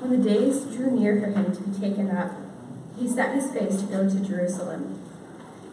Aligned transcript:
When 0.00 0.10
the 0.10 0.28
days 0.28 0.62
drew 0.62 0.90
near 0.90 1.20
for 1.20 1.26
him 1.26 1.54
to 1.54 1.62
be 1.62 1.78
taken 1.78 2.10
up, 2.10 2.32
he 2.96 3.08
set 3.08 3.34
his 3.34 3.50
face 3.50 3.80
to 3.80 3.86
go 3.86 4.08
to 4.08 4.20
Jerusalem. 4.20 5.00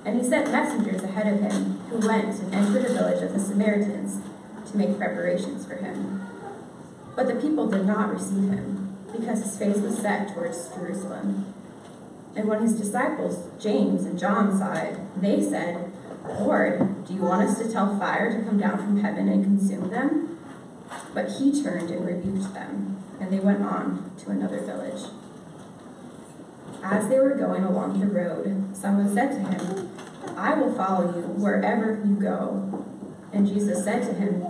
And 0.03 0.19
he 0.19 0.27
sent 0.27 0.51
messengers 0.51 1.03
ahead 1.03 1.27
of 1.27 1.41
him, 1.41 1.79
who 1.89 2.07
went 2.07 2.39
and 2.39 2.53
entered 2.53 2.85
a 2.85 2.93
village 2.93 3.23
of 3.23 3.33
the 3.33 3.39
Samaritans 3.39 4.21
to 4.69 4.77
make 4.77 4.97
preparations 4.97 5.65
for 5.65 5.75
him. 5.75 6.21
But 7.15 7.27
the 7.27 7.35
people 7.35 7.67
did 7.67 7.85
not 7.85 8.13
receive 8.13 8.49
him, 8.49 8.95
because 9.11 9.43
his 9.43 9.57
face 9.57 9.77
was 9.77 9.97
set 9.97 10.33
towards 10.33 10.69
Jerusalem. 10.69 11.53
And 12.35 12.47
when 12.47 12.61
his 12.61 12.77
disciples, 12.77 13.49
James 13.59 14.05
and 14.05 14.19
John, 14.19 14.57
saw 14.57 14.73
it, 14.73 14.99
they 15.21 15.41
said, 15.41 15.91
Lord, 16.39 17.05
do 17.05 17.13
you 17.13 17.21
want 17.21 17.47
us 17.47 17.57
to 17.59 17.71
tell 17.71 17.97
fire 17.97 18.35
to 18.35 18.43
come 18.43 18.57
down 18.57 18.77
from 18.77 19.01
heaven 19.01 19.29
and 19.29 19.43
consume 19.43 19.89
them? 19.89 20.37
But 21.13 21.31
he 21.33 21.63
turned 21.63 21.89
and 21.91 22.05
rebuked 22.05 22.53
them, 22.53 22.94
and 23.19 23.31
they 23.31 23.39
went 23.39 23.61
on 23.63 24.11
to 24.19 24.31
another 24.31 24.59
village. 24.61 25.09
As 26.83 27.07
they 27.09 27.19
were 27.19 27.35
going 27.35 27.63
along 27.63 27.99
the 27.99 28.05
road, 28.05 28.75
someone 28.75 29.13
said 29.13 29.31
to 29.31 29.39
him, 29.39 29.89
I 30.37 30.53
will 30.53 30.73
follow 30.75 31.15
you 31.15 31.21
wherever 31.21 32.01
you 32.05 32.15
go. 32.15 32.85
And 33.33 33.47
Jesus 33.47 33.83
said 33.83 34.03
to 34.03 34.13
him, 34.13 34.43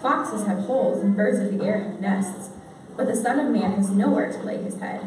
Foxes 0.00 0.46
have 0.46 0.60
holes 0.60 1.02
and 1.02 1.16
birds 1.16 1.38
of 1.38 1.56
the 1.56 1.64
air 1.64 1.80
have 1.80 2.00
nests, 2.00 2.50
but 2.96 3.06
the 3.06 3.16
Son 3.16 3.38
of 3.38 3.52
Man 3.52 3.72
has 3.72 3.90
nowhere 3.90 4.32
to 4.32 4.38
lay 4.38 4.62
his 4.62 4.78
head. 4.78 5.00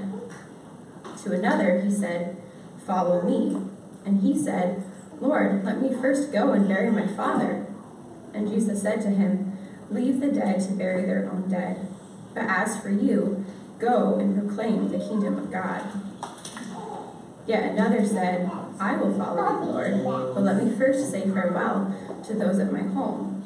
To 1.23 1.31
another 1.33 1.81
he 1.81 1.91
said, 1.91 2.37
Follow 2.85 3.21
me. 3.21 3.61
And 4.05 4.21
he 4.21 4.37
said, 4.37 4.83
Lord, 5.19 5.63
let 5.65 5.81
me 5.81 5.93
first 5.93 6.31
go 6.31 6.53
and 6.53 6.67
bury 6.67 6.91
my 6.91 7.07
father. 7.07 7.65
And 8.33 8.47
Jesus 8.47 8.81
said 8.81 9.01
to 9.01 9.09
him, 9.09 9.57
Leave 9.89 10.21
the 10.21 10.31
dead 10.31 10.61
to 10.61 10.71
bury 10.73 11.05
their 11.05 11.29
own 11.31 11.49
dead. 11.49 11.88
But 12.39 12.47
as 12.47 12.79
for 12.79 12.89
you, 12.89 13.43
go 13.79 14.15
and 14.15 14.33
proclaim 14.33 14.87
the 14.87 14.97
kingdom 14.97 15.37
of 15.37 15.51
God. 15.51 15.83
Yet 17.45 17.73
another 17.73 18.05
said, 18.05 18.49
I 18.79 18.95
will 18.95 19.13
follow 19.17 19.59
you, 19.59 20.03
Lord, 20.03 20.33
but 20.33 20.43
let 20.43 20.63
me 20.63 20.73
first 20.77 21.11
say 21.11 21.29
farewell 21.29 21.93
to 22.25 22.33
those 22.35 22.59
at 22.59 22.71
my 22.71 22.83
home. 22.83 23.43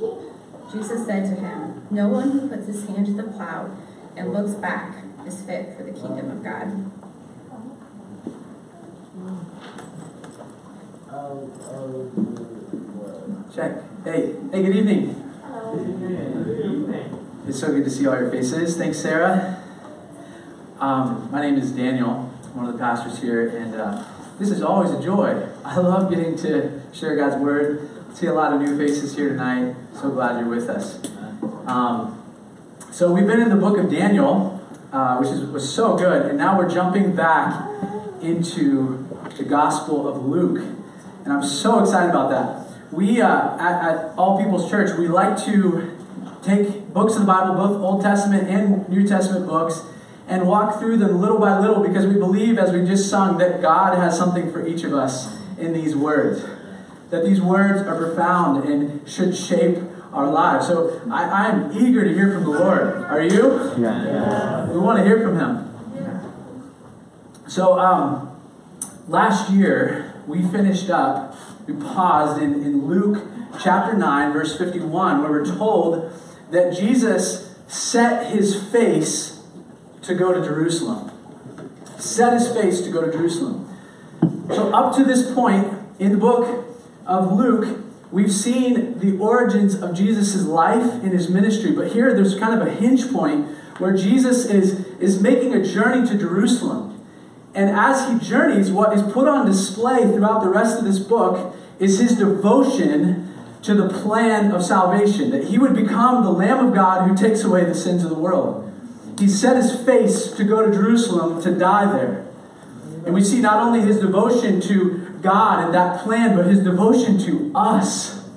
Jesus 0.72 1.08
said 1.08 1.24
to 1.24 1.42
him, 1.42 1.88
No 1.90 2.08
one 2.08 2.30
who 2.30 2.48
puts 2.48 2.68
his 2.68 2.86
hand 2.86 3.08
to 3.08 3.14
the 3.14 3.24
plow 3.24 3.76
and 4.16 4.32
looks 4.32 4.54
back 4.54 5.04
is 5.26 5.42
fit 5.42 5.76
for 5.76 5.82
the 5.82 5.94
kingdom 5.94 6.30
of 6.30 6.44
God. 6.44 6.92
Check. 13.56 13.72
Hey, 14.04 14.36
hey, 14.52 14.64
good 14.64 14.76
evening. 14.76 16.73
It's 17.46 17.60
so 17.60 17.68
good 17.74 17.84
to 17.84 17.90
see 17.90 18.08
all 18.08 18.18
your 18.18 18.32
faces. 18.32 18.78
Thanks, 18.78 19.00
Sarah. 19.00 19.62
Um, 20.80 21.30
my 21.30 21.42
name 21.42 21.56
is 21.56 21.72
Daniel, 21.72 22.24
one 22.54 22.68
of 22.68 22.74
the 22.74 22.80
pastors 22.80 23.20
here, 23.20 23.50
and 23.50 23.76
uh, 23.76 24.06
this 24.40 24.50
is 24.50 24.62
always 24.62 24.92
a 24.92 25.04
joy. 25.04 25.50
I 25.66 25.78
love 25.78 26.10
getting 26.10 26.38
to 26.38 26.82
share 26.94 27.18
God's 27.18 27.36
word. 27.36 27.90
See 28.16 28.28
a 28.28 28.34
lot 28.34 28.54
of 28.54 28.62
new 28.62 28.78
faces 28.78 29.16
here 29.16 29.30
tonight. 29.30 29.76
So 29.94 30.10
glad 30.12 30.40
you're 30.40 30.48
with 30.48 30.70
us. 30.70 31.02
Um, 31.66 32.24
so 32.92 33.12
we've 33.12 33.28
been 33.28 33.42
in 33.42 33.50
the 33.50 33.58
book 33.58 33.78
of 33.78 33.92
Daniel, 33.92 34.66
uh, 34.94 35.18
which 35.18 35.30
is, 35.30 35.42
was 35.46 35.70
so 35.74 35.98
good, 35.98 36.28
and 36.28 36.38
now 36.38 36.58
we're 36.58 36.70
jumping 36.70 37.14
back 37.14 37.70
into 38.22 39.06
the 39.38 39.44
Gospel 39.44 40.08
of 40.08 40.24
Luke, 40.26 40.64
and 41.26 41.34
I'm 41.34 41.44
so 41.44 41.80
excited 41.80 42.10
about 42.10 42.30
that 42.30 42.64
we 42.94 43.22
uh, 43.22 43.58
at, 43.58 43.84
at, 43.84 44.18
All 44.18 44.38
People's 44.38 44.70
Church 44.70 44.98
we 44.98 45.08
like 45.08 45.44
to 45.46 45.98
take 46.44 46.83
books 46.94 47.14
of 47.16 47.22
the 47.22 47.28
Bible, 47.28 47.56
both 47.56 47.82
Old 47.82 48.02
Testament 48.02 48.50
and 48.50 48.88
New 48.88 49.08
Testament 49.08 49.48
books, 49.48 49.84
and 50.28 50.48
walk 50.48 50.80
through 50.80 50.98
them 50.98 51.20
little 51.20 51.40
by 51.40 51.60
little 51.60 51.84
because 51.84 52.06
we 52.06 52.14
believe, 52.14 52.58
as 52.58 52.72
we 52.72 52.86
just 52.86 53.10
sung, 53.10 53.38
that 53.40 53.62
God 53.62 53.98
has 53.98 54.18
something 54.18 54.52
for 54.52 54.66
each 54.66 54.84
of 54.84 54.94
us 54.94 55.38
in 55.58 55.74
these 55.74 55.96
words. 55.96 56.46
That 57.10 57.26
these 57.26 57.42
words 57.42 57.86
are 57.88 57.96
profound 57.96 58.64
and 58.66 59.08
should 59.08 59.36
shape 59.36 59.80
our 60.14 60.30
lives. 60.30 60.68
So 60.68 61.02
I, 61.12 61.50
am 61.50 61.72
eager 61.74 62.04
to 62.04 62.14
hear 62.14 62.34
from 62.34 62.44
the 62.44 62.52
Lord. 62.52 62.82
Are 63.04 63.22
you? 63.22 63.74
Yeah. 63.78 64.06
yeah. 64.06 64.72
We 64.72 64.80
want 64.80 65.00
to 65.00 65.04
hear 65.04 65.22
from 65.22 65.38
Him. 65.38 65.76
Yeah. 65.96 67.48
So 67.48 67.80
um, 67.80 68.40
last 69.08 69.52
year 69.52 70.22
we 70.26 70.42
finished 70.44 70.90
up 70.90 71.36
we 71.68 71.74
paused 71.76 72.42
in, 72.42 72.56
in 72.56 72.88
Luke 72.88 73.26
chapter 73.62 73.96
9, 73.96 74.34
verse 74.34 74.58
51, 74.58 75.22
where 75.22 75.32
we're 75.32 75.46
told 75.46 76.12
that 76.54 76.72
Jesus 76.72 77.56
set 77.68 78.32
his 78.32 78.64
face 78.72 79.42
to 80.04 80.14
go 80.14 80.34
to 80.34 80.46
Jerusalem. 80.46 81.12
Set 81.98 82.34
his 82.34 82.48
face 82.54 82.82
to 82.82 82.92
go 82.92 83.04
to 83.04 83.12
Jerusalem. 83.12 83.70
So, 84.50 84.72
up 84.72 84.96
to 84.98 85.04
this 85.04 85.34
point 85.34 85.74
in 85.98 86.12
the 86.12 86.18
book 86.18 86.66
of 87.08 87.34
Luke, 87.34 87.80
we've 88.12 88.32
seen 88.32 89.00
the 89.00 89.18
origins 89.18 89.82
of 89.82 89.96
Jesus' 89.96 90.44
life 90.46 90.84
and 91.04 91.12
his 91.12 91.28
ministry. 91.28 91.72
But 91.72 91.92
here, 91.92 92.14
there's 92.14 92.38
kind 92.38 92.62
of 92.62 92.68
a 92.68 92.72
hinge 92.72 93.12
point 93.12 93.50
where 93.80 93.96
Jesus 93.98 94.46
is, 94.46 94.86
is 95.00 95.20
making 95.20 95.56
a 95.56 95.64
journey 95.66 96.08
to 96.08 96.16
Jerusalem. 96.16 97.04
And 97.56 97.70
as 97.72 98.10
he 98.10 98.30
journeys, 98.30 98.72
what 98.72 98.94
is 98.94 99.02
put 99.12 99.28
on 99.28 99.48
display 99.48 100.04
throughout 100.04 100.44
the 100.44 100.50
rest 100.50 100.78
of 100.78 100.86
this 100.86 101.00
book 101.00 101.56
is 101.80 102.00
his 102.00 102.16
devotion 102.16 103.23
to 103.64 103.74
the 103.74 103.88
plan 103.88 104.52
of 104.52 104.64
salvation, 104.64 105.32
that 105.32 105.46
he 105.46 105.58
would 105.58 105.74
become 105.74 106.24
the 106.24 106.32
Lamb 106.32 106.68
of 106.68 106.74
God 106.74 107.08
who 107.08 107.16
takes 107.16 107.44
away 107.44 107.64
the 107.64 107.76
sins 107.76 108.04
of 108.04 108.10
the 108.10 108.16
world. 108.16 108.70
He 109.18 109.28
set 109.28 109.56
his 109.56 109.80
face 109.86 110.32
to 110.32 110.44
go 110.44 110.66
to 110.66 110.72
Jerusalem 110.72 111.42
to 111.44 111.58
die 111.58 111.92
there. 111.92 112.26
And 113.06 113.14
we 113.14 113.24
see 113.24 113.40
not 113.42 113.58
only 113.58 113.82
his 113.82 114.00
devotion 114.00 114.60
to 114.62 115.18
God 115.22 115.64
and 115.64 115.74
that 115.74 116.04
plan, 116.04 116.36
but 116.36 116.48
his 116.48 116.60
devotion 116.60 117.18
to 117.20 117.52
us. 117.56 118.28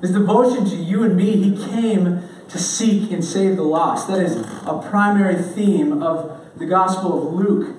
His 0.00 0.12
devotion 0.12 0.64
to 0.66 0.76
you 0.76 1.04
and 1.04 1.16
me. 1.16 1.36
He 1.36 1.66
came 1.70 2.28
to 2.48 2.58
seek 2.58 3.10
and 3.12 3.24
save 3.24 3.56
the 3.56 3.62
lost. 3.62 4.08
That 4.08 4.20
is 4.20 4.36
a 4.36 4.84
primary 4.90 5.40
theme 5.40 6.02
of 6.02 6.40
the 6.56 6.66
Gospel 6.66 7.28
of 7.28 7.34
Luke. 7.34 7.76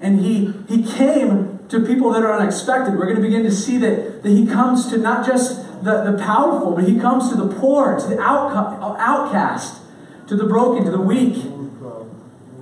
And 0.00 0.20
he, 0.20 0.52
he 0.68 0.82
came 0.82 1.60
to 1.68 1.80
people 1.80 2.12
that 2.12 2.22
are 2.22 2.38
unexpected. 2.38 2.94
We're 2.94 3.06
going 3.06 3.16
to 3.16 3.22
begin 3.22 3.42
to 3.44 3.52
see 3.52 3.78
that, 3.78 4.22
that 4.22 4.28
he 4.28 4.46
comes 4.46 4.88
to 4.90 4.98
not 4.98 5.26
just 5.26 5.63
the, 5.84 6.10
the 6.10 6.18
powerful, 6.18 6.72
but 6.72 6.84
he 6.84 6.98
comes 6.98 7.28
to 7.28 7.36
the 7.36 7.46
poor, 7.46 7.98
to 7.98 8.06
the 8.06 8.20
outcast, 8.20 9.82
to 10.26 10.36
the 10.36 10.44
broken, 10.44 10.84
to 10.84 10.90
the 10.90 11.00
weak. 11.00 11.44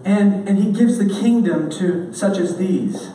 And, 0.05 0.49
and 0.49 0.59
he 0.59 0.73
gives 0.73 0.99
the 0.99 1.09
kingdom 1.09 1.71
to 1.71 2.13
such 2.13 2.37
as 2.39 2.57
these. 2.57 3.11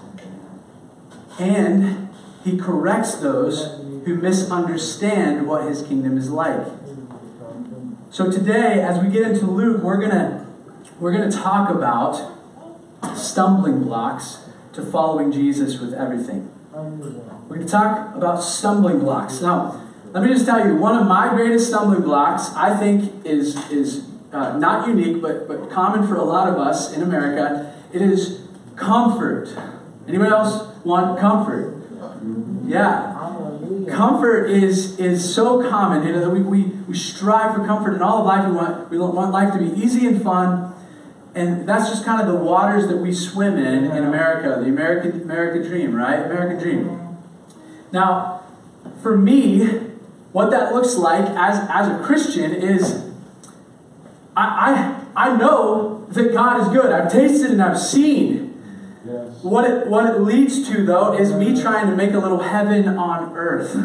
And 1.38 2.10
he 2.44 2.58
corrects 2.58 3.16
those 3.16 3.82
who 4.06 4.16
misunderstand 4.16 5.48
what 5.48 5.68
his 5.68 5.82
kingdom 5.82 6.18
is 6.18 6.30
like. 6.30 6.66
So 8.10 8.32
today, 8.32 8.82
as 8.82 9.04
we 9.04 9.12
get 9.12 9.24
into 9.24 9.46
Luke, 9.46 9.84
we're 9.84 10.00
gonna 10.00 10.48
we're 10.98 11.12
gonna 11.12 11.30
talk 11.30 11.70
about 11.70 12.38
stumbling 13.16 13.84
blocks 13.84 14.40
to 14.74 14.82
following 14.82 15.32
Jesus 15.32 15.80
with 15.80 15.94
everything. 15.94 16.50
We're 17.50 17.58
to 17.60 17.66
talk 17.66 18.16
about 18.16 18.44
stumbling 18.44 19.00
blocks. 19.00 19.42
Now, 19.42 19.87
let 20.14 20.24
me 20.24 20.30
just 20.30 20.46
tell 20.46 20.66
you, 20.66 20.76
one 20.76 20.96
of 20.96 21.08
my 21.08 21.30
greatest 21.30 21.68
stumbling 21.68 22.02
blocks, 22.02 22.50
I 22.56 22.78
think, 22.78 23.26
is, 23.26 23.56
is 23.70 24.08
uh, 24.32 24.58
not 24.58 24.88
unique, 24.88 25.22
but, 25.22 25.48
but 25.48 25.70
common 25.70 26.08
for 26.08 26.16
a 26.16 26.24
lot 26.24 26.48
of 26.48 26.56
us 26.56 26.94
in 26.94 27.02
America. 27.02 27.74
It 27.94 28.02
is 28.02 28.48
comfort. 28.76 29.50
Anybody 30.08 30.32
else 30.32 30.76
want 30.84 31.20
comfort? 31.20 31.76
Yeah. 32.66 33.14
Comfort 33.90 34.50
is, 34.50 35.00
is 35.00 35.34
so 35.34 35.70
common. 35.70 36.06
You 36.06 36.14
know, 36.14 36.30
we, 36.30 36.42
we, 36.42 36.64
we 36.88 36.96
strive 36.96 37.56
for 37.56 37.66
comfort 37.66 37.96
in 37.96 38.02
all 38.02 38.20
of 38.20 38.26
life. 38.26 38.48
We 38.48 38.56
want, 38.56 38.90
we 38.90 38.98
want 38.98 39.32
life 39.32 39.54
to 39.54 39.60
be 39.60 39.82
easy 39.82 40.08
and 40.08 40.22
fun. 40.22 40.74
And 41.36 41.68
that's 41.70 41.90
just 41.90 42.04
kind 42.04 42.20
of 42.20 42.28
the 42.28 42.40
waters 42.40 42.88
that 42.88 42.98
we 42.98 43.14
swim 43.14 43.58
in 43.58 43.86
in 43.86 44.04
America, 44.04 44.60
the 44.60 44.70
American, 44.70 45.22
American 45.22 45.62
dream, 45.70 45.94
right? 45.94 46.20
American 46.26 46.58
dream. 46.58 47.18
Now, 47.92 48.44
for 49.02 49.18
me, 49.18 49.88
what 50.32 50.52
that 50.52 50.74
looks 50.74 50.96
like 50.96 51.26
as, 51.30 51.68
as 51.70 51.88
a 51.88 52.04
Christian 52.04 52.54
is 52.54 53.08
I, 54.36 55.02
I, 55.16 55.30
I 55.30 55.38
know 55.38 56.06
that 56.10 56.32
God 56.32 56.62
is 56.62 56.68
good. 56.70 56.92
I've 56.92 57.12
tasted 57.12 57.52
and 57.52 57.62
I've 57.62 57.80
seen. 57.80 58.62
Yes. 59.04 59.44
What, 59.44 59.70
it, 59.70 59.88
what 59.88 60.06
it 60.06 60.22
leads 60.22 60.68
to, 60.70 60.86
though, 60.86 61.14
is 61.14 61.34
me 61.34 61.60
trying 61.60 61.88
to 61.88 61.96
make 61.96 62.14
a 62.14 62.20
little 62.20 62.42
heaven 62.42 62.88
on 62.88 63.36
earth. 63.36 63.76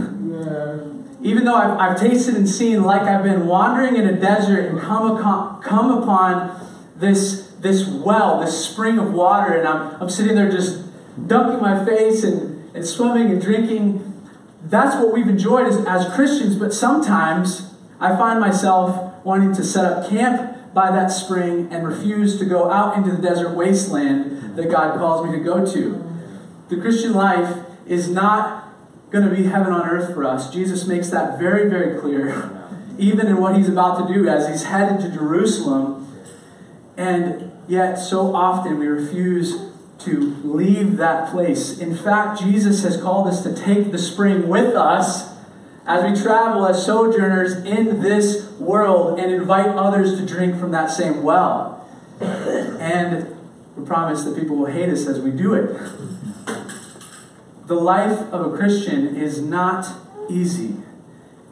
Even 1.23 1.44
though 1.44 1.55
I've, 1.55 1.79
I've 1.79 2.00
tasted 2.00 2.35
and 2.35 2.49
seen 2.49 2.83
like 2.83 3.03
I've 3.03 3.23
been 3.23 3.47
wandering 3.47 3.97
in 3.97 4.06
a 4.06 4.19
desert 4.19 4.67
and 4.67 4.81
come, 4.81 5.62
come 5.62 6.03
upon 6.03 6.69
this, 6.97 7.53
this 7.61 7.89
well, 7.89 8.41
this 8.41 8.69
spring 8.69 8.99
of 8.99 9.15
water, 9.15 9.55
and 9.55 9.67
I'm, 9.67 10.03
I'm 10.03 10.11
sitting 10.11 10.35
there 10.35 10.50
just 10.50 10.85
dunking 11.29 11.62
my 11.62 11.85
face 11.85 12.25
and, 12.25 12.75
and 12.75 12.85
swimming 12.85 13.31
and 13.31 13.41
drinking. 13.41 14.12
That's 14.64 14.97
what 14.97 15.12
we've 15.12 15.29
enjoyed 15.29 15.67
as, 15.67 15.85
as 15.87 16.14
Christians, 16.14 16.56
but 16.56 16.73
sometimes 16.73 17.75
I 18.00 18.17
find 18.17 18.41
myself 18.41 19.25
wanting 19.25 19.55
to 19.55 19.64
set 19.64 19.85
up 19.85 20.09
camp 20.09 20.75
by 20.75 20.91
that 20.91 21.09
spring 21.09 21.69
and 21.70 21.87
refuse 21.87 22.38
to 22.38 22.44
go 22.44 22.70
out 22.70 22.97
into 22.97 23.14
the 23.14 23.20
desert 23.20 23.55
wasteland 23.55 24.56
that 24.56 24.70
God 24.70 24.99
calls 24.99 25.26
me 25.26 25.37
to 25.37 25.44
go 25.44 25.64
to. 25.67 26.03
The 26.69 26.81
Christian 26.81 27.12
life 27.12 27.64
is 27.87 28.09
not 28.09 28.73
going 29.11 29.29
to 29.29 29.35
be 29.35 29.44
heaven 29.44 29.73
on 29.73 29.88
earth 29.88 30.14
for 30.14 30.25
us. 30.25 30.53
Jesus 30.53 30.87
makes 30.87 31.11
that 31.11 31.38
very, 31.38 31.69
very 31.69 32.00
clear, 32.00 32.50
even 32.99 33.26
in 33.26 33.38
what 33.38 33.56
he's 33.56 33.69
about 33.69 34.06
to 34.06 34.15
do 34.15 34.29
as 34.29 34.49
he's 34.49 34.65
headed 34.65 35.00
to 35.03 35.11
Jerusalem. 35.11 35.99
And 36.97 37.53
yet, 37.69 37.97
so 37.97 38.35
often 38.35 38.79
we 38.79 38.87
refuse 38.87 39.72
to 40.05 40.37
leave 40.45 40.97
that 40.97 41.31
place. 41.31 41.79
In 41.79 41.97
fact, 41.97 42.41
Jesus 42.41 42.83
has 42.83 43.01
called 43.01 43.29
us 43.29 43.43
to 43.43 43.55
take 43.55 43.93
the 43.93 43.99
spring 43.99 44.49
with 44.49 44.75
us 44.75 45.33
as 45.87 46.11
we 46.11 46.21
travel 46.23 46.67
as 46.67 46.85
sojourners 46.85 47.65
in 47.65 48.01
this 48.01 48.51
world 48.53 49.19
and 49.19 49.33
invite 49.33 49.69
others 49.69 50.19
to 50.19 50.27
drink 50.27 50.59
from 50.59 50.71
that 50.71 50.91
same 50.91 51.23
well. 51.23 51.87
And 52.21 53.37
we 53.77 53.85
promise 53.85 54.25
that 54.25 54.37
people 54.37 54.57
will 54.57 54.67
hate 54.67 54.89
us 54.89 55.07
as 55.07 55.21
we 55.21 55.31
do 55.31 55.55
it. 55.55 55.77
The 57.67 57.75
life 57.75 58.19
of 58.33 58.53
a 58.53 58.57
Christian 58.57 59.17
is 59.17 59.41
not 59.41 59.87
easy. 60.29 60.77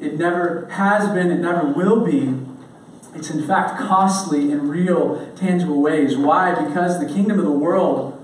It 0.00 0.18
never 0.18 0.66
has 0.66 1.08
been, 1.12 1.30
it 1.30 1.38
never 1.38 1.66
will 1.66 2.04
be. 2.04 2.34
It's 3.14 3.30
in 3.30 3.46
fact 3.46 3.80
costly 3.80 4.52
in 4.52 4.68
real, 4.68 5.32
tangible 5.34 5.80
ways. 5.82 6.16
Why? 6.16 6.54
Because 6.54 7.00
the 7.00 7.06
kingdom 7.06 7.38
of 7.38 7.44
the 7.44 7.52
world 7.52 8.19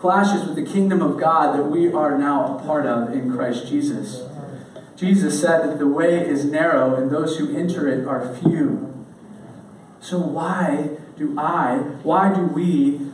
clashes 0.00 0.46
with 0.46 0.56
the 0.56 0.64
kingdom 0.64 1.02
of 1.02 1.20
God 1.20 1.58
that 1.58 1.64
we 1.64 1.92
are 1.92 2.16
now 2.16 2.56
a 2.56 2.62
part 2.64 2.86
of 2.86 3.12
in 3.12 3.30
Christ 3.30 3.68
Jesus. 3.68 4.22
Jesus 4.96 5.38
said 5.40 5.68
that 5.68 5.78
the 5.78 5.86
way 5.86 6.26
is 6.26 6.44
narrow 6.46 6.94
and 6.94 7.10
those 7.10 7.36
who 7.36 7.54
enter 7.54 7.86
it 7.86 8.06
are 8.06 8.34
few. 8.36 9.06
So, 10.00 10.18
why 10.18 10.96
do 11.18 11.38
I, 11.38 11.76
why 12.02 12.34
do 12.34 12.42
we 12.46 13.10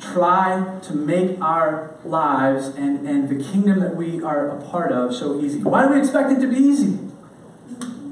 try 0.00 0.80
to 0.84 0.94
make 0.94 1.38
our 1.42 1.94
lives 2.04 2.68
and, 2.68 3.06
and 3.06 3.28
the 3.28 3.44
kingdom 3.44 3.80
that 3.80 3.94
we 3.94 4.22
are 4.22 4.48
a 4.48 4.62
part 4.62 4.92
of 4.92 5.14
so 5.14 5.40
easy? 5.40 5.58
Why 5.58 5.86
do 5.86 5.92
we 5.92 6.00
expect 6.00 6.32
it 6.32 6.40
to 6.40 6.48
be 6.48 6.56
easy? 6.56 6.92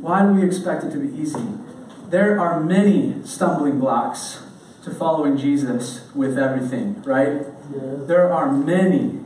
Why 0.03 0.23
do 0.23 0.35
we 0.35 0.45
expect 0.45 0.85
it 0.85 0.91
to 0.91 0.99
be 0.99 1.17
easy? 1.19 1.47
There 2.11 2.39
are 2.39 2.61
many 2.61 3.23
stumbling 3.25 3.81
blocks 3.81 4.43
to 4.85 4.91
following 4.91 5.39
Jesus 5.39 6.11
with 6.15 6.39
everything, 6.39 7.03
right? 7.05 7.47
There 7.73 8.33
are 8.33 8.51
many. 8.51 9.21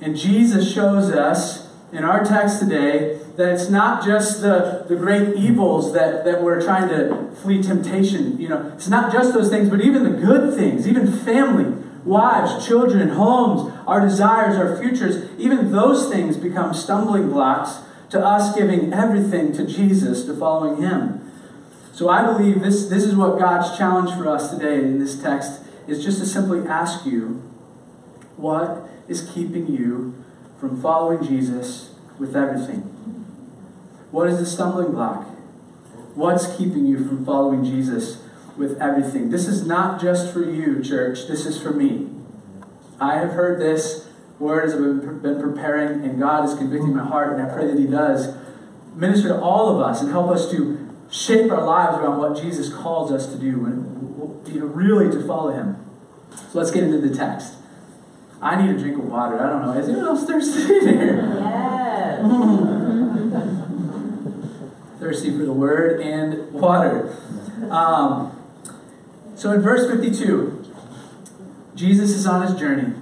And 0.00 0.16
Jesus 0.16 0.72
shows 0.72 1.10
us 1.10 1.68
in 1.92 2.04
our 2.04 2.24
text 2.24 2.60
today 2.60 3.18
that 3.36 3.54
it's 3.54 3.68
not 3.70 4.04
just 4.04 4.42
the, 4.42 4.84
the 4.88 4.96
great 4.96 5.36
evils 5.36 5.92
that, 5.94 6.24
that 6.24 6.42
we're 6.42 6.60
trying 6.60 6.88
to 6.88 7.30
flee 7.36 7.62
temptation. 7.62 8.38
You 8.40 8.48
know, 8.48 8.72
it's 8.74 8.88
not 8.88 9.12
just 9.12 9.32
those 9.32 9.48
things, 9.48 9.68
but 9.68 9.80
even 9.80 10.04
the 10.04 10.10
good 10.10 10.54
things, 10.54 10.86
even 10.86 11.10
family, 11.10 11.84
wives, 12.04 12.66
children, 12.66 13.08
homes, 13.10 13.72
our 13.86 14.00
desires, 14.00 14.56
our 14.56 14.76
futures, 14.80 15.28
even 15.38 15.72
those 15.72 16.08
things 16.10 16.36
become 16.36 16.74
stumbling 16.74 17.28
blocks 17.28 17.78
to 18.10 18.24
us 18.24 18.54
giving 18.54 18.92
everything 18.92 19.52
to 19.52 19.66
Jesus, 19.66 20.24
to 20.24 20.34
following 20.34 20.82
Him. 20.82 21.30
So 21.92 22.08
I 22.08 22.24
believe 22.24 22.62
this, 22.62 22.86
this 22.86 23.04
is 23.04 23.14
what 23.14 23.38
God's 23.38 23.76
challenge 23.76 24.12
for 24.12 24.28
us 24.28 24.50
today 24.50 24.78
in 24.78 24.98
this 24.98 25.20
text 25.20 25.62
is 25.86 26.04
just 26.04 26.20
to 26.20 26.26
simply 26.26 26.66
ask 26.68 27.04
you, 27.04 27.42
what 28.38 28.88
is 29.08 29.30
keeping 29.30 29.66
you 29.66 30.14
from 30.58 30.80
following 30.80 31.26
Jesus 31.26 31.94
with 32.18 32.36
everything? 32.36 32.82
What 34.10 34.28
is 34.28 34.38
the 34.38 34.46
stumbling 34.46 34.92
block? 34.92 35.26
What's 36.14 36.56
keeping 36.56 36.86
you 36.86 37.06
from 37.06 37.24
following 37.24 37.64
Jesus 37.64 38.22
with 38.56 38.80
everything? 38.80 39.30
This 39.30 39.46
is 39.46 39.66
not 39.66 40.00
just 40.00 40.32
for 40.32 40.42
you, 40.42 40.82
church. 40.82 41.28
This 41.28 41.46
is 41.46 41.60
for 41.60 41.72
me. 41.72 42.08
I 43.00 43.18
have 43.18 43.30
heard 43.30 43.60
this 43.60 44.08
word 44.38 44.64
as 44.64 44.74
I've 44.74 45.22
been 45.22 45.40
preparing, 45.40 46.04
and 46.04 46.18
God 46.18 46.48
is 46.48 46.54
convicting 46.54 46.96
my 46.96 47.04
heart, 47.04 47.32
and 47.32 47.42
I 47.42 47.52
pray 47.52 47.66
that 47.66 47.78
He 47.78 47.86
does 47.86 48.34
minister 48.94 49.28
to 49.28 49.40
all 49.40 49.68
of 49.68 49.80
us 49.80 50.00
and 50.00 50.10
help 50.10 50.30
us 50.30 50.50
to 50.50 50.88
shape 51.10 51.50
our 51.52 51.64
lives 51.64 51.98
around 51.98 52.18
what 52.18 52.40
Jesus 52.40 52.72
calls 52.72 53.12
us 53.12 53.26
to 53.26 53.38
do 53.38 53.64
and 53.64 54.48
you 54.52 54.60
know, 54.60 54.66
really 54.66 55.10
to 55.10 55.24
follow 55.26 55.52
Him. 55.52 55.76
So 56.50 56.58
let's 56.58 56.70
get 56.70 56.82
into 56.82 57.00
the 57.00 57.14
text. 57.14 57.57
I 58.40 58.62
need 58.62 58.74
a 58.74 58.78
drink 58.78 58.98
of 58.98 59.04
water. 59.04 59.40
I 59.40 59.48
don't 59.48 59.62
know. 59.62 59.72
Is 59.72 59.88
anyone 59.88 60.06
else 60.06 60.24
thirsty 60.26 60.80
here? 60.80 61.34
Yes. 62.08 62.24
thirsty 64.98 65.30
for 65.30 65.44
the 65.44 65.52
word 65.52 66.00
and 66.00 66.52
water. 66.52 67.16
Um, 67.70 68.36
so 69.36 69.52
in 69.52 69.60
verse 69.60 69.88
52, 69.88 70.64
Jesus 71.74 72.10
is 72.10 72.26
on 72.26 72.46
his 72.46 72.58
journey. 72.58 72.94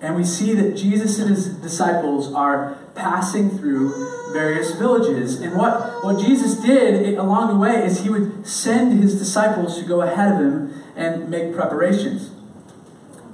And 0.00 0.16
we 0.16 0.24
see 0.24 0.54
that 0.54 0.76
Jesus 0.76 1.18
and 1.18 1.28
his 1.28 1.48
disciples 1.48 2.32
are 2.32 2.78
passing 2.94 3.50
through 3.50 4.32
various 4.32 4.72
villages. 4.72 5.40
And 5.40 5.54
what, 5.56 6.02
what 6.02 6.18
Jesus 6.18 6.56
did 6.56 7.18
along 7.18 7.48
the 7.48 7.56
way 7.56 7.84
is 7.84 8.00
he 8.00 8.08
would 8.08 8.46
send 8.46 9.02
his 9.02 9.18
disciples 9.18 9.78
to 9.78 9.84
go 9.84 10.00
ahead 10.00 10.32
of 10.32 10.40
him 10.40 10.82
and 10.96 11.28
make 11.28 11.54
preparations. 11.54 12.30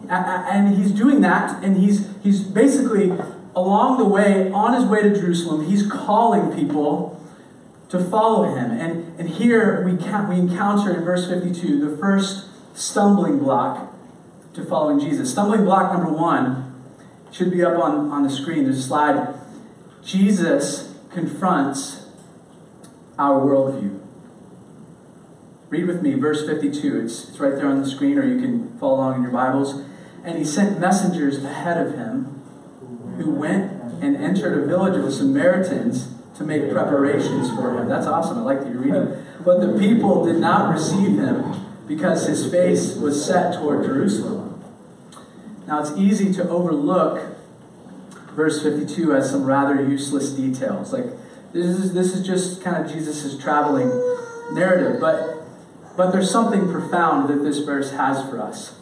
And 0.09 0.77
he's 0.77 0.93
doing 0.93 1.21
that, 1.23 1.63
and 1.65 1.77
he's, 1.77 2.09
he's 2.23 2.43
basically 2.43 3.13
along 3.57 3.99
the 3.99 4.05
way, 4.05 4.53
on 4.53 4.75
his 4.75 4.85
way 4.85 5.03
to 5.03 5.15
Jerusalem, 5.15 5.65
he's 5.65 5.91
calling 5.91 6.55
people 6.55 7.21
to 7.89 7.99
follow 7.99 8.55
him. 8.55 8.71
And, 8.71 9.19
and 9.19 9.29
here 9.29 9.83
we, 9.83 9.97
can, 9.97 10.29
we 10.29 10.37
encounter 10.37 10.95
in 10.95 11.05
verse 11.05 11.29
52 11.29 11.91
the 11.91 11.97
first 11.97 12.49
stumbling 12.75 13.39
block 13.39 13.95
to 14.55 14.65
following 14.65 15.01
Jesus. 15.01 15.33
Stumbling 15.33 15.65
block 15.65 15.93
number 15.93 16.13
one 16.13 16.75
should 17.33 17.51
be 17.51 17.65
up 17.65 17.79
on, 17.83 18.11
on 18.11 18.23
the 18.23 18.31
screen. 18.31 18.65
There's 18.65 18.79
a 18.79 18.83
slide. 18.83 19.35
Jesus 20.05 20.95
confronts 21.11 22.07
our 23.19 23.41
worldview. 23.41 24.06
Read 25.69 25.87
with 25.87 26.01
me 26.01 26.15
verse 26.15 26.47
52. 26.47 27.01
It's, 27.01 27.29
it's 27.29 27.41
right 27.41 27.57
there 27.57 27.67
on 27.67 27.81
the 27.81 27.89
screen, 27.89 28.19
or 28.19 28.25
you 28.25 28.41
can 28.41 28.79
follow 28.79 28.95
along 28.95 29.17
in 29.17 29.23
your 29.23 29.33
Bibles. 29.33 29.83
And 30.25 30.39
he 30.39 30.45
sent 30.45 30.79
messengers 30.79 31.43
ahead 31.43 31.85
of 31.85 31.95
him 31.95 32.25
who 33.19 33.31
went 33.31 33.73
and 34.03 34.17
entered 34.17 34.63
a 34.63 34.67
village 34.67 34.97
of 34.97 35.03
the 35.03 35.11
Samaritans 35.11 36.15
to 36.37 36.45
make 36.45 36.71
preparations 36.71 37.51
for 37.51 37.77
him. 37.77 37.89
That's 37.89 38.07
awesome. 38.07 38.39
I 38.39 38.43
like 38.43 38.61
that 38.61 38.69
you're 38.69 38.83
reading. 38.83 39.25
But 39.45 39.61
the 39.61 39.79
people 39.79 40.25
did 40.25 40.37
not 40.37 40.73
receive 40.73 41.19
him 41.19 41.67
because 41.89 42.27
his 42.27 42.51
face 42.51 42.95
was 42.95 43.25
set 43.25 43.55
toward 43.55 43.85
Jerusalem. 43.85 44.63
Now 45.67 45.81
it's 45.81 45.97
easy 45.97 46.33
to 46.35 46.49
overlook 46.49 47.37
verse 48.33 48.63
52 48.63 49.15
as 49.15 49.31
some 49.31 49.45
rather 49.45 49.83
useless 49.83 50.31
details. 50.31 50.93
Like 50.93 51.07
this 51.53 51.67
is 51.67 51.95
this 51.95 52.15
is 52.15 52.27
just 52.27 52.63
kind 52.63 52.85
of 52.85 52.93
Jesus' 52.93 53.37
traveling 53.39 53.89
narrative, 54.53 55.01
but 55.01 55.36
but 55.97 56.13
there's 56.13 56.31
something 56.31 56.71
profound 56.71 57.29
that 57.29 57.43
this 57.43 57.59
verse 57.59 57.93
has 57.93 58.29
for 58.29 58.41
us. 58.41 58.75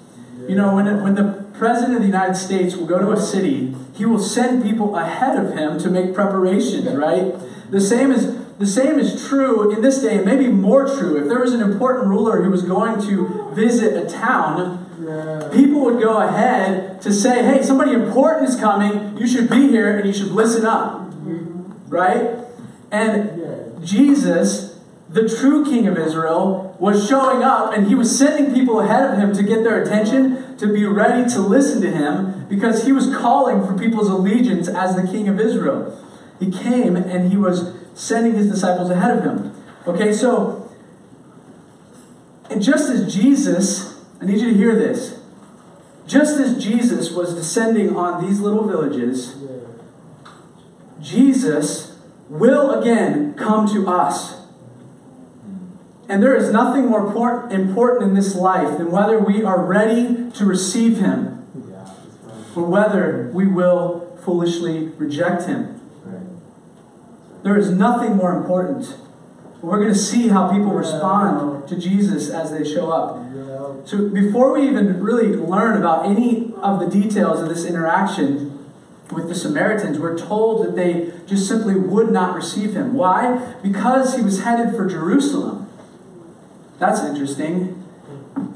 You 0.49 0.57
know, 0.57 0.75
when, 0.75 0.87
it, 0.87 1.03
when 1.03 1.15
the 1.15 1.45
President 1.55 1.95
of 1.95 2.01
the 2.01 2.09
United 2.09 2.35
States 2.35 2.75
will 2.75 2.87
go 2.87 2.99
to 2.99 3.13
a 3.13 3.21
city, 3.21 3.75
he 3.95 4.05
will 4.05 4.19
send 4.19 4.63
people 4.63 4.97
ahead 4.97 5.43
of 5.43 5.55
him 5.57 5.79
to 5.79 5.89
make 5.89 6.13
preparations, 6.13 6.87
right? 6.93 7.35
The 7.71 7.81
same 7.81 8.11
is 8.11 8.45
the 8.59 8.67
same 8.67 9.01
is 9.01 9.27
true 9.27 9.73
in 9.75 9.83
this 9.83 10.01
day, 10.01 10.17
and 10.17 10.25
maybe 10.25 10.47
more 10.47 10.87
true. 10.87 11.21
If 11.21 11.29
there 11.29 11.41
was 11.41 11.53
an 11.53 11.61
important 11.61 12.07
ruler 12.07 12.43
who 12.43 12.51
was 12.51 12.63
going 12.63 13.01
to 13.03 13.51
visit 13.53 13.97
a 13.97 14.09
town, 14.09 14.85
people 15.53 15.81
would 15.81 16.01
go 16.01 16.19
ahead 16.19 17.03
to 17.03 17.13
say, 17.13 17.43
hey, 17.45 17.63
somebody 17.63 17.93
important 17.93 18.49
is 18.49 18.57
coming, 18.57 19.19
you 19.19 19.27
should 19.27 19.51
be 19.51 19.69
here 19.69 19.99
and 19.99 20.07
you 20.07 20.13
should 20.13 20.31
listen 20.31 20.65
up. 20.65 21.13
Right? 21.89 22.39
And 22.93 23.85
Jesus, 23.85 24.74
the 25.15 25.29
true 25.29 25.65
king 25.65 25.87
of 25.87 25.97
Israel, 25.97 26.77
was 26.81 27.09
showing 27.09 27.45
up 27.45 27.73
and 27.73 27.87
he 27.87 27.95
was 27.95 28.19
sending 28.19 28.53
people 28.53 28.81
ahead 28.81 29.13
of 29.13 29.17
him 29.17 29.33
to 29.33 29.45
get 29.45 29.63
their 29.63 29.81
attention, 29.81 30.57
to 30.57 30.67
be 30.67 30.85
ready 30.85 31.31
to 31.31 31.41
listen 31.41 31.81
to 31.83 31.91
him, 31.91 32.47
because 32.49 32.85
he 32.85 32.91
was 32.91 33.15
calling 33.15 33.65
for 33.65 33.79
people's 33.79 34.09
allegiance 34.09 34.67
as 34.67 34.97
the 34.97 35.07
king 35.07 35.29
of 35.29 35.39
Israel. 35.39 35.97
He 36.41 36.51
came 36.51 36.97
and 36.97 37.31
he 37.31 37.37
was 37.37 37.75
sending 37.95 38.35
his 38.35 38.51
disciples 38.51 38.91
ahead 38.91 39.19
of 39.19 39.25
him. 39.25 39.55
Okay, 39.87 40.13
so, 40.13 40.69
and 42.51 42.61
just 42.61 42.91
as 42.91 43.15
Jesus, 43.15 44.05
I 44.21 44.25
need 44.25 44.41
you 44.41 44.51
to 44.51 44.57
hear 44.57 44.75
this, 44.75 45.21
just 46.09 46.41
as 46.41 46.63
Jesus 46.63 47.13
was 47.13 47.35
descending 47.35 47.95
on 47.95 48.27
these 48.27 48.41
little 48.41 48.67
villages, 48.67 49.37
Jesus 51.01 51.97
will 52.29 52.73
again 52.73 53.35
come 53.35 53.69
to 53.69 53.87
us. 53.87 54.34
And 56.09 56.23
there 56.23 56.37
is 56.37 56.51
nothing 56.53 56.87
more 56.87 57.07
important 57.51 58.03
in 58.03 58.15
this 58.15 58.35
life 58.35 58.79
than 58.79 58.91
whether 58.91 59.19
we 59.19 59.43
are 59.43 59.65
ready 59.65 60.31
to 60.33 60.45
receive 60.45 60.99
Him 60.99 61.47
or 62.55 62.65
whether 62.65 63.31
we 63.33 63.47
will 63.47 64.17
foolishly 64.23 64.89
reject 64.99 65.45
Him. 65.45 65.81
There 67.43 67.57
is 67.57 67.71
nothing 67.71 68.17
more 68.17 68.35
important 68.37 68.97
we're 69.65 69.81
going 69.81 69.93
to 69.93 69.99
see 69.99 70.29
how 70.29 70.51
people 70.51 70.73
respond 70.73 71.67
to 71.69 71.79
Jesus 71.79 72.31
as 72.31 72.51
they 72.51 72.65
show 72.65 72.91
up. 72.91 73.87
So 73.87 74.09
before 74.09 74.53
we 74.53 74.69
even 74.69 75.03
really 75.03 75.29
learn 75.29 75.77
about 75.77 76.07
any 76.07 76.53
of 76.57 76.81
the 76.81 76.87
details 76.87 77.41
of 77.41 77.49
this 77.49 77.65
interaction 77.65 78.67
with 79.11 79.29
the 79.29 79.35
Samaritans, 79.35 79.99
we're 79.99 80.19
told 80.19 80.67
that 80.67 80.77
they 80.77 81.13
just 81.27 81.49
simply 81.49 81.75
would 81.75 82.11
not 82.11 82.35
receive 82.35 82.75
him. 82.75 82.95
Why? 82.95 83.55
Because 83.63 84.17
he 84.17 84.23
was 84.23 84.43
headed 84.43 84.75
for 84.75 84.87
Jerusalem. 84.87 85.64
That's 86.79 87.01
interesting. 87.01 87.83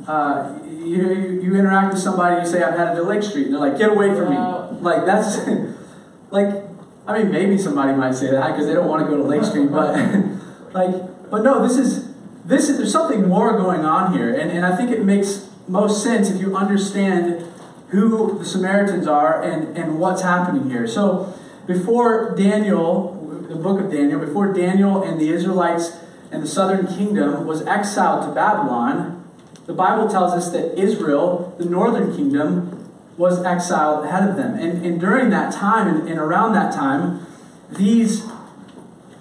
Uh, 0.07 0.59
you, 0.67 1.41
you 1.43 1.55
interact 1.55 1.93
with 1.93 2.03
somebody, 2.03 2.41
you 2.41 2.47
say, 2.47 2.63
I'm 2.63 2.77
headed 2.77 2.97
to 2.97 3.03
Lake 3.03 3.23
Street, 3.23 3.47
and 3.47 3.55
they're 3.55 3.61
like, 3.61 3.79
get 3.79 3.91
away 3.91 4.09
from 4.15 4.31
me. 4.31 4.81
Like, 4.81 5.05
that's, 5.05 5.47
like, 6.31 6.65
I 7.07 7.19
mean, 7.19 7.31
maybe 7.31 7.59
somebody 7.59 7.93
might 7.93 8.15
say 8.15 8.31
that 8.31 8.53
because 8.53 8.67
they 8.67 8.75
don't 8.75 8.89
want 8.89 9.05
to 9.05 9.11
go 9.11 9.17
to 9.17 9.23
Lake 9.23 9.45
Street, 9.45 9.71
but, 9.71 9.95
like, 10.73 11.31
but 11.31 11.43
no, 11.43 11.67
this 11.67 11.77
is, 11.77 12.13
this 12.45 12.69
is, 12.69 12.79
there's 12.79 12.93
something 12.93 13.29
more 13.29 13.57
going 13.57 13.85
on 13.85 14.13
here, 14.13 14.35
and, 14.35 14.51
and 14.51 14.65
I 14.65 14.75
think 14.77 14.91
it 14.91 15.05
makes 15.05 15.49
most 15.69 16.03
sense 16.03 16.31
if 16.31 16.41
you 16.41 16.57
understand 16.57 17.45
who 17.89 18.39
the 18.39 18.45
Samaritans 18.45 19.07
are 19.07 19.43
and, 19.43 19.77
and 19.77 19.99
what's 19.99 20.23
happening 20.23 20.71
here. 20.71 20.87
So, 20.87 21.35
before 21.67 22.35
Daniel, 22.35 23.15
the 23.49 23.57
book 23.57 23.81
of 23.81 23.91
Daniel, 23.91 24.19
before 24.21 24.53
Daniel 24.53 25.03
and 25.03 25.21
the 25.21 25.29
Israelites 25.29 25.93
and 26.31 26.43
the 26.43 26.47
southern 26.47 26.87
kingdom 26.87 27.47
was 27.47 27.67
exiled 27.67 28.29
to 28.29 28.35
Babylon, 28.35 29.25
the 29.67 29.73
Bible 29.75 30.09
tells 30.09 30.33
us 30.33 30.51
that 30.51 30.79
Israel, 30.79 31.55
the 31.59 31.65
northern 31.65 32.15
kingdom, 32.15 32.91
was 33.17 33.45
exiled 33.45 34.05
ahead 34.05 34.29
of 34.29 34.37
them. 34.37 34.55
And, 34.55 34.85
and 34.85 35.01
during 35.01 35.31
that 35.31 35.53
time, 35.53 35.89
and, 35.89 36.09
and 36.09 36.19
around 36.19 36.53
that 36.55 36.73
time, 36.73 37.27
these, 37.71 38.25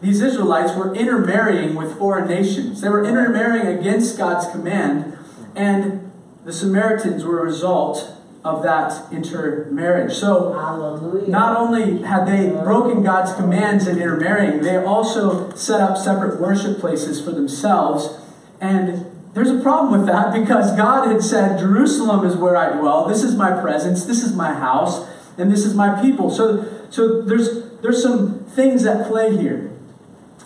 these 0.02 0.22
Israelites 0.22 0.76
were 0.76 0.94
intermarrying 0.96 1.76
with 1.76 1.98
foreign 1.98 2.28
nations. 2.28 2.82
They 2.82 2.90
were 2.90 3.04
intermarrying 3.04 3.68
against 3.68 4.18
God's 4.18 4.50
command, 4.52 5.18
and 5.56 6.12
the 6.46 6.54
Samaritans 6.54 7.26
were 7.26 7.40
a 7.40 7.44
result 7.44 8.17
of 8.44 8.64
that 8.64 9.12
intermarriage. 9.12 10.14
So, 10.14 10.54
Hallelujah. 10.54 11.28
not 11.28 11.58
only 11.58 12.04
had 12.04 12.26
they 12.26 12.50
broken 12.50 13.04
God's 13.04 13.34
commands 13.34 13.88
in 13.88 13.98
intermarrying, 13.98 14.62
they 14.62 14.78
also 14.78 15.54
set 15.56 15.82
up 15.82 15.98
separate 15.98 16.40
worship 16.40 16.80
places 16.80 17.24
for 17.24 17.32
themselves. 17.32 18.20
And 18.62 19.06
there's 19.34 19.50
a 19.50 19.60
problem 19.60 20.00
with 20.00 20.08
that 20.08 20.34
because 20.34 20.76
God 20.76 21.08
had 21.12 21.22
said, 21.22 21.60
Jerusalem 21.60 22.26
is 22.26 22.36
where 22.36 22.56
I 22.56 22.78
dwell. 22.78 23.08
This 23.08 23.24
is 23.24 23.36
my 23.36 23.60
presence. 23.60 24.06
This 24.06 24.24
is 24.24 24.34
my 24.34 24.54
house. 24.54 25.08
And 25.38 25.52
this 25.52 25.66
is 25.66 25.76
my 25.76 26.02
people. 26.02 26.30
So, 26.30 26.66
so 26.90 27.22
there's, 27.22 27.80
there's 27.82 28.02
some 28.02 28.46
things 28.46 28.86
at 28.86 29.08
play 29.08 29.36
here 29.38 29.72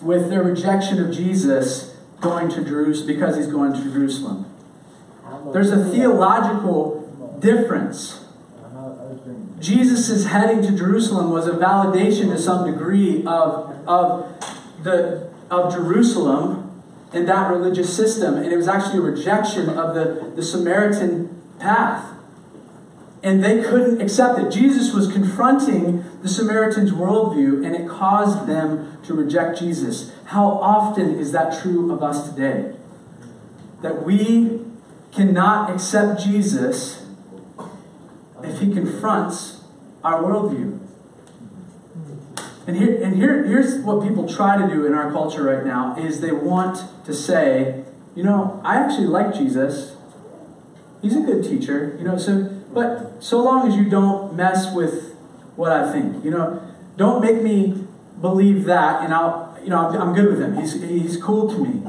with 0.02 0.28
their 0.28 0.42
rejection 0.42 1.00
of 1.02 1.14
Jesus 1.14 1.96
going 2.20 2.48
to 2.50 2.64
Jerusalem 2.64 3.06
because 3.06 3.36
he's 3.36 3.46
going 3.46 3.72
to 3.72 3.82
Jerusalem. 3.82 4.46
There's 5.52 5.70
a 5.70 5.84
theological 5.90 7.01
difference. 7.42 8.24
Jesus' 9.58 10.26
heading 10.26 10.62
to 10.62 10.76
Jerusalem 10.76 11.30
was 11.30 11.46
a 11.46 11.52
validation 11.52 12.32
to 12.32 12.38
some 12.38 12.70
degree 12.70 13.24
of, 13.26 13.86
of, 13.86 14.34
the, 14.82 15.30
of 15.50 15.72
Jerusalem 15.72 16.82
and 17.12 17.28
that 17.28 17.50
religious 17.50 17.94
system. 17.94 18.36
And 18.36 18.52
it 18.52 18.56
was 18.56 18.68
actually 18.68 18.98
a 18.98 19.02
rejection 19.02 19.68
of 19.68 19.94
the, 19.94 20.32
the 20.34 20.42
Samaritan 20.42 21.42
path. 21.58 22.08
And 23.22 23.44
they 23.44 23.62
couldn't 23.62 24.00
accept 24.00 24.38
it. 24.40 24.50
Jesus 24.50 24.92
was 24.92 25.12
confronting 25.12 26.04
the 26.22 26.28
Samaritans' 26.28 26.90
worldview, 26.90 27.64
and 27.64 27.76
it 27.76 27.88
caused 27.88 28.48
them 28.48 28.98
to 29.04 29.14
reject 29.14 29.60
Jesus. 29.60 30.12
How 30.24 30.48
often 30.48 31.20
is 31.20 31.30
that 31.30 31.62
true 31.62 31.92
of 31.92 32.02
us 32.02 32.28
today? 32.28 32.74
That 33.80 34.02
we 34.02 34.62
cannot 35.12 35.70
accept 35.70 36.20
Jesus 36.20 37.01
if 38.44 38.60
he 38.60 38.72
confronts 38.72 39.62
our 40.04 40.22
worldview. 40.22 40.78
And 42.66 42.76
here, 42.76 43.02
and 43.02 43.16
here, 43.16 43.44
here's 43.44 43.78
what 43.80 44.06
people 44.06 44.28
try 44.28 44.56
to 44.56 44.72
do 44.72 44.86
in 44.86 44.94
our 44.94 45.10
culture 45.10 45.42
right 45.42 45.64
now 45.64 45.96
is 45.96 46.20
they 46.20 46.30
want 46.30 46.84
to 47.04 47.12
say, 47.12 47.84
you 48.14 48.22
know, 48.22 48.60
I 48.64 48.76
actually 48.76 49.08
like 49.08 49.34
Jesus. 49.34 49.96
He's 51.00 51.16
a 51.16 51.20
good 51.20 51.42
teacher, 51.42 51.96
you 51.98 52.04
know, 52.04 52.16
so 52.16 52.62
but 52.72 53.22
so 53.22 53.42
long 53.42 53.68
as 53.68 53.76
you 53.76 53.88
don't 53.88 54.34
mess 54.34 54.72
with 54.74 55.14
what 55.56 55.72
I 55.72 55.92
think, 55.92 56.24
you 56.24 56.30
know, 56.30 56.62
don't 56.96 57.20
make 57.20 57.42
me 57.42 57.86
believe 58.20 58.64
that 58.64 59.04
and 59.04 59.12
I'll, 59.12 59.58
you 59.62 59.68
know, 59.68 59.88
I'm 59.88 60.14
good 60.14 60.30
with 60.30 60.40
him. 60.40 60.56
He's, 60.56 60.80
he's 60.80 61.16
cool 61.16 61.50
to 61.50 61.58
me. 61.58 61.82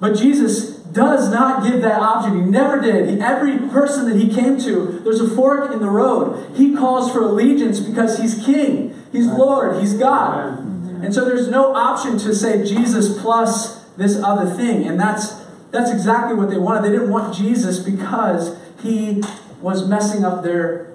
But 0.00 0.16
Jesus 0.16 0.77
does 0.92 1.30
not 1.30 1.62
give 1.62 1.82
that 1.82 2.00
option. 2.00 2.44
He 2.44 2.50
never 2.50 2.80
did. 2.80 3.20
Every 3.20 3.58
person 3.68 4.08
that 4.08 4.16
he 4.16 4.32
came 4.32 4.58
to, 4.60 5.00
there's 5.04 5.20
a 5.20 5.28
fork 5.28 5.72
in 5.72 5.80
the 5.80 5.90
road. 5.90 6.56
He 6.56 6.74
calls 6.74 7.12
for 7.12 7.22
allegiance 7.22 7.80
because 7.80 8.18
he's 8.18 8.44
king. 8.44 8.94
He's 9.12 9.26
Lord. 9.26 9.80
He's 9.80 9.94
God. 9.94 10.58
And 11.02 11.14
so 11.14 11.24
there's 11.24 11.48
no 11.48 11.74
option 11.74 12.18
to 12.18 12.34
say 12.34 12.64
Jesus 12.64 13.20
plus 13.20 13.84
this 13.96 14.16
other 14.22 14.48
thing. 14.50 14.86
And 14.86 14.98
that's 14.98 15.46
that's 15.70 15.90
exactly 15.90 16.34
what 16.34 16.48
they 16.48 16.56
wanted. 16.56 16.84
They 16.84 16.96
didn't 16.96 17.10
want 17.10 17.34
Jesus 17.34 17.78
because 17.78 18.56
he 18.82 19.22
was 19.60 19.86
messing 19.86 20.24
up 20.24 20.42
their 20.42 20.92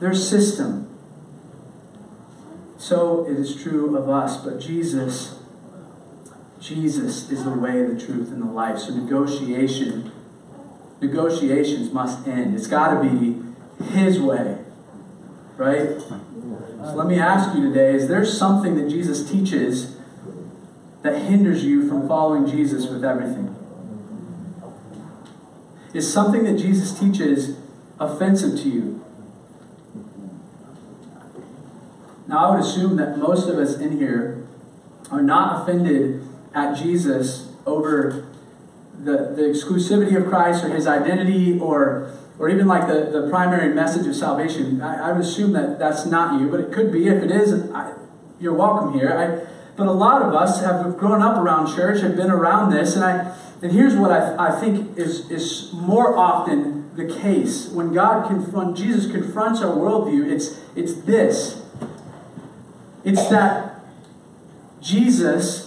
their 0.00 0.14
system. 0.14 0.88
So 2.78 3.26
it 3.26 3.38
is 3.38 3.60
true 3.62 3.96
of 3.96 4.08
us, 4.08 4.36
but 4.36 4.60
Jesus 4.60 5.38
Jesus 6.60 7.30
is 7.30 7.44
the 7.44 7.50
way, 7.50 7.82
the 7.82 7.98
truth, 7.98 8.28
and 8.30 8.42
the 8.42 8.46
life. 8.46 8.78
So 8.78 8.94
negotiation 8.94 10.12
negotiations 11.00 11.92
must 11.92 12.26
end. 12.26 12.54
It's 12.54 12.66
got 12.66 13.02
to 13.02 13.08
be 13.08 13.42
his 13.84 14.18
way. 14.20 14.58
Right? 15.56 16.00
So 16.00 16.92
let 16.94 17.06
me 17.06 17.18
ask 17.18 17.54
you 17.56 17.62
today 17.68 17.94
is 17.94 18.08
there 18.08 18.24
something 18.24 18.76
that 18.76 18.88
Jesus 18.88 19.30
teaches 19.30 19.96
that 21.02 21.22
hinders 21.22 21.64
you 21.64 21.88
from 21.88 22.08
following 22.08 22.46
Jesus 22.46 22.86
with 22.86 23.04
everything? 23.04 23.54
Is 25.94 26.12
something 26.12 26.44
that 26.44 26.58
Jesus 26.58 26.98
teaches 26.98 27.56
offensive 27.98 28.58
to 28.60 28.68
you? 28.68 29.04
Now, 32.28 32.38
I 32.38 32.50
would 32.50 32.60
assume 32.64 32.96
that 32.96 33.18
most 33.18 33.48
of 33.48 33.56
us 33.56 33.78
in 33.78 33.98
here 33.98 34.44
are 35.10 35.22
not 35.22 35.62
offended 35.62 36.25
at 36.56 36.74
Jesus 36.74 37.52
over 37.66 38.26
the, 38.98 39.34
the 39.36 39.42
exclusivity 39.42 40.16
of 40.16 40.26
Christ 40.26 40.64
or 40.64 40.70
his 40.70 40.86
identity 40.86 41.60
or 41.60 42.12
or 42.38 42.50
even 42.50 42.66
like 42.66 42.86
the, 42.86 43.08
the 43.10 43.30
primary 43.30 43.72
message 43.72 44.06
of 44.06 44.14
salvation, 44.14 44.82
I, 44.82 45.08
I 45.08 45.12
would 45.12 45.22
assume 45.22 45.52
that 45.52 45.78
that's 45.78 46.04
not 46.04 46.38
you, 46.38 46.48
but 46.50 46.60
it 46.60 46.70
could 46.70 46.92
be. 46.92 47.08
If 47.08 47.22
it 47.22 47.30
is, 47.30 47.70
I, 47.70 47.94
you're 48.38 48.52
welcome 48.52 48.92
here. 48.92 49.10
I, 49.10 49.50
but 49.74 49.86
a 49.86 49.92
lot 49.92 50.20
of 50.20 50.34
us 50.34 50.60
have 50.60 50.98
grown 50.98 51.22
up 51.22 51.38
around 51.38 51.74
church, 51.74 52.02
have 52.02 52.14
been 52.14 52.30
around 52.30 52.72
this, 52.72 52.94
and 52.94 53.04
I 53.04 53.34
and 53.62 53.72
here's 53.72 53.94
what 53.94 54.10
I, 54.10 54.48
I 54.48 54.60
think 54.60 54.98
is, 54.98 55.30
is 55.30 55.72
more 55.72 56.16
often 56.16 56.94
the 56.94 57.06
case. 57.06 57.68
When 57.68 57.92
God 57.92 58.28
confront 58.28 58.76
Jesus 58.76 59.10
confronts 59.10 59.62
our 59.62 59.74
worldview, 59.74 60.30
it's 60.30 60.60
it's 60.74 60.92
this. 60.92 61.62
It's 63.04 63.28
that 63.28 63.80
Jesus 64.80 65.65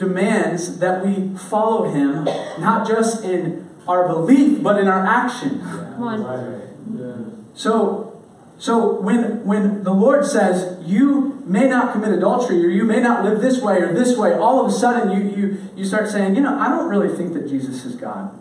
demands 0.00 0.78
that 0.78 1.04
we 1.04 1.36
follow 1.36 1.90
him, 1.90 2.24
not 2.58 2.88
just 2.88 3.22
in 3.22 3.68
our 3.86 4.08
belief, 4.08 4.62
but 4.62 4.80
in 4.80 4.88
our 4.88 5.06
action. 5.06 5.60
Come 5.60 6.02
on. 6.02 7.46
So, 7.54 8.22
so 8.58 9.00
when 9.00 9.44
when 9.44 9.84
the 9.84 9.92
Lord 9.92 10.24
says 10.24 10.82
you 10.84 11.42
may 11.44 11.68
not 11.68 11.92
commit 11.92 12.12
adultery 12.12 12.64
or 12.64 12.70
you 12.70 12.84
may 12.84 13.00
not 13.00 13.24
live 13.24 13.40
this 13.40 13.60
way 13.60 13.78
or 13.82 13.92
this 13.92 14.16
way, 14.16 14.32
all 14.32 14.64
of 14.64 14.72
a 14.72 14.74
sudden 14.74 15.12
you 15.12 15.36
you 15.36 15.58
you 15.76 15.84
start 15.84 16.08
saying, 16.08 16.34
you 16.34 16.40
know, 16.40 16.58
I 16.58 16.68
don't 16.68 16.88
really 16.88 17.14
think 17.14 17.34
that 17.34 17.48
Jesus 17.48 17.84
is 17.84 17.94
God. 17.94 18.36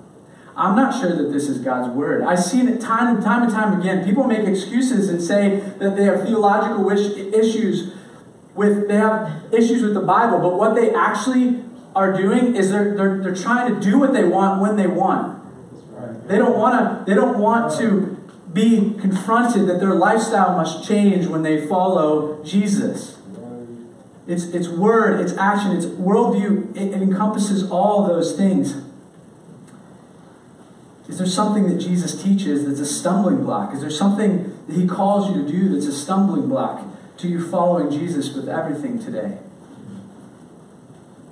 I'm 0.56 0.76
not 0.76 1.00
sure 1.00 1.16
that 1.16 1.32
this 1.32 1.48
is 1.48 1.60
God's 1.60 1.90
word. 1.96 2.22
I've 2.22 2.44
seen 2.44 2.68
it 2.68 2.82
time 2.82 3.16
and 3.16 3.24
time 3.24 3.44
and 3.44 3.52
time 3.52 3.80
again. 3.80 4.04
People 4.04 4.26
make 4.26 4.46
excuses 4.46 5.10
and 5.10 5.22
say 5.22 5.60
that 5.80 5.96
they 5.96 6.04
have 6.04 6.24
theological 6.24 6.90
issues 6.90 7.94
with 8.56 8.88
they 8.88 8.96
have 8.96 9.54
issues 9.54 9.82
with 9.82 9.94
the 9.94 10.02
Bible, 10.02 10.40
but 10.40 10.58
what 10.58 10.76
they 10.76 10.94
actually 10.94 11.64
are 11.96 12.14
doing 12.14 12.56
is 12.56 12.72
they're, 12.72 12.96
they're, 12.96 13.24
they're 13.24 13.36
trying 13.36 13.74
to 13.74 13.80
do 13.80 14.00
what 14.00 14.14
they 14.14 14.24
want 14.24 14.62
when 14.62 14.76
they 14.76 14.88
want. 14.88 15.38
They 16.28 16.38
don't 16.38 16.58
want 16.58 17.06
to. 17.06 17.10
They 17.10 17.16
don't 17.16 17.40
want 17.40 17.78
to 17.80 18.16
be 18.54 18.96
confronted 19.00 19.68
that 19.68 19.80
their 19.80 19.94
lifestyle 19.94 20.56
must 20.56 20.88
change 20.88 21.28
when 21.28 21.44
they 21.44 21.68
follow 21.68 22.44
Jesus. 22.44 23.18
It's, 24.28 24.46
it's 24.46 24.68
word, 24.68 25.20
it's 25.20 25.36
action, 25.38 25.76
it's 25.76 25.88
worldview. 25.88 26.76
It, 26.76 26.94
it 26.94 27.02
encompasses 27.02 27.70
all 27.72 28.08
those 28.08 28.36
things. 28.36 28.76
Is 31.08 31.18
there 31.18 31.26
something 31.26 31.68
that 31.68 31.80
Jesus 31.80 32.22
teaches 32.22 32.68
that's 32.68 32.80
a 32.80 32.86
stumbling 32.86 33.44
block? 33.44 33.74
Is 33.74 33.82
there 33.82 33.90
something 33.90 34.56
that 34.68 34.76
he 34.76 34.88
calls 34.88 35.36
you 35.36 35.44
to 35.44 35.52
do 35.52 35.70
that's 35.70 35.88
a 35.88 35.92
stumbling 35.92 36.48
block 36.48 36.86
to 37.20 37.28
you 37.28 37.46
following 37.50 37.92
Jesus 37.92 38.34
with 38.34 38.50
everything 38.50 39.00
today? 39.00 39.38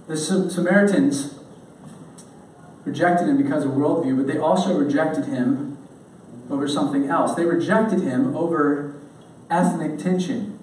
the 0.07 0.15
Samaritans 0.15 1.35
rejected 2.85 3.27
him 3.27 3.37
because 3.37 3.65
of 3.65 3.71
worldview, 3.71 4.15
but 4.15 4.27
they 4.27 4.39
also 4.39 4.77
rejected 4.77 5.25
him 5.25 5.77
over 6.49 6.67
something 6.67 7.09
else. 7.09 7.35
They 7.35 7.43
rejected 7.43 8.01
him 8.01 8.35
over 8.35 8.95
ethnic 9.49 9.99
tension. 9.99 10.57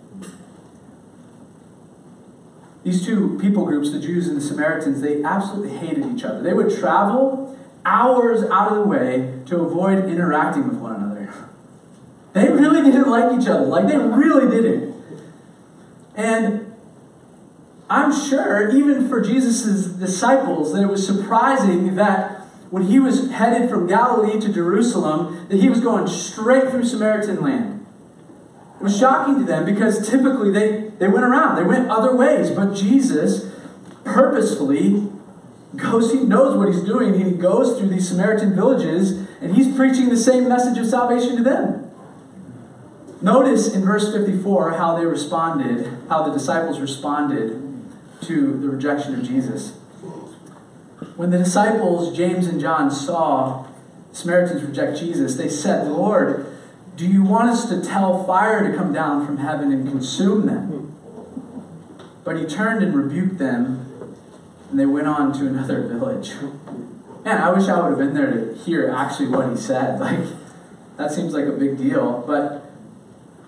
These 2.83 3.05
two 3.05 3.39
people 3.39 3.67
groups, 3.67 3.93
the 3.93 4.01
Jews 4.01 4.29
and 4.29 4.37
the 4.37 4.41
Samaritans, 4.41 5.03
they 5.03 5.23
absolutely 5.23 5.77
hated 5.77 6.07
each 6.07 6.25
other. 6.25 6.43
They 6.43 6.55
would 6.55 6.75
travel 6.75 7.59
hours 7.85 8.45
out 8.45 8.73
of 8.73 8.79
the 8.79 8.85
way 8.85 9.41
to 9.47 9.61
avoid 9.61 10.07
interacting 10.07 10.69
with 10.69 10.79
one 10.79 10.97
another. 10.97 11.33
They 12.33 12.51
really 12.51 12.83
didn't 12.83 13.09
like 13.09 13.39
each 13.39 13.47
other. 13.47 13.67
Like, 13.67 13.87
they 13.87 13.99
really 13.99 14.51
didn't. 14.51 14.94
And 16.15 16.75
I'm 17.91 18.13
sure, 18.13 18.71
even 18.71 19.09
for 19.09 19.21
Jesus' 19.21 19.87
disciples, 19.87 20.73
that 20.73 20.83
it 20.83 20.89
was 20.89 21.07
surprising 21.07 21.97
that 21.97 22.41
when 22.71 22.85
he 22.85 22.99
was 22.99 23.31
headed 23.31 23.69
from 23.69 23.87
Galilee 23.87 24.41
to 24.41 24.53
Jerusalem, 24.53 25.47
that 25.49 25.61
he 25.61 25.69
was 25.69 25.81
going 25.81 26.07
straight 26.07 26.71
through 26.71 26.85
Samaritan 26.85 27.41
land. 27.41 27.87
It 28.81 28.83
was 28.83 28.99
shocking 28.99 29.39
to 29.39 29.45
them 29.45 29.65
because 29.65 30.09
typically 30.09 30.51
they, 30.51 30.91
they 30.99 31.09
went 31.09 31.25
around, 31.25 31.57
they 31.57 31.63
went 31.63 31.89
other 31.91 32.17
ways. 32.17 32.51
But 32.51 32.75
Jesus 32.75 33.53
purposefully 34.03 35.09
goes, 35.77 36.13
he 36.13 36.21
knows 36.21 36.57
what 36.57 36.69
he's 36.69 36.83
doing. 36.83 37.15
He 37.15 37.33
goes 37.33 37.79
through 37.79 37.89
these 37.89 38.09
Samaritan 38.09 38.55
villages 38.55 39.13
and 39.41 39.55
he's 39.55 39.75
preaching 39.77 40.09
the 40.09 40.17
same 40.17 40.49
message 40.49 40.79
of 40.79 40.87
salvation 40.87 41.37
to 41.37 41.43
them. 41.43 41.84
Notice 43.25 43.75
in 43.75 43.87
verse 43.87 44.13
54 44.13 44.73
how 44.73 44.99
they 44.99 45.07
responded, 45.07 45.91
how 46.11 46.25
the 46.25 46.31
disciples 46.31 46.79
responded 46.79 47.59
to 48.21 48.59
the 48.59 48.69
rejection 48.69 49.15
of 49.15 49.27
Jesus. 49.27 49.79
When 51.17 51.31
the 51.31 51.39
disciples, 51.39 52.15
James 52.15 52.47
and 52.47 52.61
John, 52.61 52.91
saw 52.91 53.67
Samaritans 54.13 54.63
reject 54.63 54.99
Jesus, 54.99 55.37
they 55.37 55.49
said, 55.49 55.89
Lord, 55.89 56.55
do 56.97 57.07
you 57.07 57.23
want 57.23 57.49
us 57.49 57.67
to 57.71 57.83
tell 57.83 58.27
fire 58.27 58.71
to 58.71 58.77
come 58.77 58.93
down 58.93 59.25
from 59.25 59.39
heaven 59.39 59.73
and 59.73 59.89
consume 59.89 60.45
them? 60.45 60.95
But 62.25 62.39
he 62.39 62.45
turned 62.45 62.85
and 62.85 62.95
rebuked 62.95 63.39
them, 63.39 64.15
and 64.69 64.79
they 64.79 64.85
went 64.85 65.07
on 65.07 65.33
to 65.39 65.47
another 65.47 65.81
village. 65.89 66.35
Man, 67.25 67.41
I 67.41 67.51
wish 67.55 67.71
I 67.71 67.81
would 67.81 67.99
have 67.99 67.99
been 67.99 68.13
there 68.13 68.31
to 68.33 68.55
hear 68.55 68.91
actually 68.91 69.29
what 69.29 69.49
he 69.49 69.57
said. 69.57 69.99
Like, 69.99 70.21
that 70.99 71.11
seems 71.11 71.33
like 71.33 71.47
a 71.47 71.53
big 71.53 71.79
deal. 71.79 72.23
But 72.27 72.64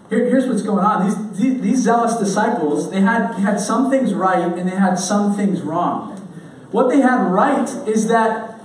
here, 0.09 0.25
here's 0.27 0.47
what's 0.47 0.63
going 0.63 0.85
on. 0.85 1.07
These, 1.07 1.39
these, 1.39 1.61
these, 1.61 1.79
zealous 1.83 2.17
disciples, 2.17 2.91
they 2.91 3.01
had, 3.01 3.33
they 3.37 3.43
had 3.43 3.59
some 3.59 3.91
things 3.91 4.15
right 4.15 4.41
and 4.41 4.69
they 4.69 4.77
had 4.77 4.97
some 4.97 5.37
things 5.37 5.63
wrong. 5.63 6.13
What 6.71 6.89
they 6.89 7.01
had 7.01 7.23
right 7.31 7.69
is 7.89 8.09
that 8.09 8.61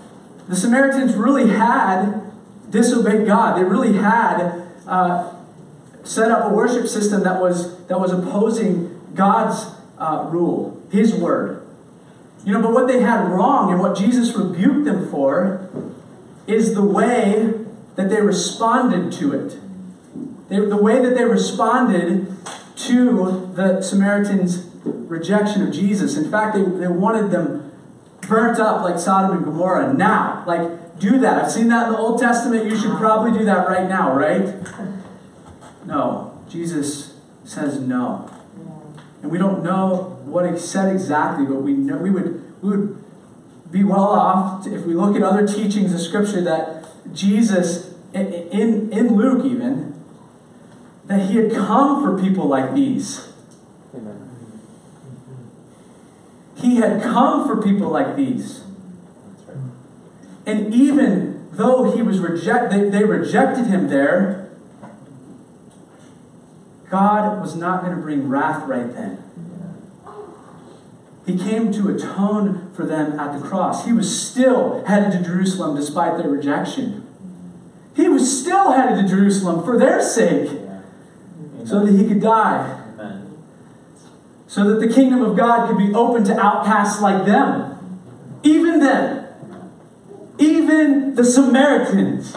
the 0.48 0.56
Samaritans 0.56 1.16
really 1.16 1.50
had 1.50 2.32
disobeyed 2.70 3.26
God. 3.26 3.58
They 3.58 3.64
really 3.64 3.94
had 3.94 4.68
uh, 4.88 5.34
set 6.04 6.32
up 6.32 6.52
a 6.52 6.54
worship 6.54 6.88
system 6.88 7.24
that 7.24 7.42
was, 7.42 7.86
that 7.88 8.00
was 8.00 8.12
opposing 8.12 9.02
God's 9.16 9.66
uh, 9.98 10.28
rule, 10.32 10.82
His 10.92 11.14
word. 11.14 11.66
You 12.44 12.54
know, 12.54 12.62
but 12.62 12.72
what 12.72 12.88
they 12.88 13.02
had 13.02 13.30
wrong 13.30 13.72
and 13.72 13.80
what 13.80 13.96
Jesus 13.96 14.36
rebuked 14.36 14.86
them 14.86 15.10
for 15.10 15.70
is 16.48 16.74
the 16.74 16.82
way 16.82 17.54
that 17.96 18.10
they 18.10 18.22
responded 18.22 19.12
to 19.14 19.34
it. 19.34 19.58
They, 20.52 20.60
the 20.60 20.76
way 20.76 21.02
that 21.02 21.16
they 21.16 21.24
responded 21.24 22.28
to 22.76 23.54
the 23.56 23.82
Samaritans' 23.82 24.68
rejection 24.84 25.66
of 25.66 25.74
Jesus. 25.74 26.18
In 26.18 26.30
fact, 26.30 26.56
they, 26.56 26.62
they 26.62 26.90
wanted 26.90 27.32
them 27.32 27.72
burnt 28.28 28.60
up 28.60 28.84
like 28.84 29.00
Sodom 29.00 29.38
and 29.38 29.46
Gomorrah 29.46 29.94
now. 29.94 30.44
Like, 30.46 31.00
do 31.00 31.20
that. 31.20 31.46
I've 31.46 31.52
seen 31.52 31.70
that 31.70 31.88
in 31.88 31.94
the 31.94 31.98
Old 31.98 32.20
Testament. 32.20 32.66
You 32.66 32.78
should 32.78 32.98
probably 32.98 33.32
do 33.40 33.46
that 33.46 33.66
right 33.66 33.88
now, 33.88 34.14
right? 34.14 34.54
No. 35.86 36.38
Jesus 36.50 37.18
says 37.46 37.80
no. 37.80 38.30
And 39.22 39.32
we 39.32 39.38
don't 39.38 39.64
know 39.64 40.20
what 40.26 40.52
he 40.52 40.60
said 40.60 40.94
exactly, 40.94 41.46
but 41.46 41.62
we 41.62 41.72
know 41.72 41.96
we 41.96 42.10
would 42.10 42.62
we 42.62 42.72
would 42.72 43.04
be 43.72 43.86
well 43.86 44.10
off 44.10 44.68
if 44.68 44.86
we 44.86 44.96
look 44.96 45.16
at 45.16 45.24
other 45.24 45.48
teachings 45.48 45.94
of 45.94 46.02
Scripture 46.02 46.42
that 46.42 46.86
Jesus, 47.14 47.94
in, 48.14 48.92
in 48.92 49.16
Luke 49.16 49.46
even, 49.46 49.91
that 51.12 51.30
he 51.30 51.36
had 51.36 51.52
come 51.52 52.02
for 52.02 52.22
people 52.24 52.46
like 52.46 52.74
these. 52.74 53.28
Amen. 53.94 54.30
He 56.56 56.78
had 56.78 57.02
come 57.02 57.46
for 57.46 57.62
people 57.62 57.90
like 57.90 58.16
these. 58.16 58.64
And 60.46 60.74
even 60.74 61.50
though 61.52 61.92
he 61.92 62.02
was 62.02 62.20
reject, 62.20 62.72
they, 62.72 62.90
they 62.90 63.04
rejected 63.04 63.66
him 63.66 63.90
there, 63.90 64.52
God 66.90 67.42
was 67.42 67.58
not 67.58 67.84
going 67.84 67.94
to 67.94 68.02
bring 68.02 68.30
wrath 68.30 68.66
right 68.68 68.94
then. 68.94 69.22
He 71.26 71.38
came 71.38 71.74
to 71.74 71.90
atone 71.90 72.72
for 72.74 72.86
them 72.86 73.20
at 73.20 73.38
the 73.38 73.46
cross. 73.46 73.86
He 73.86 73.92
was 73.92 74.30
still 74.30 74.84
headed 74.86 75.12
to 75.12 75.24
Jerusalem 75.26 75.76
despite 75.76 76.18
their 76.18 76.30
rejection. 76.30 77.06
He 77.98 78.08
was 78.08 78.42
still 78.42 78.72
headed 78.72 79.04
to 79.04 79.10
Jerusalem 79.14 79.66
for 79.66 79.78
their 79.78 80.02
sake 80.02 80.61
so 81.66 81.86
that 81.86 81.92
he 81.92 82.08
could 82.08 82.22
die. 82.22 82.82
Amen. 82.94 83.38
So 84.48 84.70
that 84.70 84.86
the 84.86 84.94
kingdom 84.94 85.22
of 85.22 85.38
God 85.38 85.68
could 85.68 85.78
be 85.78 85.94
open 85.94 86.24
to 86.26 86.40
outcasts 86.40 87.02
like 87.02 87.26
them. 87.26 87.78
Even 88.44 88.80
them. 88.80 89.28
Even 90.40 91.16
the 91.16 91.24
Samaritans. 91.24 92.36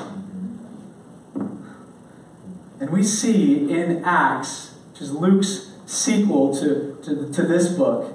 And 2.80 2.90
we 2.90 3.02
see 3.02 3.70
in 3.70 4.04
Acts, 4.04 4.74
which 4.92 5.00
is 5.00 5.12
Luke's 5.12 5.72
sequel 5.86 6.54
to, 6.56 6.98
to, 7.04 7.32
to 7.32 7.42
this 7.42 7.68
book, 7.68 8.12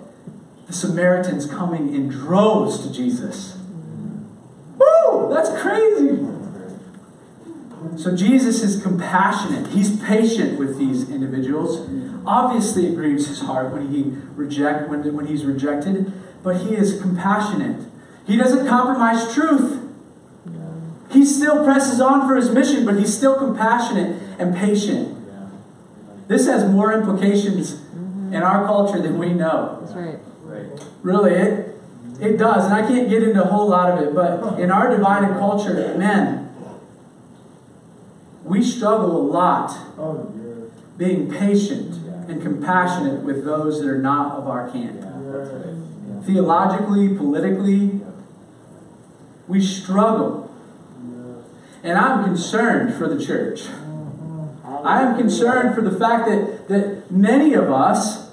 the 0.67 0.73
Samaritans 0.73 1.47
coming 1.47 1.95
in 1.95 2.09
droves 2.09 2.85
to 2.85 2.93
Jesus. 2.93 3.57
Woo! 4.77 5.33
That's 5.33 5.49
crazy. 5.61 6.38
So 7.97 8.15
Jesus 8.15 8.61
is 8.61 8.81
compassionate. 8.81 9.67
He's 9.67 9.99
patient 10.01 10.59
with 10.59 10.77
these 10.77 11.09
individuals. 11.09 11.89
Obviously, 12.25 12.87
it 12.87 12.95
grieves 12.95 13.27
his 13.27 13.41
heart 13.41 13.73
when 13.73 13.89
he 13.89 14.15
reject 14.35 14.89
when, 14.89 15.13
when 15.15 15.27
he's 15.27 15.45
rejected, 15.45 16.11
but 16.43 16.57
he 16.57 16.75
is 16.75 17.01
compassionate. 17.01 17.85
He 18.25 18.37
doesn't 18.37 18.67
compromise 18.67 19.33
truth. 19.33 19.85
He 21.11 21.25
still 21.25 21.63
presses 21.63 21.99
on 21.99 22.27
for 22.27 22.35
his 22.35 22.49
mission, 22.51 22.85
but 22.85 22.99
he's 22.99 23.15
still 23.15 23.35
compassionate 23.35 24.21
and 24.37 24.55
patient. 24.55 25.17
This 26.27 26.45
has 26.45 26.69
more 26.69 26.93
implications 26.93 27.81
in 28.31 28.35
our 28.35 28.65
culture 28.65 29.01
than 29.01 29.17
we 29.17 29.33
know. 29.33 29.79
That's 29.81 29.95
right. 29.95 30.19
Really, 31.01 31.33
it 31.33 31.75
it 32.19 32.37
does, 32.37 32.65
and 32.65 32.73
I 32.73 32.81
can't 32.81 33.09
get 33.09 33.23
into 33.23 33.41
a 33.41 33.47
whole 33.47 33.69
lot 33.69 33.89
of 33.89 34.05
it, 34.05 34.13
but 34.13 34.59
in 34.59 34.69
our 34.69 34.89
divided 34.89 35.37
culture, 35.39 35.95
man, 35.97 36.48
we 38.49 38.63
struggle 38.63 39.15
a 39.15 39.25
lot 39.31 39.69
oh, 39.99 40.71
being 40.97 41.31
patient 41.31 41.95
and 42.27 42.41
compassionate 42.41 43.23
with 43.23 43.45
those 43.45 43.79
that 43.79 43.87
are 43.87 43.99
not 43.99 44.37
of 44.37 44.47
our 44.47 44.69
camp. 44.71 45.05
Theologically, 46.25 47.15
politically, 47.15 48.01
we 49.47 49.61
struggle. 49.61 50.51
And 51.83 51.97
I'm 51.97 52.25
concerned 52.25 52.95
for 52.95 53.07
the 53.07 53.23
church. 53.23 53.67
I 54.83 55.01
am 55.03 55.17
concerned 55.17 55.75
for 55.75 55.81
the 55.81 55.97
fact 55.97 56.27
that, 56.27 56.67
that 56.67 57.11
many 57.11 57.53
of 57.53 57.71
us 57.71 58.31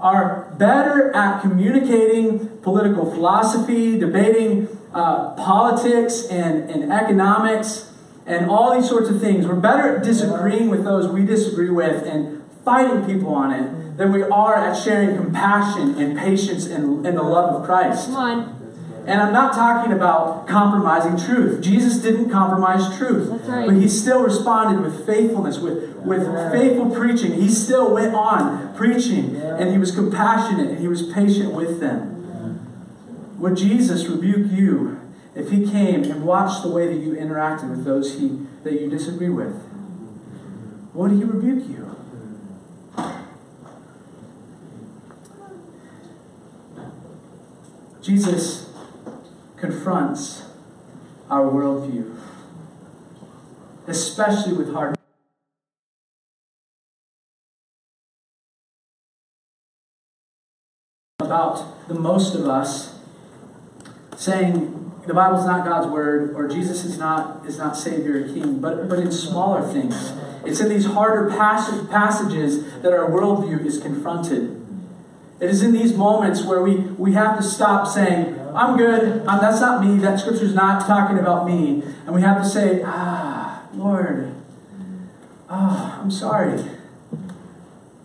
are 0.00 0.54
better 0.58 1.14
at 1.14 1.40
communicating 1.40 2.48
political 2.58 3.10
philosophy, 3.10 3.98
debating 3.98 4.68
uh, 4.94 5.34
politics 5.34 6.26
and, 6.30 6.70
and 6.70 6.92
economics, 6.92 7.92
and 8.28 8.50
all 8.50 8.78
these 8.78 8.88
sorts 8.88 9.08
of 9.08 9.20
things. 9.20 9.46
We're 9.46 9.56
better 9.56 9.96
at 9.96 10.04
disagreeing 10.04 10.68
with 10.68 10.84
those 10.84 11.08
we 11.08 11.24
disagree 11.24 11.70
with 11.70 12.04
and 12.04 12.42
fighting 12.64 13.04
people 13.06 13.34
on 13.34 13.52
it 13.52 13.96
than 13.96 14.12
we 14.12 14.22
are 14.22 14.54
at 14.54 14.74
sharing 14.74 15.16
compassion 15.16 15.94
and 16.00 16.16
patience 16.16 16.66
and, 16.66 17.06
and 17.06 17.16
the 17.16 17.22
love 17.22 17.56
of 17.56 17.66
Christ. 17.66 18.06
Come 18.06 18.16
on. 18.16 18.58
And 19.06 19.22
I'm 19.22 19.32
not 19.32 19.54
talking 19.54 19.92
about 19.92 20.46
compromising 20.46 21.16
truth. 21.16 21.62
Jesus 21.62 21.96
didn't 21.96 22.28
compromise 22.28 22.94
truth. 22.98 23.28
Right. 23.46 23.66
But 23.66 23.76
he 23.76 23.88
still 23.88 24.22
responded 24.22 24.82
with 24.82 25.06
faithfulness, 25.06 25.58
with, 25.58 25.96
with 25.96 26.26
faithful 26.52 26.94
preaching. 26.94 27.32
He 27.32 27.48
still 27.48 27.94
went 27.94 28.14
on 28.14 28.74
preaching. 28.76 29.36
And 29.36 29.72
he 29.72 29.78
was 29.78 29.92
compassionate 29.92 30.68
and 30.68 30.78
he 30.78 30.88
was 30.88 31.10
patient 31.10 31.54
with 31.54 31.80
them. 31.80 32.16
Would 33.38 33.56
Jesus 33.56 34.06
rebuke 34.06 34.52
you 34.52 35.00
if 35.34 35.50
he 35.50 35.70
came 35.70 36.04
and 36.04 36.24
watched 36.24 36.62
the 36.62 36.70
way 36.70 36.86
that 36.86 37.02
you 37.02 37.12
interacted 37.12 37.70
with 37.70 37.84
those 37.84 38.18
he, 38.18 38.46
that 38.64 38.80
you 38.80 38.88
disagree 38.88 39.28
with, 39.28 39.54
would 40.94 41.12
he 41.12 41.24
rebuke 41.24 41.68
you? 41.68 41.96
Jesus 48.02 48.72
confronts 49.56 50.44
our 51.30 51.44
worldview, 51.50 52.18
especially 53.86 54.54
with 54.54 54.72
hard. 54.72 54.94
About 61.20 61.86
the 61.88 61.94
most 61.94 62.34
of 62.34 62.46
us 62.46 62.98
saying 64.16 64.87
the 65.08 65.14
Bible's 65.14 65.46
not 65.46 65.64
God's 65.64 65.88
word 65.88 66.36
or 66.36 66.46
Jesus 66.46 66.84
is 66.84 66.98
not 66.98 67.46
is 67.46 67.58
not 67.58 67.76
Savior 67.76 68.22
or 68.22 68.28
King, 68.28 68.60
but 68.60 68.88
but 68.88 68.98
in 68.98 69.10
smaller 69.10 69.62
things. 69.62 70.12
It's 70.44 70.60
in 70.60 70.68
these 70.68 70.86
harder 70.86 71.30
passage, 71.30 71.90
passages 71.90 72.80
that 72.82 72.92
our 72.92 73.10
worldview 73.10 73.64
is 73.64 73.80
confronted. 73.80 74.54
It 75.40 75.50
is 75.50 75.62
in 75.62 75.72
these 75.72 75.94
moments 75.94 76.44
where 76.44 76.62
we, 76.62 76.76
we 76.76 77.12
have 77.12 77.36
to 77.36 77.42
stop 77.42 77.86
saying, 77.86 78.38
I'm 78.54 78.76
good, 78.76 79.24
I'm, 79.26 79.40
that's 79.40 79.60
not 79.60 79.84
me, 79.84 79.98
that 79.98 80.18
scripture's 80.18 80.54
not 80.54 80.86
talking 80.86 81.18
about 81.18 81.46
me. 81.46 81.82
And 82.06 82.14
we 82.14 82.22
have 82.22 82.42
to 82.42 82.48
say, 82.48 82.82
Ah, 82.84 83.68
Lord, 83.72 84.34
ah, 85.48 86.00
I'm 86.00 86.10
sorry. 86.10 86.60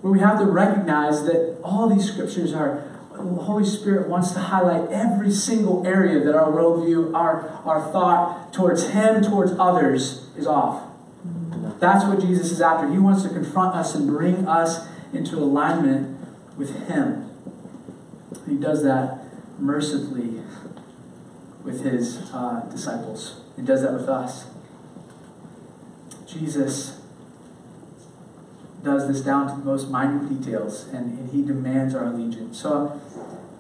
Where 0.01 0.13
we 0.13 0.19
have 0.19 0.37
to 0.39 0.45
recognize 0.45 1.23
that 1.25 1.57
all 1.63 1.87
these 1.87 2.11
scriptures 2.11 2.53
are, 2.53 2.83
the 3.13 3.43
Holy 3.43 3.65
Spirit 3.65 4.09
wants 4.09 4.31
to 4.31 4.39
highlight 4.39 4.89
every 4.91 5.31
single 5.31 5.85
area 5.85 6.23
that 6.23 6.35
our 6.35 6.51
worldview, 6.51 7.13
our, 7.13 7.49
our 7.65 7.91
thought 7.91 8.51
towards 8.51 8.89
Him, 8.89 9.21
towards 9.21 9.53
others, 9.59 10.27
is 10.37 10.47
off. 10.47 10.83
That's 11.79 12.05
what 12.05 12.19
Jesus 12.19 12.51
is 12.51 12.61
after. 12.61 12.89
He 12.89 12.97
wants 12.97 13.23
to 13.23 13.29
confront 13.29 13.75
us 13.75 13.95
and 13.95 14.07
bring 14.07 14.47
us 14.47 14.87
into 15.13 15.37
alignment 15.37 16.17
with 16.57 16.87
Him. 16.87 17.29
He 18.47 18.55
does 18.55 18.83
that 18.83 19.25
mercifully 19.59 20.41
with 21.63 21.83
His 21.83 22.17
uh, 22.33 22.67
disciples. 22.71 23.41
He 23.55 23.61
does 23.61 23.81
that 23.83 23.93
with 23.93 24.09
us. 24.09 24.47
Jesus 26.25 26.99
does 28.83 29.07
this 29.07 29.21
down 29.21 29.47
to 29.47 29.53
the 29.55 29.65
most 29.65 29.89
minute 29.89 30.29
details, 30.29 30.87
and, 30.87 31.17
and 31.17 31.31
He 31.31 31.41
demands 31.41 31.95
our 31.95 32.05
allegiance. 32.05 32.59
So 32.59 32.99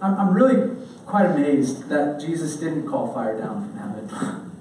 I'm, 0.01 0.15
I'm 0.15 0.33
really 0.33 0.75
quite 1.05 1.25
amazed 1.25 1.89
that 1.89 2.19
Jesus 2.19 2.57
didn't 2.57 2.87
call 2.87 3.13
fire 3.13 3.37
down 3.37 3.69
from 3.69 3.77
heaven. 3.77 4.51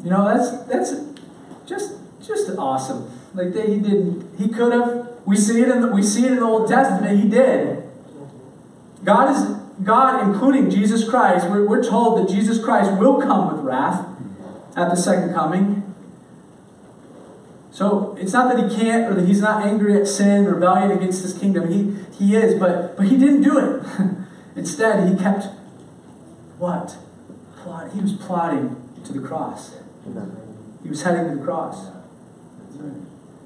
you 0.04 0.10
know, 0.10 0.24
that's 0.24 0.64
that's 0.64 0.94
just 1.66 1.94
just 2.22 2.50
awesome. 2.58 3.10
Like 3.34 3.52
they, 3.52 3.74
he 3.74 3.80
didn't. 3.80 4.38
He 4.38 4.48
could 4.48 4.72
have. 4.72 5.08
We 5.24 5.36
see 5.36 5.60
it 5.60 5.68
in 5.68 5.82
the, 5.82 5.88
we 5.88 6.02
see 6.02 6.24
it 6.24 6.32
in 6.32 6.36
the 6.36 6.44
Old 6.44 6.68
Testament. 6.68 7.20
He 7.20 7.28
did. 7.28 7.84
God 9.04 9.36
is 9.36 9.58
God, 9.84 10.26
including 10.26 10.70
Jesus 10.70 11.08
Christ. 11.08 11.48
We're, 11.48 11.66
we're 11.66 11.84
told 11.84 12.18
that 12.18 12.34
Jesus 12.34 12.62
Christ 12.62 12.98
will 12.98 13.20
come 13.20 13.54
with 13.54 13.64
wrath 13.64 14.06
at 14.76 14.88
the 14.88 14.96
second 14.96 15.34
coming. 15.34 15.87
So 17.78 18.16
it's 18.18 18.32
not 18.32 18.52
that 18.52 18.68
he 18.68 18.76
can't 18.76 19.08
or 19.08 19.14
that 19.14 19.28
he's 19.28 19.40
not 19.40 19.64
angry 19.64 19.96
at 20.00 20.08
sin, 20.08 20.46
rebellion 20.46 20.90
against 20.90 21.22
his 21.22 21.32
kingdom. 21.32 21.70
He 21.70 21.94
he 22.18 22.34
is, 22.34 22.58
but 22.58 22.96
but 22.96 23.06
he 23.06 23.16
didn't 23.16 23.42
do 23.42 23.56
it. 23.56 23.86
Instead, 24.56 25.08
he 25.08 25.14
kept 25.16 25.44
what? 26.58 26.96
Plot. 27.62 27.92
He 27.92 28.00
was 28.00 28.14
plotting 28.14 28.74
to 29.04 29.12
the 29.12 29.20
cross. 29.20 29.76
He 30.82 30.88
was 30.88 31.02
heading 31.02 31.30
to 31.30 31.36
the 31.36 31.44
cross. 31.44 31.92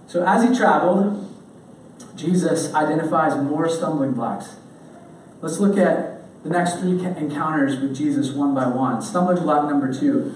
So 0.06 0.24
as 0.24 0.48
he 0.48 0.56
traveled, 0.56 1.28
Jesus 2.16 2.72
identifies 2.72 3.36
more 3.36 3.68
stumbling 3.68 4.12
blocks. 4.12 4.56
Let's 5.42 5.58
look 5.58 5.76
at 5.76 6.42
the 6.42 6.48
next 6.48 6.78
three 6.78 6.92
encounters 7.04 7.78
with 7.78 7.94
Jesus 7.94 8.30
one 8.30 8.54
by 8.54 8.66
one. 8.66 9.02
Stumbling 9.02 9.42
block 9.42 9.68
number 9.68 9.92
two. 9.92 10.34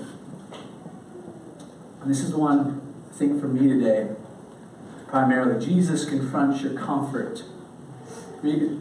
And 2.02 2.10
this 2.10 2.20
is 2.20 2.32
the 2.32 2.38
one, 2.38 2.75
think, 3.16 3.40
for 3.40 3.48
me 3.48 3.68
today, 3.68 4.10
primarily. 5.08 5.64
Jesus 5.64 6.04
confronts 6.04 6.62
your 6.62 6.74
comfort. 6.74 7.42
Read 8.42 8.80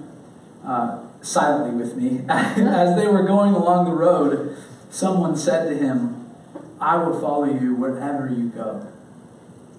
uh, 0.66 1.04
silently 1.22 1.76
with 1.76 1.96
me. 1.96 2.26
As 2.30 2.96
they 2.96 3.08
were 3.08 3.24
going 3.24 3.54
along 3.54 3.86
the 3.86 3.96
road, 3.96 4.58
someone 4.90 5.38
said 5.38 5.70
to 5.70 5.78
him, 5.78 6.26
I 6.80 6.98
will 6.98 7.20
follow 7.20 7.46
you 7.46 7.76
wherever 7.76 8.30
you 8.30 8.50
go. 8.50 8.92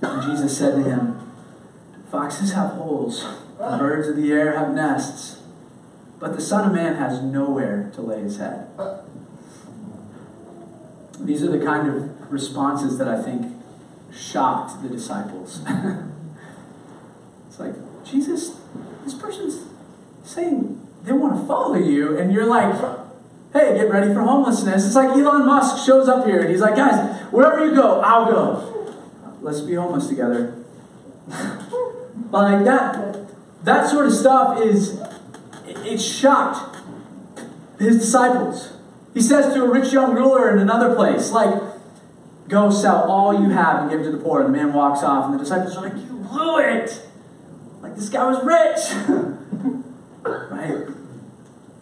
And 0.02 0.22
Jesus 0.22 0.56
said 0.56 0.76
to 0.76 0.82
him, 0.82 1.20
Foxes 2.10 2.52
have 2.52 2.72
holes, 2.72 3.24
and 3.60 3.78
birds 3.78 4.08
of 4.08 4.16
the 4.16 4.32
air 4.32 4.56
have 4.56 4.72
nests, 4.72 5.42
but 6.18 6.34
the 6.34 6.40
Son 6.40 6.68
of 6.68 6.74
Man 6.74 6.94
has 6.96 7.22
nowhere 7.22 7.90
to 7.94 8.00
lay 8.00 8.20
his 8.20 8.38
head. 8.38 8.68
These 11.20 11.42
are 11.42 11.50
the 11.50 11.64
kind 11.64 11.88
of 11.88 12.32
responses 12.32 12.98
that 12.98 13.08
I 13.08 13.20
think 13.22 13.55
shocked 14.16 14.82
the 14.82 14.88
disciples. 14.88 15.60
it's 17.48 17.60
like, 17.60 17.74
Jesus, 18.04 18.58
this 19.04 19.14
person's 19.14 19.66
saying 20.24 20.86
they 21.04 21.12
want 21.12 21.40
to 21.40 21.46
follow 21.46 21.76
you, 21.76 22.18
and 22.18 22.32
you're 22.32 22.46
like, 22.46 22.74
hey, 23.52 23.76
get 23.76 23.90
ready 23.90 24.12
for 24.12 24.20
homelessness. 24.20 24.86
It's 24.86 24.94
like 24.94 25.10
Elon 25.10 25.46
Musk 25.46 25.84
shows 25.86 26.08
up 26.08 26.26
here 26.26 26.40
and 26.40 26.50
he's 26.50 26.60
like, 26.60 26.76
guys, 26.76 27.22
wherever 27.30 27.64
you 27.64 27.74
go, 27.74 28.00
I'll 28.00 28.26
go 28.26 28.76
let's 29.46 29.60
be 29.60 29.74
homeless 29.74 30.08
together. 30.08 30.56
like 31.28 32.64
that, 32.64 33.26
that 33.62 33.88
sort 33.88 34.06
of 34.06 34.12
stuff 34.12 34.60
is, 34.60 35.00
it 35.66 35.98
shocked 35.98 36.76
his 37.78 37.98
disciples. 37.98 38.72
He 39.14 39.20
says 39.20 39.54
to 39.54 39.64
a 39.64 39.70
rich 39.70 39.92
young 39.92 40.14
ruler 40.14 40.50
in 40.50 40.58
another 40.58 40.96
place, 40.96 41.30
like, 41.30 41.54
go 42.48 42.70
sell 42.70 43.10
all 43.10 43.32
you 43.42 43.50
have 43.50 43.82
and 43.82 43.90
give 43.90 44.02
to 44.02 44.12
the 44.12 44.18
poor. 44.18 44.42
And 44.42 44.54
the 44.54 44.58
man 44.58 44.72
walks 44.72 45.02
off, 45.02 45.26
and 45.26 45.34
the 45.34 45.38
disciples 45.38 45.76
are 45.76 45.88
like, 45.88 45.96
you 45.96 46.16
blew 46.28 46.58
it! 46.58 47.06
Like, 47.82 47.96
this 47.96 48.08
guy 48.08 48.24
was 48.24 48.42
rich! 48.44 48.92
right? 50.50 50.86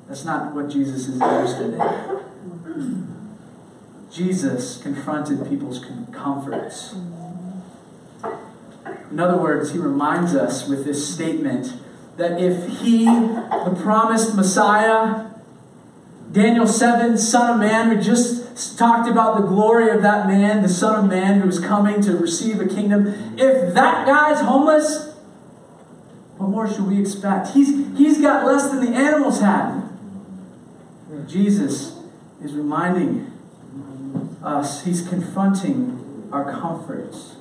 That's 0.09 0.25
not 0.25 0.55
what 0.55 0.69
Jesus 0.69 1.09
is 1.09 1.21
interested 1.21 1.75
in. 1.75 3.05
Jesus 4.11 4.81
confronted 4.81 5.49
people's 5.49 5.85
comforts. 6.13 6.95
In 9.11 9.21
other 9.21 9.37
words, 9.37 9.73
he 9.73 9.79
reminds 9.79 10.35
us 10.35 10.69
with 10.69 10.85
this 10.85 11.13
statement 11.13 11.73
that 12.17 12.41
if 12.41 12.81
he, 12.81 13.07
the 13.07 13.79
promised 13.83 14.37
Messiah, 14.37 15.27
Daniel 16.31 16.67
7, 16.67 17.19
Son 17.19 17.55
of 17.55 17.61
Man, 17.61 17.97
we 17.97 18.03
just 18.03 18.44
talked 18.55 19.09
about 19.09 19.41
the 19.41 19.47
glory 19.47 19.91
of 19.91 20.03
that 20.03 20.27
man, 20.29 20.63
the 20.63 20.69
Son 20.69 21.05
of 21.05 21.11
Man 21.11 21.41
who 21.41 21.49
is 21.49 21.59
coming 21.59 22.01
to 22.03 22.17
receive 22.17 22.61
a 22.61 22.69
kingdom. 22.69 23.07
If 23.39 23.75
that 23.75 24.07
guy's 24.07 24.41
homeless, 24.41 25.15
what 26.37 26.51
more 26.51 26.69
should 26.69 26.87
we 26.87 27.01
expect? 27.01 27.49
He's, 27.49 27.69
he's 27.97 28.21
got 28.21 28.45
less 28.47 28.71
than 28.71 28.85
the 28.85 28.97
animals 28.97 29.41
had. 29.41 29.83
Jesus 31.27 31.99
is 32.43 32.53
reminding 32.53 33.31
us, 34.43 34.85
he's 34.85 35.07
confronting 35.09 36.29
our 36.33 36.53
comforts. 36.53 37.37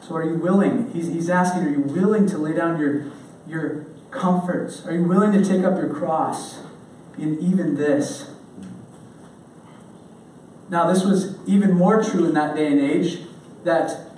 So 0.00 0.16
are 0.16 0.24
you 0.24 0.36
willing? 0.36 0.90
He's, 0.92 1.08
he's 1.08 1.30
asking, 1.30 1.62
are 1.64 1.70
you 1.70 1.80
willing 1.80 2.26
to 2.28 2.38
lay 2.38 2.54
down 2.54 2.80
your, 2.80 3.12
your 3.46 3.86
comforts? 4.10 4.84
Are 4.86 4.92
you 4.92 5.04
willing 5.04 5.32
to 5.32 5.44
take 5.44 5.64
up 5.64 5.76
your 5.76 5.92
cross 5.92 6.60
in 7.18 7.38
even 7.40 7.76
this? 7.76 8.33
Now, 10.74 10.88
this 10.88 11.04
was 11.04 11.38
even 11.46 11.74
more 11.74 12.02
true 12.02 12.26
in 12.26 12.34
that 12.34 12.56
day 12.56 12.66
and 12.66 12.80
age 12.80 13.20
that, 13.62 14.10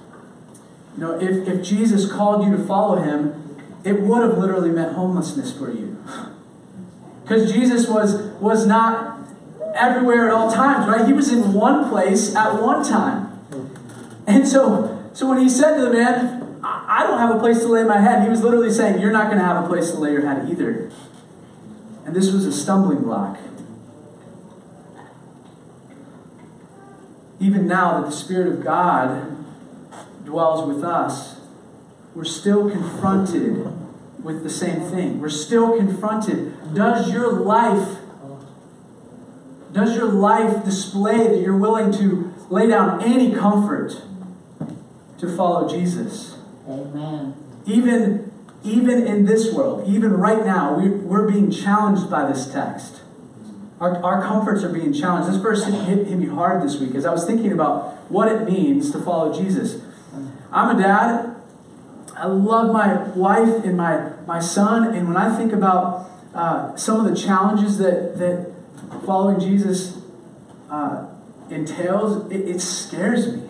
you 0.95 1.03
know, 1.03 1.21
if, 1.21 1.47
if 1.47 1.63
Jesus 1.63 2.11
called 2.11 2.47
you 2.47 2.57
to 2.57 2.65
follow 2.65 2.97
him, 2.97 3.61
it 3.85 4.01
would 4.01 4.23
have 4.23 4.39
literally 4.39 4.71
meant 4.71 4.95
homelessness 4.95 5.53
for 5.57 5.71
you. 5.71 6.03
Because 7.23 7.53
Jesus 7.53 7.89
was, 7.89 8.23
was 8.41 8.67
not 8.67 9.19
everywhere 9.75 10.29
at 10.29 10.33
all 10.33 10.49
times, 10.49 10.87
right? 10.87 11.05
He 11.05 11.13
was 11.13 11.33
in 11.33 11.53
one 11.53 11.91
place 11.91 12.37
at 12.37 12.63
one 12.63 12.85
time. 12.85 13.45
And 14.29 14.47
so 14.47 15.11
so 15.13 15.29
when 15.29 15.41
he 15.41 15.49
said 15.49 15.75
to 15.75 15.83
the 15.83 15.91
man, 15.91 16.61
I 16.63 17.03
don't 17.03 17.19
have 17.19 17.35
a 17.35 17.41
place 17.41 17.59
to 17.63 17.67
lay 17.67 17.83
my 17.83 17.99
head, 17.99 18.23
he 18.23 18.29
was 18.29 18.43
literally 18.43 18.71
saying, 18.71 19.01
You're 19.01 19.11
not 19.11 19.27
going 19.27 19.39
to 19.39 19.45
have 19.45 19.65
a 19.65 19.67
place 19.67 19.91
to 19.91 19.99
lay 19.99 20.13
your 20.13 20.25
head 20.25 20.49
either. 20.49 20.89
And 22.05 22.15
this 22.15 22.31
was 22.31 22.47
a 22.47 22.53
stumbling 22.53 23.03
block. 23.03 23.39
Even 27.39 27.67
now 27.67 28.01
that 28.01 28.07
the 28.07 28.17
Spirit 28.17 28.53
of 28.53 28.65
God 28.65 29.45
dwells 30.25 30.67
with 30.67 30.83
us, 30.83 31.41
we're 32.15 32.25
still 32.25 32.71
confronted 32.71 33.67
with 34.23 34.43
the 34.43 34.51
same 34.51 34.81
thing. 34.81 35.21
We're 35.21 35.29
still 35.29 35.77
confronted. 35.77 36.75
Does 36.75 37.13
your 37.13 37.33
life 37.33 37.99
does 39.73 39.95
your 39.95 40.11
life 40.11 40.65
display 40.65 41.29
that 41.29 41.41
you're 41.41 41.57
willing 41.57 41.93
to 41.93 42.33
lay 42.49 42.67
down 42.67 43.03
any 43.03 43.35
comfort 43.35 44.01
to 45.19 45.37
follow 45.37 45.69
Jesus. 45.69 46.39
Amen. 46.69 47.35
Even, 47.67 48.33
even 48.63 49.07
in 49.07 49.25
this 49.25 49.53
world, 49.53 49.89
even 49.89 50.13
right 50.13 50.45
now, 50.45 50.79
we, 50.79 50.89
we're 50.89 51.31
being 51.31 51.51
challenged 51.51 52.11
by 52.11 52.31
this 52.31 52.51
text. 52.51 53.03
Our, 53.81 54.03
our 54.03 54.23
comforts 54.23 54.65
are 54.65 54.71
being 54.71 54.93
challenged. 54.93 55.31
This 55.31 55.41
verse 55.41 55.65
hit, 55.65 56.07
hit 56.07 56.19
me 56.19 56.27
hard 56.27 56.63
this 56.63 56.81
week 56.81 56.95
as 56.95 57.05
I 57.05 57.13
was 57.13 57.27
thinking 57.27 57.53
about 57.53 58.11
what 58.11 58.29
it 58.29 58.51
means 58.51 58.91
to 58.93 58.99
follow 58.99 59.35
Jesus. 59.35 59.83
I'm 60.51 60.77
a 60.77 60.83
dad. 60.83 61.37
I 62.15 62.27
love 62.27 62.73
my 62.73 63.09
wife 63.11 63.65
and 63.65 63.77
my, 63.77 64.13
my 64.27 64.41
son. 64.41 64.95
And 64.95 65.09
when 65.09 65.19
I 65.19 65.37
think 65.37 65.53
about 65.53 66.11
uh, 66.35 66.75
some 66.77 67.05
of 67.05 67.11
the 67.11 67.15
challenges 67.15 67.77
that, 67.79 68.19
that 68.19 68.53
following 69.05 69.39
Jesus 69.39 70.01
uh, 70.71 71.07
entails, 71.51 72.31
it, 72.31 72.49
it 72.49 72.61
scares 72.61 73.31
me. 73.35 73.47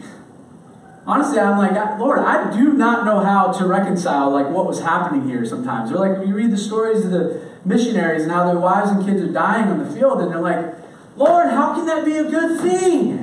Honestly, 1.06 1.38
I'm 1.38 1.56
like, 1.56 2.00
Lord, 2.00 2.18
I 2.18 2.52
do 2.52 2.72
not 2.72 3.04
know 3.04 3.20
how 3.20 3.52
to 3.52 3.64
reconcile 3.64 4.30
like 4.30 4.48
what 4.48 4.66
was 4.66 4.80
happening 4.80 5.28
here 5.28 5.44
sometimes. 5.44 5.92
Or 5.92 5.98
like 5.98 6.26
you 6.26 6.34
read 6.34 6.50
the 6.50 6.58
stories 6.58 7.04
of 7.04 7.12
the 7.12 7.45
missionaries 7.66 8.22
and 8.22 8.33
how 8.33 8.46
their 8.46 8.59
wives 8.59 8.90
and 8.90 9.05
kids 9.05 9.20
are 9.20 9.33
dying 9.33 9.68
on 9.68 9.79
the 9.79 9.90
field, 9.94 10.20
and 10.20 10.31
they're 10.31 10.40
like, 10.40 10.74
Lord, 11.16 11.50
how 11.50 11.74
can 11.74 11.87
that 11.87 12.05
be 12.05 12.16
a 12.16 12.24
good 12.24 12.61
thing? 12.61 13.22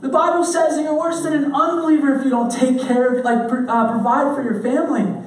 The 0.00 0.08
Bible 0.08 0.44
says 0.44 0.76
that 0.76 0.82
you're 0.82 0.98
worse 0.98 1.22
than 1.22 1.32
an 1.34 1.54
unbeliever 1.54 2.14
if 2.14 2.24
you 2.24 2.30
don't 2.30 2.50
take 2.50 2.80
care 2.80 3.14
of, 3.14 3.24
like, 3.24 3.50
uh, 3.68 3.92
provide 3.92 4.34
for 4.34 4.42
your 4.42 4.62
family. 4.62 5.22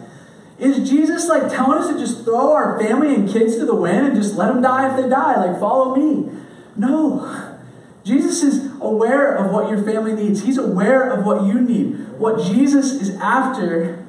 Is 0.57 0.89
Jesus 0.89 1.27
like 1.27 1.51
telling 1.51 1.79
us 1.79 1.89
to 1.89 1.99
just 1.99 2.23
throw 2.23 2.53
our 2.53 2.79
family 2.79 3.13
and 3.13 3.29
kids 3.29 3.57
to 3.57 3.65
the 3.65 3.75
wind 3.75 4.07
and 4.07 4.15
just 4.15 4.35
let 4.35 4.47
them 4.47 4.61
die 4.61 4.89
if 4.89 5.03
they 5.03 5.09
die? 5.09 5.45
Like, 5.45 5.59
follow 5.59 5.95
me. 5.95 6.31
No. 6.75 7.59
Jesus 8.03 8.43
is 8.43 8.71
aware 8.81 9.35
of 9.35 9.51
what 9.51 9.69
your 9.69 9.83
family 9.83 10.13
needs. 10.13 10.43
He's 10.43 10.57
aware 10.57 11.09
of 11.09 11.25
what 11.25 11.43
you 11.45 11.61
need. 11.61 12.09
What 12.17 12.43
Jesus 12.43 12.93
is 12.93 13.15
after, 13.17 14.05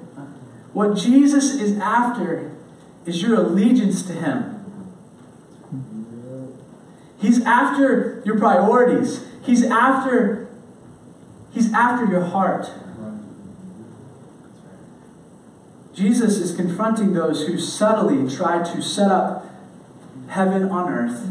what 0.72 0.96
Jesus 0.96 1.54
is 1.54 1.78
after 1.78 2.53
is 3.06 3.22
your 3.22 3.34
allegiance 3.34 4.02
to 4.02 4.12
Him. 4.12 4.50
He's 7.18 7.42
after 7.44 8.22
your 8.24 8.38
priorities. 8.38 9.26
He's 9.42 9.64
after 9.64 10.48
He's 11.52 11.72
after 11.72 12.04
your 12.06 12.24
heart. 12.24 12.70
Jesus 15.94 16.38
is 16.38 16.56
confronting 16.56 17.14
those 17.14 17.46
who 17.46 17.58
subtly 17.58 18.28
try 18.34 18.64
to 18.64 18.82
set 18.82 19.10
up 19.10 19.46
heaven 20.28 20.64
on 20.64 20.92
earth, 20.92 21.24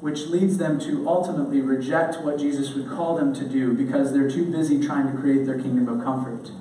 which 0.00 0.28
leads 0.28 0.58
them 0.58 0.78
to 0.80 1.08
ultimately 1.08 1.60
reject 1.60 2.22
what 2.22 2.38
Jesus 2.38 2.72
would 2.74 2.88
call 2.88 3.16
them 3.16 3.34
to 3.34 3.44
do 3.44 3.72
because 3.72 4.12
they're 4.12 4.30
too 4.30 4.50
busy 4.50 4.80
trying 4.80 5.12
to 5.12 5.20
create 5.20 5.44
their 5.44 5.60
kingdom 5.60 5.88
of 5.88 6.04
comfort. 6.04 6.52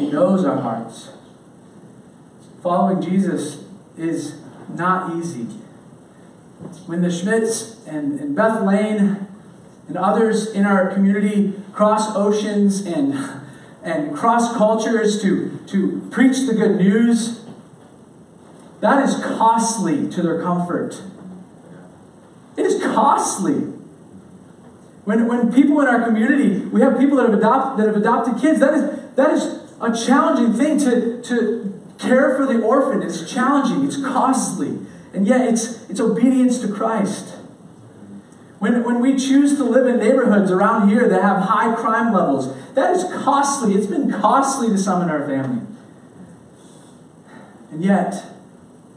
He 0.00 0.10
knows 0.10 0.46
our 0.46 0.56
hearts. 0.56 1.10
Following 2.62 3.02
Jesus 3.02 3.64
is 3.98 4.40
not 4.70 5.14
easy. 5.14 5.44
When 6.86 7.02
the 7.02 7.08
Schmidts 7.08 7.86
and, 7.86 8.18
and 8.18 8.34
Beth 8.34 8.62
Lane 8.62 9.28
and 9.88 9.96
others 9.98 10.52
in 10.52 10.64
our 10.64 10.90
community 10.90 11.52
cross 11.74 12.16
oceans 12.16 12.80
and, 12.80 13.14
and 13.82 14.16
cross 14.16 14.56
cultures 14.56 15.20
to, 15.20 15.58
to 15.66 16.08
preach 16.10 16.46
the 16.46 16.54
good 16.54 16.78
news, 16.78 17.44
that 18.80 19.06
is 19.06 19.22
costly 19.22 20.08
to 20.08 20.22
their 20.22 20.40
comfort. 20.40 21.02
It 22.56 22.64
is 22.64 22.82
costly. 22.82 23.66
When, 25.04 25.26
when 25.28 25.52
people 25.52 25.80
in 25.82 25.88
our 25.88 26.04
community, 26.04 26.60
we 26.66 26.80
have 26.80 26.98
people 26.98 27.18
that 27.18 27.28
have, 27.28 27.38
adopt, 27.38 27.76
that 27.76 27.86
have 27.86 27.96
adopted 27.96 28.40
kids, 28.40 28.60
that 28.60 28.72
is, 28.72 29.14
that 29.16 29.32
is 29.32 29.59
a 29.80 29.94
challenging 29.94 30.52
thing 30.52 30.78
to, 30.78 31.22
to 31.22 31.80
care 31.98 32.36
for 32.36 32.46
the 32.46 32.60
orphan. 32.62 33.02
It's 33.02 33.30
challenging, 33.30 33.86
it's 33.86 33.96
costly, 33.96 34.78
and 35.14 35.26
yet 35.26 35.40
it's, 35.42 35.88
it's 35.88 36.00
obedience 36.00 36.60
to 36.60 36.72
Christ. 36.72 37.36
When, 38.58 38.84
when 38.84 39.00
we 39.00 39.16
choose 39.16 39.56
to 39.56 39.64
live 39.64 39.86
in 39.86 39.98
neighborhoods 39.98 40.50
around 40.50 40.90
here 40.90 41.08
that 41.08 41.22
have 41.22 41.42
high 41.44 41.74
crime 41.74 42.12
levels, 42.12 42.54
that 42.74 42.94
is 42.94 43.04
costly. 43.04 43.74
It's 43.74 43.86
been 43.86 44.12
costly 44.12 44.68
to 44.68 44.76
some 44.76 45.02
in 45.02 45.08
our 45.08 45.26
family. 45.26 45.66
And 47.70 47.82
yet, 47.82 48.22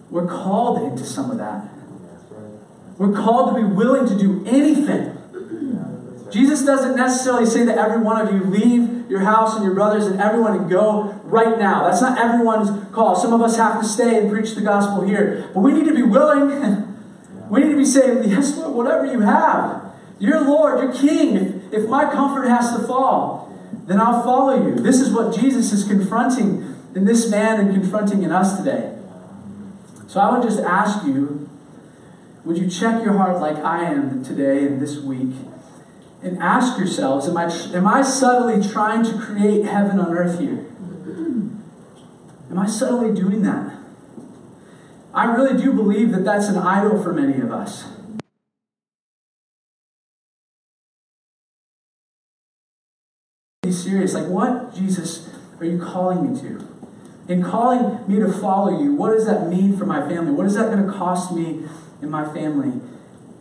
we're 0.09 0.27
called 0.27 0.83
into 0.83 1.05
some 1.05 1.31
of 1.31 1.37
that. 1.37 1.69
We're 2.97 3.13
called 3.13 3.55
to 3.55 3.61
be 3.61 3.73
willing 3.73 4.07
to 4.07 4.17
do 4.17 4.43
anything. 4.45 5.17
Jesus 6.29 6.65
doesn't 6.65 6.97
necessarily 6.97 7.45
say 7.45 7.63
that 7.63 7.77
every 7.77 8.01
one 8.01 8.27
of 8.27 8.33
you 8.33 8.43
leave 8.43 9.02
your 9.13 9.21
house 9.21 9.55
and 9.55 9.63
your 9.63 9.75
brothers 9.75 10.07
and 10.07 10.19
everyone 10.19 10.57
and 10.57 10.69
go 10.69 11.21
right 11.23 11.59
now. 11.59 11.83
That's 11.83 12.01
not 12.01 12.19
everyone's 12.19 12.69
call. 12.91 13.15
Some 13.15 13.31
of 13.31 13.41
us 13.41 13.57
have 13.57 13.79
to 13.79 13.87
stay 13.87 14.19
and 14.19 14.31
preach 14.31 14.55
the 14.55 14.61
gospel 14.61 15.05
here. 15.05 15.49
But 15.53 15.59
we 15.59 15.71
need 15.71 15.85
to 15.85 15.93
be 15.93 16.01
willing 16.01 16.49
We 17.49 17.61
need 17.61 17.69
to 17.69 17.77
be 17.77 17.85
saying, 17.85 18.27
Yes, 18.29 18.57
Lord, 18.57 18.73
whatever 18.73 19.05
you 19.05 19.19
have. 19.19 19.83
You're 20.17 20.41
Lord, 20.41 20.81
you're 20.81 20.93
King. 20.93 21.61
If, 21.71 21.87
my 21.87 22.11
comfort 22.11 22.47
has 22.47 22.75
to 22.75 22.87
fall, 22.87 23.55
then 23.85 23.99
I'll 23.99 24.23
follow 24.23 24.65
you. 24.67 24.75
This 24.75 24.99
is 24.99 25.11
what 25.11 25.35
Jesus 25.35 25.71
is 25.71 25.83
confronting 25.83 26.75
in 26.95 27.05
this 27.05 27.29
man 27.29 27.59
and 27.59 27.71
confronting 27.73 28.23
in 28.23 28.31
us 28.31 28.57
today. 28.57 28.97
So 30.07 30.19
I 30.19 30.31
would 30.31 30.41
just 30.41 30.61
ask 30.61 31.05
you 31.05 31.47
would 32.43 32.57
you 32.57 32.67
check 32.67 33.03
your 33.03 33.13
heart 33.13 33.39
like 33.39 33.57
I 33.57 33.83
am 33.83 34.23
today 34.23 34.65
and 34.65 34.81
this 34.81 34.97
week? 34.97 35.35
And 36.23 36.41
ask 36.41 36.77
yourselves, 36.77 37.27
am 37.27 37.35
I, 37.35 37.51
am 37.75 37.85
I 37.85 38.01
subtly 38.01 38.65
trying 38.65 39.03
to 39.03 39.19
create 39.19 39.65
heaven 39.65 39.99
on 39.99 40.13
earth 40.13 40.39
here? 40.39 40.65
Am 42.49 42.57
I 42.57 42.65
subtly 42.65 43.13
doing 43.13 43.41
that? 43.41 43.77
I 45.13 45.25
really 45.25 45.61
do 45.61 45.73
believe 45.73 46.11
that 46.11 46.23
that's 46.23 46.47
an 46.47 46.57
idol 46.57 47.03
for 47.03 47.11
many 47.11 47.41
of 47.41 47.51
us. 47.51 47.85
Be 53.63 53.71
serious. 53.71 54.13
Like, 54.13 54.27
what, 54.27 54.73
Jesus, 54.73 55.29
are 55.59 55.65
you 55.65 55.77
calling 55.77 56.33
me 56.33 56.39
to? 56.39 56.67
In 57.27 57.43
calling 57.43 58.07
me 58.07 58.19
to 58.19 58.31
follow 58.31 58.81
you, 58.81 58.95
what 58.95 59.11
does 59.11 59.25
that 59.25 59.49
mean 59.49 59.77
for 59.77 59.85
my 59.85 60.07
family? 60.07 60.31
What 60.31 60.45
is 60.45 60.55
that 60.55 60.71
going 60.71 60.85
to 60.85 60.91
cost 60.91 61.33
me 61.33 61.65
and 62.01 62.09
my 62.09 62.25
family? 62.33 62.79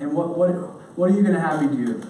And 0.01 0.15
what, 0.15 0.37
what, 0.37 0.51
what 0.97 1.11
are 1.11 1.15
you 1.15 1.23
going 1.23 1.35
to 1.35 1.41
have 1.41 1.63
me 1.63 1.85
do? 1.85 2.03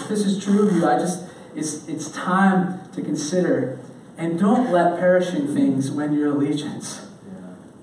If 0.00 0.08
this 0.08 0.24
is 0.24 0.42
true 0.42 0.66
of 0.66 0.74
you, 0.74 0.86
I 0.86 0.98
just, 0.98 1.24
it's, 1.54 1.86
it's 1.88 2.10
time 2.10 2.80
to 2.92 3.02
consider. 3.02 3.78
And 4.16 4.38
don't 4.38 4.70
let 4.70 4.98
perishing 4.98 5.54
things 5.54 5.90
win 5.90 6.12
your 6.12 6.34
allegiance. 6.34 7.06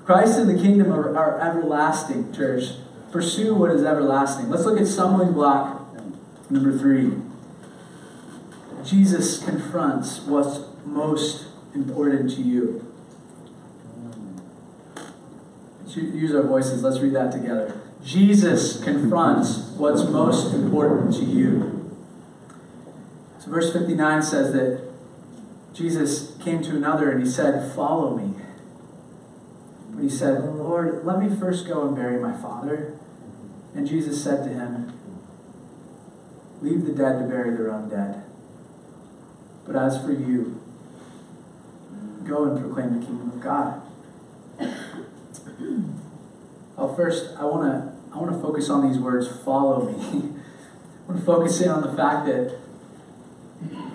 Christ 0.05 0.37
and 0.37 0.49
the 0.49 0.61
kingdom 0.61 0.91
are, 0.91 1.17
are 1.17 1.39
everlasting, 1.39 2.33
church. 2.33 2.63
Pursue 3.11 3.55
what 3.55 3.71
is 3.71 3.83
everlasting. 3.83 4.49
Let's 4.49 4.65
look 4.65 4.79
at 4.79 4.87
stumbling 4.87 5.33
block 5.33 5.81
number 6.49 6.77
three. 6.77 7.13
Jesus 8.83 9.43
confronts 9.43 10.19
what's 10.21 10.59
most 10.85 11.47
important 11.73 12.29
to 12.35 12.41
you. 12.41 12.93
Let's 15.81 15.95
use 15.95 16.35
our 16.35 16.43
voices. 16.43 16.83
Let's 16.83 16.99
read 16.99 17.13
that 17.13 17.31
together. 17.31 17.81
Jesus 18.03 18.83
confronts 18.83 19.57
what's 19.77 20.03
most 20.03 20.53
important 20.53 21.15
to 21.15 21.23
you. 21.23 21.74
So, 23.45 23.51
verse 23.51 23.71
59 23.71 24.23
says 24.23 24.53
that 24.53 24.81
Jesus 25.73 26.35
came 26.41 26.63
to 26.63 26.71
another 26.71 27.11
and 27.11 27.23
he 27.23 27.29
said, 27.29 27.71
Follow 27.75 28.17
me. 28.17 28.33
But 29.91 30.03
he 30.03 30.09
said, 30.09 30.43
Lord, 30.43 31.05
let 31.05 31.19
me 31.19 31.33
first 31.35 31.67
go 31.67 31.87
and 31.87 31.95
bury 31.95 32.19
my 32.19 32.35
father. 32.35 32.97
And 33.75 33.87
Jesus 33.87 34.23
said 34.23 34.43
to 34.43 34.49
him, 34.49 34.91
Leave 36.61 36.85
the 36.85 36.93
dead 36.93 37.19
to 37.19 37.25
bury 37.25 37.55
their 37.55 37.71
own 37.71 37.87
dead. 37.87 38.23
But 39.65 39.75
as 39.75 40.01
for 40.03 40.11
you, 40.11 40.59
go 42.23 42.45
and 42.45 42.59
proclaim 42.59 42.99
the 42.99 43.05
kingdom 43.05 43.31
of 43.31 43.41
God. 43.41 43.81
Well, 46.75 46.93
first, 46.93 47.37
I 47.39 47.45
want 47.45 47.71
to 47.71 47.93
I 48.13 48.17
want 48.19 48.33
to 48.33 48.39
focus 48.41 48.69
on 48.69 48.89
these 48.89 48.99
words, 48.99 49.29
follow 49.45 49.89
me. 49.89 49.95
I 51.07 51.11
want 51.11 51.19
to 51.19 51.25
focus 51.25 51.61
in 51.61 51.69
on 51.69 51.81
the 51.81 51.93
fact 51.93 52.25
that, 52.25 52.57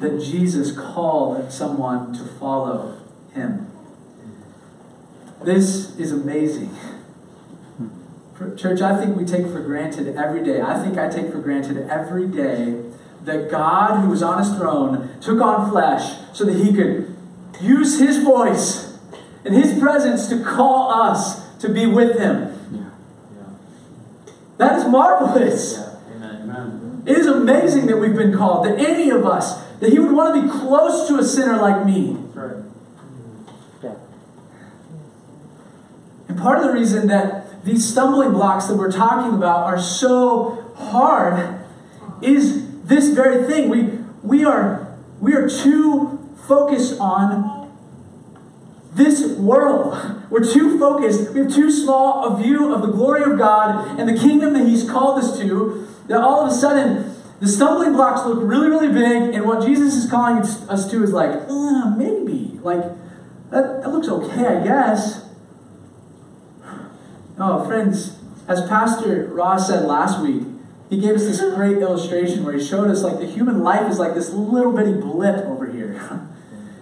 that 0.00 0.20
Jesus 0.20 0.72
called 0.72 1.52
someone 1.52 2.12
to 2.14 2.24
follow 2.24 2.98
him. 3.34 3.70
This 5.44 5.96
is 5.98 6.12
amazing. 6.12 6.76
Church, 8.56 8.80
I 8.80 8.98
think 8.98 9.16
we 9.16 9.24
take 9.24 9.46
for 9.46 9.60
granted 9.60 10.16
every 10.16 10.42
day. 10.42 10.62
I 10.62 10.82
think 10.82 10.96
I 10.96 11.08
take 11.08 11.30
for 11.30 11.40
granted 11.40 11.76
every 11.88 12.26
day 12.26 12.82
that 13.24 13.50
God, 13.50 14.00
who 14.00 14.08
was 14.08 14.22
on 14.22 14.38
his 14.38 14.56
throne, 14.56 15.10
took 15.20 15.42
on 15.42 15.70
flesh 15.70 16.18
so 16.32 16.44
that 16.44 16.56
he 16.56 16.72
could 16.72 17.14
use 17.60 17.98
his 17.98 18.22
voice 18.22 18.98
and 19.44 19.54
his 19.54 19.78
presence 19.78 20.26
to 20.28 20.42
call 20.42 20.90
us 20.90 21.56
to 21.58 21.68
be 21.68 21.86
with 21.86 22.18
him. 22.18 22.56
That 24.56 24.78
is 24.78 24.84
marvelous. 24.86 25.89
It 27.10 27.18
is 27.18 27.26
amazing 27.26 27.86
that 27.86 27.96
we've 27.96 28.14
been 28.14 28.32
called, 28.32 28.64
that 28.66 28.78
any 28.78 29.10
of 29.10 29.26
us, 29.26 29.60
that 29.80 29.90
he 29.90 29.98
would 29.98 30.12
want 30.12 30.36
to 30.36 30.42
be 30.42 30.48
close 30.48 31.08
to 31.08 31.18
a 31.18 31.24
sinner 31.24 31.56
like 31.56 31.84
me. 31.84 32.16
And 36.28 36.38
part 36.38 36.58
of 36.58 36.64
the 36.66 36.72
reason 36.72 37.08
that 37.08 37.64
these 37.64 37.84
stumbling 37.84 38.30
blocks 38.30 38.66
that 38.66 38.76
we're 38.76 38.92
talking 38.92 39.34
about 39.34 39.64
are 39.64 39.80
so 39.80 40.72
hard 40.76 41.64
is 42.22 42.80
this 42.82 43.08
very 43.08 43.44
thing. 43.44 43.68
We, 43.68 43.98
we, 44.22 44.44
are, 44.44 44.96
we 45.20 45.34
are 45.34 45.48
too 45.48 46.32
focused 46.46 47.00
on 47.00 47.76
this 48.92 49.36
world. 49.36 49.98
We're 50.30 50.44
too 50.44 50.78
focused. 50.78 51.32
We 51.32 51.40
have 51.40 51.52
too 51.52 51.72
small 51.72 52.24
a 52.26 52.40
view 52.40 52.72
of 52.72 52.82
the 52.82 52.92
glory 52.92 53.24
of 53.24 53.36
God 53.36 53.98
and 53.98 54.08
the 54.08 54.16
kingdom 54.16 54.52
that 54.52 54.64
He's 54.64 54.88
called 54.88 55.18
us 55.18 55.36
to 55.40 55.89
that 56.10 56.20
all 56.20 56.44
of 56.44 56.52
a 56.52 56.54
sudden 56.54 57.14
the 57.40 57.48
stumbling 57.48 57.92
blocks 57.92 58.26
look 58.26 58.40
really, 58.42 58.68
really 58.68 58.92
big, 58.92 59.34
and 59.34 59.46
what 59.46 59.64
Jesus 59.64 59.94
is 59.94 60.10
calling 60.10 60.38
us 60.38 60.90
to 60.90 61.02
is 61.02 61.12
like, 61.12 61.30
uh, 61.48 61.90
maybe. 61.96 62.58
Like, 62.62 62.82
that, 63.50 63.82
that 63.82 63.88
looks 63.88 64.08
okay, 64.08 64.46
I 64.46 64.64
guess. 64.64 65.26
Oh, 67.38 67.64
friends, 67.64 68.18
as 68.46 68.68
Pastor 68.68 69.28
Ross 69.32 69.68
said 69.68 69.84
last 69.84 70.20
week, 70.20 70.42
he 70.90 71.00
gave 71.00 71.14
us 71.14 71.22
this 71.22 71.40
great 71.54 71.78
illustration 71.78 72.44
where 72.44 72.54
he 72.54 72.62
showed 72.62 72.90
us 72.90 73.02
like 73.02 73.18
the 73.18 73.26
human 73.26 73.62
life 73.62 73.88
is 73.88 73.98
like 73.98 74.12
this 74.14 74.30
little 74.30 74.72
bitty 74.72 74.94
blip 74.94 75.46
over 75.46 75.70
here. 75.70 76.26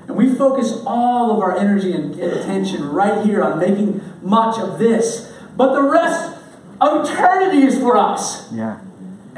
And 0.09 0.17
we 0.17 0.35
focus 0.35 0.73
all 0.87 1.33
of 1.33 1.41
our 1.41 1.55
energy 1.59 1.93
and, 1.93 2.19
attention 2.19 2.89
right 2.89 3.27
here 3.27 3.45
on 3.45 3.59
making 3.59 4.01
much 4.23 4.59
of 4.59 4.79
this. 4.79 5.31
But 5.55 5.75
the 5.75 5.83
rest 5.83 6.35
of 6.81 7.05
eternity 7.05 7.67
is 7.67 7.77
for 7.77 7.95
us. 7.99 8.51
Yeah. 8.51 8.81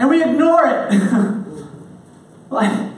And 0.00 0.08
we 0.08 0.22
ignore 0.22 0.66
it. 0.66 0.94
like, 2.50 2.90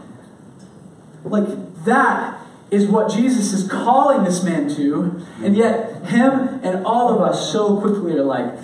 like 1.25 1.85
that 1.85 2.41
is 2.71 2.87
what 2.87 3.11
Jesus 3.11 3.53
is 3.53 3.69
calling 3.69 4.23
this 4.23 4.45
man 4.45 4.73
to, 4.77 5.21
and 5.43 5.57
yet 5.57 6.05
him 6.05 6.61
and 6.63 6.87
all 6.87 7.13
of 7.13 7.21
us 7.21 7.51
so 7.51 7.81
quickly 7.81 8.13
are 8.13 8.23
like, 8.23 8.55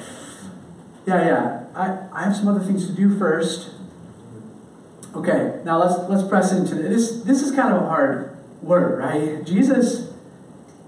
yeah, 1.04 1.26
yeah, 1.26 1.64
I, 1.74 1.98
I 2.12 2.24
have 2.24 2.36
some 2.36 2.46
other 2.46 2.64
things 2.64 2.86
to 2.86 2.92
do 2.92 3.18
first. 3.18 3.72
Okay, 5.16 5.60
now 5.64 5.82
let's 5.82 6.08
let's 6.08 6.22
press 6.28 6.52
into 6.52 6.76
this. 6.76 7.22
This 7.22 7.42
is 7.42 7.50
kind 7.50 7.74
of 7.74 7.82
a 7.82 7.86
hard 7.86 8.38
word, 8.62 9.00
right? 9.00 9.44
Jesus 9.44 10.12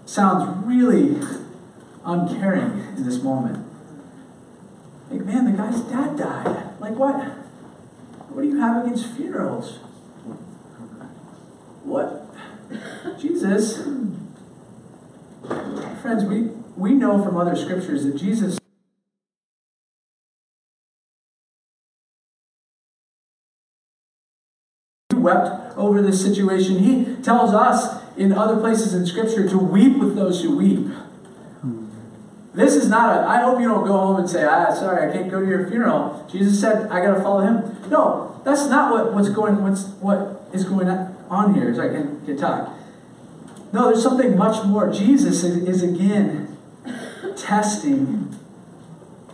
sounds 0.07 0.65
really 0.65 1.21
uncaring 2.05 2.95
in 2.97 3.05
this 3.05 3.21
moment. 3.25 3.67
Like, 5.11 5.25
man, 5.25 5.47
the 5.47 5.53
guy's 5.53 5.81
dad 5.81 6.17
died. 6.17 6.79
Like, 6.79 6.95
what? 6.95 7.40
Against 8.71 9.15
funerals? 9.17 9.79
What? 11.83 12.27
Jesus, 13.19 13.83
friends, 16.01 16.25
we, 16.25 16.43
we 16.77 16.93
know 16.93 17.23
from 17.23 17.37
other 17.37 17.57
scriptures 17.57 18.05
that 18.05 18.17
Jesus 18.17 18.59
wept 25.17 25.77
over 25.77 26.01
this 26.01 26.23
situation. 26.23 26.79
He 26.79 27.17
tells 27.23 27.53
us 27.53 28.03
in 28.17 28.33
other 28.33 28.61
places 28.61 28.95
in 28.95 29.07
Scripture 29.07 29.49
to 29.49 29.59
weep 29.59 29.99
with 29.99 30.15
those 30.15 30.43
who 30.43 30.57
weep. 30.57 30.91
This 32.53 32.75
is 32.75 32.89
not 32.89 33.17
a, 33.17 33.29
I 33.29 33.43
hope 33.43 33.61
you 33.61 33.69
don't 33.69 33.87
go 33.87 33.93
home 33.93 34.17
and 34.17 34.29
say, 34.29 34.45
ah, 34.45 34.75
sorry, 34.75 35.09
I 35.09 35.13
can't 35.13 35.31
go 35.31 35.41
to 35.41 35.47
your 35.47 35.69
funeral. 35.69 36.27
Jesus 36.31 36.61
said, 36.61 36.91
I 36.91 37.01
got 37.01 37.15
to 37.15 37.23
follow 37.23 37.41
him. 37.41 37.89
No, 37.89 38.41
that's 38.45 38.69
not 38.69 38.91
what, 38.91 39.15
what's 39.15 39.29
going, 39.29 39.63
what's, 39.63 39.87
what 40.01 40.49
is 40.53 40.65
going 40.65 40.89
on 40.89 41.55
here, 41.55 41.73
so 41.75 41.83
I 41.83 41.89
can, 41.89 42.25
can 42.27 42.37
talk. 42.37 42.77
No, 43.73 43.87
there's 43.87 44.03
something 44.03 44.37
much 44.37 44.65
more. 44.67 44.91
Jesus 44.91 45.45
is, 45.45 45.69
is 45.69 45.83
again 45.85 46.59
testing 47.37 48.37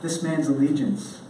this 0.02 0.22
man's 0.22 0.48
allegiance. 0.48 1.22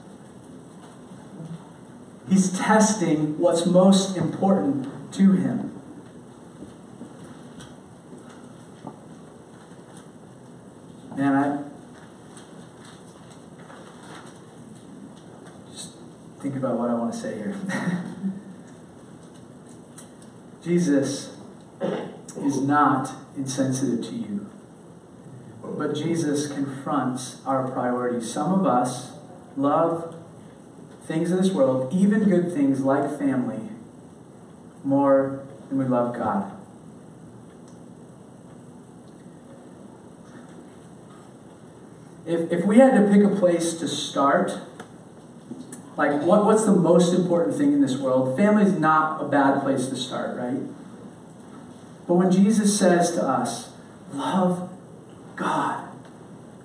He's 2.29 2.59
testing 2.59 3.39
what's 3.39 3.65
most 3.65 4.17
important 4.17 5.13
to 5.15 5.33
him. 5.33 5.73
Man, 11.17 11.33
I 11.33 11.76
think 16.47 16.63
about 16.63 16.79
what 16.79 16.89
I 16.89 16.95
want 16.95 17.13
to 17.13 17.19
say 17.19 17.35
here. 17.35 17.57
Jesus 20.63 21.37
is 22.41 22.61
not 22.61 23.11
insensitive 23.37 24.05
to 24.11 24.15
you. 24.15 24.49
But 25.61 25.97
Jesus 25.97 26.47
confronts 26.47 27.43
our 27.45 27.69
priorities. 27.69 28.33
Some 28.33 28.53
of 28.53 28.65
us 28.65 29.17
love 29.57 30.15
things 31.03 31.33
in 31.33 31.39
this 31.39 31.51
world, 31.51 31.93
even 31.93 32.29
good 32.29 32.53
things 32.53 32.79
like 32.79 33.19
family, 33.19 33.69
more 34.85 35.45
than 35.69 35.79
we 35.79 35.85
love 35.85 36.15
God. 36.17 36.53
If, 42.25 42.53
if 42.53 42.65
we 42.65 42.79
had 42.79 42.95
to 42.95 43.13
pick 43.13 43.25
a 43.25 43.35
place 43.35 43.75
to 43.75 43.89
start, 43.89 44.61
like 45.97 46.23
what, 46.23 46.45
what's 46.45 46.65
the 46.65 46.73
most 46.73 47.15
important 47.15 47.57
thing 47.57 47.73
in 47.73 47.81
this 47.81 47.97
world? 47.97 48.37
Family 48.37 48.65
is 48.65 48.79
not 48.79 49.23
a 49.23 49.29
bad 49.29 49.63
place 49.63 49.87
to 49.89 49.97
start, 49.97 50.37
right? 50.37 50.61
But 52.07 52.15
when 52.15 52.31
Jesus 52.31 52.79
says 52.79 53.13
to 53.13 53.23
us, 53.23 53.73
love 54.13 54.71
God 55.35 55.89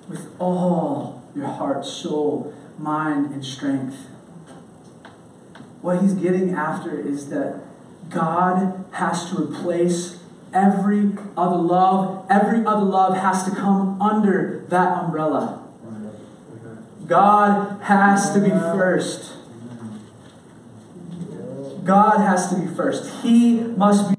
with 0.10 0.28
all 0.40 1.24
your 1.34 1.48
heart, 1.48 1.86
soul, 1.86 2.54
mind, 2.78 3.32
and 3.32 3.44
strength, 3.44 4.08
what 5.82 6.02
he's 6.02 6.14
getting 6.14 6.54
after 6.54 7.00
is 7.00 7.30
that 7.30 7.62
God 8.10 8.86
has 8.92 9.30
to 9.32 9.42
replace 9.42 10.20
every 10.54 11.14
other 11.38 11.56
love. 11.56 12.26
Every 12.30 12.66
other 12.66 12.86
love 12.86 13.16
has 13.16 13.46
to 13.46 13.52
come 13.52 14.02
under 14.02 14.66
that 14.68 15.04
umbrella. 15.04 15.68
God 17.12 17.82
has 17.82 18.32
to 18.32 18.40
be 18.40 18.52
first. 18.52 19.34
God 21.84 22.20
has 22.20 22.50
to 22.52 22.56
be 22.56 22.74
first. 22.74 23.22
He 23.22 23.56
must 23.56 24.12
be. 24.12 24.16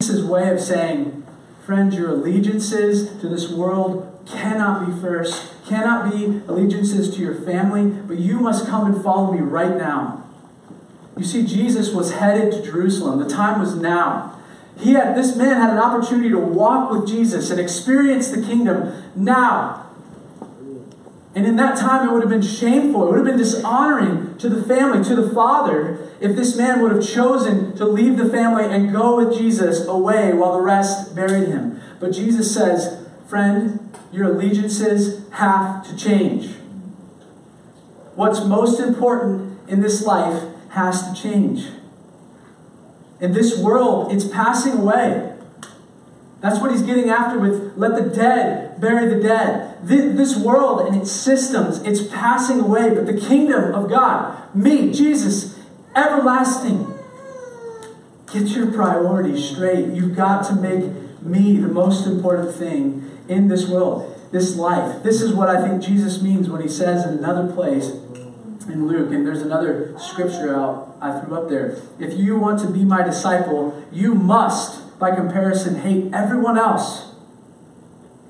This 0.00 0.08
is 0.10 0.24
way 0.24 0.50
of 0.50 0.60
saying, 0.60 1.24
friends, 1.64 1.94
your 1.94 2.10
allegiances 2.10 3.16
to 3.20 3.28
this 3.28 3.48
world 3.48 4.26
cannot 4.26 4.88
be 4.88 5.00
first, 5.00 5.52
cannot 5.64 6.10
be 6.10 6.42
allegiances 6.48 7.14
to 7.14 7.20
your 7.20 7.36
family, 7.36 7.90
but 8.08 8.18
you 8.18 8.40
must 8.40 8.66
come 8.66 8.92
and 8.92 9.04
follow 9.04 9.32
me 9.32 9.38
right 9.38 9.76
now. 9.76 10.28
You 11.16 11.22
see, 11.22 11.46
Jesus 11.46 11.94
was 11.94 12.14
headed 12.14 12.52
to 12.54 12.60
Jerusalem. 12.60 13.20
The 13.20 13.28
time 13.28 13.60
was 13.60 13.76
now. 13.76 14.39
He 14.80 14.92
had 14.92 15.16
this 15.16 15.36
man 15.36 15.56
had 15.56 15.70
an 15.70 15.78
opportunity 15.78 16.30
to 16.30 16.38
walk 16.38 16.90
with 16.90 17.06
Jesus 17.06 17.50
and 17.50 17.60
experience 17.60 18.30
the 18.30 18.42
kingdom 18.42 18.92
now. 19.14 19.86
And 21.34 21.46
in 21.46 21.56
that 21.56 21.78
time, 21.78 22.08
it 22.08 22.12
would 22.12 22.22
have 22.22 22.30
been 22.30 22.42
shameful. 22.42 23.04
It 23.04 23.10
would 23.10 23.18
have 23.18 23.26
been 23.26 23.36
dishonoring 23.36 24.36
to 24.38 24.48
the 24.48 24.62
family, 24.64 25.04
to 25.04 25.14
the 25.14 25.30
father, 25.32 26.08
if 26.20 26.34
this 26.34 26.56
man 26.56 26.82
would 26.82 26.92
have 26.92 27.06
chosen 27.06 27.76
to 27.76 27.84
leave 27.84 28.16
the 28.16 28.28
family 28.28 28.64
and 28.64 28.92
go 28.92 29.16
with 29.16 29.38
Jesus 29.38 29.86
away 29.86 30.32
while 30.32 30.54
the 30.54 30.62
rest 30.62 31.14
buried 31.14 31.48
him. 31.48 31.80
But 32.00 32.12
Jesus 32.12 32.52
says, 32.52 33.06
Friend, 33.28 33.78
your 34.12 34.32
allegiances 34.32 35.28
have 35.30 35.86
to 35.86 35.96
change. 35.96 36.56
What's 38.16 38.44
most 38.44 38.80
important 38.80 39.60
in 39.68 39.82
this 39.82 40.04
life 40.04 40.42
has 40.70 41.08
to 41.08 41.22
change. 41.22 41.66
In 43.20 43.32
this 43.32 43.58
world, 43.58 44.12
it's 44.12 44.26
passing 44.26 44.78
away. 44.78 45.34
That's 46.40 46.58
what 46.58 46.72
he's 46.72 46.82
getting 46.82 47.10
after 47.10 47.38
with 47.38 47.74
let 47.76 48.02
the 48.02 48.08
dead 48.08 48.80
bury 48.80 49.12
the 49.12 49.22
dead. 49.22 49.76
This 49.82 50.36
world 50.36 50.86
and 50.86 51.00
its 51.00 51.10
systems, 51.10 51.82
it's 51.82 52.06
passing 52.08 52.60
away, 52.60 52.90
but 52.94 53.06
the 53.06 53.18
kingdom 53.18 53.74
of 53.74 53.90
God, 53.90 54.54
me, 54.54 54.92
Jesus, 54.92 55.58
everlasting. 55.94 56.86
Get 58.32 58.48
your 58.48 58.72
priorities 58.72 59.50
straight. 59.50 59.88
You've 59.88 60.16
got 60.16 60.46
to 60.46 60.54
make 60.54 60.90
me 61.22 61.58
the 61.58 61.68
most 61.68 62.06
important 62.06 62.54
thing 62.54 63.10
in 63.28 63.48
this 63.48 63.68
world, 63.68 64.18
this 64.32 64.56
life. 64.56 65.02
This 65.02 65.20
is 65.20 65.32
what 65.32 65.48
I 65.48 65.66
think 65.66 65.82
Jesus 65.82 66.22
means 66.22 66.48
when 66.48 66.62
he 66.62 66.68
says 66.68 67.04
in 67.04 67.18
another 67.18 67.52
place 67.52 67.92
in 68.68 68.86
Luke, 68.86 69.12
and 69.12 69.26
there's 69.26 69.42
another 69.42 69.98
scripture 69.98 70.54
out 70.54 70.96
I 71.00 71.18
threw 71.20 71.36
up 71.40 71.48
there. 71.48 71.78
If 71.98 72.18
you 72.18 72.38
want 72.38 72.60
to 72.60 72.68
be 72.68 72.84
my 72.84 73.02
disciple, 73.02 73.84
you 73.90 74.14
must, 74.14 74.98
by 74.98 75.14
comparison, 75.14 75.76
hate 75.76 76.12
everyone 76.12 76.58
else. 76.58 77.14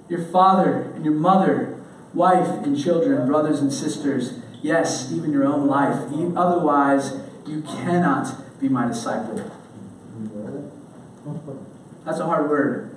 Your 0.09 0.23
father 0.23 0.93
and 0.95 1.05
your 1.05 1.15
mother, 1.15 1.83
wife 2.15 2.49
and 2.65 2.81
children, 2.81 3.27
brothers 3.27 3.61
and 3.61 3.73
sisters, 3.73 4.41
yes, 4.63 5.13
even 5.13 5.33
your 5.33 5.45
own 5.45 5.67
life. 5.67 6.11
Otherwise, 6.37 7.21
you 7.47 7.63
cannot 7.63 8.61
be 8.61 8.69
my 8.69 8.87
disciple. 8.87 9.51
That's 12.05 12.19
a 12.19 12.27
hard 12.27 12.49
word. 12.49 12.95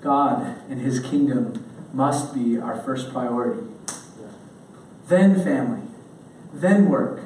God 0.00 0.58
and 0.68 0.80
His 0.80 1.00
kingdom 1.00 1.64
must 1.92 2.34
be 2.34 2.58
our 2.58 2.80
first 2.82 3.12
priority. 3.12 3.71
Then 5.12 5.44
family, 5.44 5.82
then 6.54 6.88
work. 6.88 7.20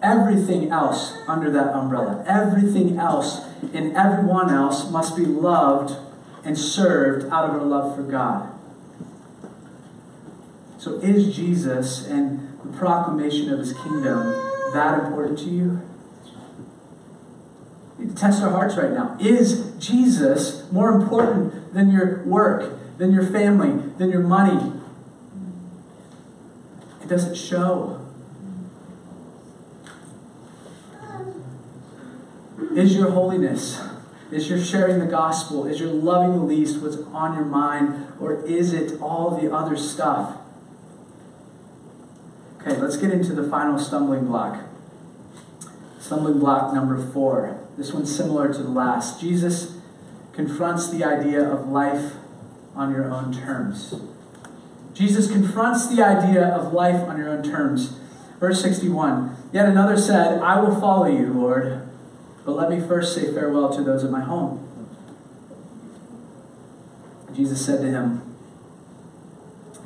Everything 0.00 0.70
else 0.70 1.18
under 1.26 1.50
that 1.50 1.74
umbrella, 1.74 2.24
everything 2.24 2.98
else 2.98 3.40
and 3.74 3.96
everyone 3.96 4.48
else 4.48 4.88
must 4.92 5.16
be 5.16 5.26
loved 5.26 5.96
and 6.44 6.56
served 6.56 7.26
out 7.32 7.50
of 7.50 7.56
our 7.56 7.64
love 7.64 7.96
for 7.96 8.04
God. 8.04 8.48
So, 10.78 11.00
is 11.00 11.34
Jesus 11.34 12.06
and 12.06 12.60
the 12.62 12.78
proclamation 12.78 13.52
of 13.52 13.58
his 13.58 13.72
kingdom 13.72 14.30
that 14.72 15.04
important 15.04 15.40
to 15.40 15.46
you? 15.46 15.82
test 18.14 18.40
our 18.40 18.50
hearts 18.50 18.76
right 18.76 18.92
now. 18.92 19.16
Is 19.18 19.72
Jesus 19.80 20.70
more 20.70 20.90
important 20.90 21.74
than 21.74 21.90
your 21.90 22.22
work, 22.22 22.98
than 22.98 23.12
your 23.12 23.26
family, 23.26 23.82
than 23.98 24.10
your 24.10 24.20
money? 24.20 24.75
It 27.06 27.10
doesn't 27.10 27.36
show. 27.36 28.04
Is 32.74 32.96
your 32.96 33.12
holiness, 33.12 33.80
is 34.32 34.50
your 34.50 34.58
sharing 34.58 34.98
the 34.98 35.06
gospel, 35.06 35.66
is 35.66 35.78
your 35.78 35.90
loving 35.90 36.32
the 36.32 36.44
least 36.44 36.82
what's 36.82 36.96
on 37.14 37.36
your 37.36 37.44
mind, 37.44 38.08
or 38.18 38.44
is 38.44 38.72
it 38.72 39.00
all 39.00 39.40
the 39.40 39.54
other 39.54 39.76
stuff? 39.76 40.38
Okay, 42.60 42.76
let's 42.76 42.96
get 42.96 43.12
into 43.12 43.34
the 43.34 43.48
final 43.48 43.78
stumbling 43.78 44.26
block. 44.26 44.64
Stumbling 46.00 46.40
block 46.40 46.74
number 46.74 47.00
four. 47.12 47.56
This 47.78 47.92
one's 47.92 48.14
similar 48.14 48.52
to 48.52 48.62
the 48.64 48.70
last. 48.70 49.20
Jesus 49.20 49.78
confronts 50.32 50.90
the 50.90 51.04
idea 51.04 51.48
of 51.48 51.68
life 51.68 52.14
on 52.74 52.90
your 52.90 53.08
own 53.08 53.32
terms. 53.32 53.94
Jesus 54.96 55.30
confronts 55.30 55.94
the 55.94 56.02
idea 56.02 56.42
of 56.42 56.72
life 56.72 57.06
on 57.06 57.18
your 57.18 57.28
own 57.28 57.42
terms. 57.42 57.98
Verse 58.40 58.62
61 58.62 59.36
Yet 59.52 59.68
another 59.68 59.98
said, 59.98 60.40
I 60.40 60.58
will 60.60 60.80
follow 60.80 61.06
you, 61.06 61.32
Lord, 61.32 61.86
but 62.44 62.52
let 62.52 62.70
me 62.70 62.80
first 62.80 63.14
say 63.14 63.32
farewell 63.32 63.74
to 63.76 63.82
those 63.82 64.02
of 64.04 64.10
my 64.10 64.20
home. 64.20 64.62
Jesus 67.34 67.64
said 67.64 67.82
to 67.82 67.88
him, 67.88 68.22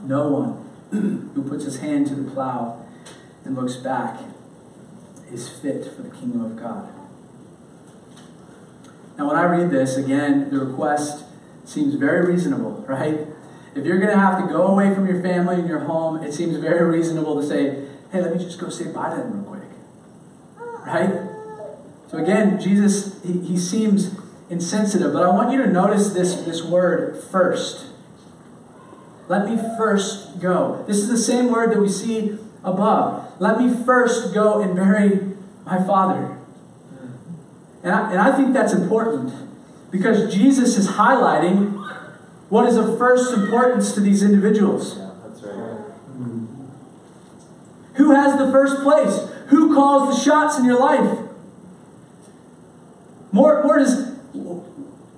No 0.03 0.29
one 0.29 1.31
who 1.35 1.43
puts 1.43 1.65
his 1.65 1.81
hand 1.81 2.07
to 2.09 2.15
the 2.15 2.31
plow 2.31 2.85
and 3.45 3.57
looks 3.57 3.77
back 3.77 4.21
is 5.33 5.49
fit 5.49 5.85
for 5.93 6.03
the 6.03 6.11
kingdom 6.11 6.45
of 6.45 6.57
God. 6.57 6.89
Now, 9.19 9.27
when 9.27 9.37
I 9.37 9.45
read 9.45 9.71
this, 9.71 9.97
again, 9.97 10.51
the 10.51 10.65
request 10.65 11.25
seems 11.65 11.95
very 11.95 12.33
reasonable, 12.33 12.85
right? 12.89 13.27
If 13.75 13.87
you're 13.87 13.99
going 13.99 14.11
to 14.11 14.19
have 14.19 14.41
to 14.41 14.53
go 14.53 14.67
away 14.67 14.93
from 14.95 15.07
your 15.07 15.23
family 15.23 15.57
and 15.57 15.69
your 15.69 15.81
home, 15.81 16.23
it 16.23 16.33
seems 16.33 16.57
very 16.57 16.85
reasonable 16.91 17.41
to 17.41 17.47
say, 17.47 17.87
hey, 18.11 18.21
let 18.21 18.35
me 18.35 18.43
just 18.43 18.59
go 18.59 18.69
say 18.69 18.91
bye 18.93 19.11
to 19.11 19.17
them 19.17 19.33
real 19.33 19.45
quick. 19.45 19.63
Right? 20.87 21.31
So 22.09 22.19
again, 22.19 22.61
Jesus, 22.61 23.23
he, 23.23 23.41
he 23.41 23.57
seems 23.57 24.17
insensitive, 24.49 25.13
but 25.13 25.23
I 25.23 25.31
want 25.31 25.53
you 25.53 25.63
to 25.63 25.71
notice 25.71 26.13
this, 26.13 26.35
this 26.43 26.63
word 26.63 27.23
first. 27.31 27.87
Let 29.29 29.49
me 29.49 29.57
first 29.79 30.41
go. 30.41 30.85
This 30.89 30.97
is 30.97 31.09
the 31.09 31.17
same 31.17 31.53
word 31.53 31.71
that 31.71 31.81
we 31.81 31.89
see 31.89 32.37
above. 32.65 33.41
Let 33.41 33.61
me 33.61 33.73
first 33.85 34.35
go 34.35 34.61
and 34.61 34.75
bury 34.75 35.21
my 35.65 35.79
father. 35.85 36.37
And 37.85 37.93
I, 37.93 38.11
and 38.11 38.21
I 38.21 38.37
think 38.37 38.53
that's 38.53 38.73
important 38.73 39.33
because 39.93 40.35
Jesus 40.35 40.77
is 40.77 40.89
highlighting 40.89 41.80
what 42.51 42.69
is 42.69 42.77
of 42.77 42.99
first 42.99 43.33
importance 43.33 43.93
to 43.93 44.01
these 44.01 44.23
individuals. 44.23 44.99
Yeah, 44.99 45.11
that's 45.25 45.43
right. 45.43 45.55
Mm-hmm. 45.55 46.67
Who 47.95 48.11
has 48.13 48.39
the 48.39 48.51
first 48.51 48.83
place? 48.83 49.29
Who 49.49 49.75
calls 49.75 50.15
the 50.15 50.23
shots 50.23 50.59
in 50.59 50.65
your 50.65 50.79
life? 50.79 51.19
More, 53.33 53.63
more 53.65 53.79
does 53.79 54.11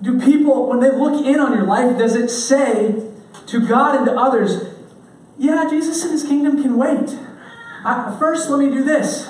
do 0.03 0.19
people 0.19 0.67
when 0.67 0.79
they 0.79 0.91
look 0.91 1.25
in 1.25 1.39
on 1.39 1.53
your 1.53 1.65
life, 1.65 1.97
does 1.97 2.15
it 2.15 2.29
say 2.29 3.09
to 3.47 3.67
God 3.67 3.95
and 3.95 4.05
to 4.05 4.13
others, 4.13 4.75
yeah, 5.37 5.67
Jesus 5.69 6.03
and 6.03 6.11
his 6.11 6.23
kingdom 6.23 6.61
can 6.61 6.77
wait. 6.77 7.17
I, 7.85 8.15
first, 8.19 8.49
let 8.49 8.59
me 8.59 8.69
do 8.69 8.83
this. 8.83 9.29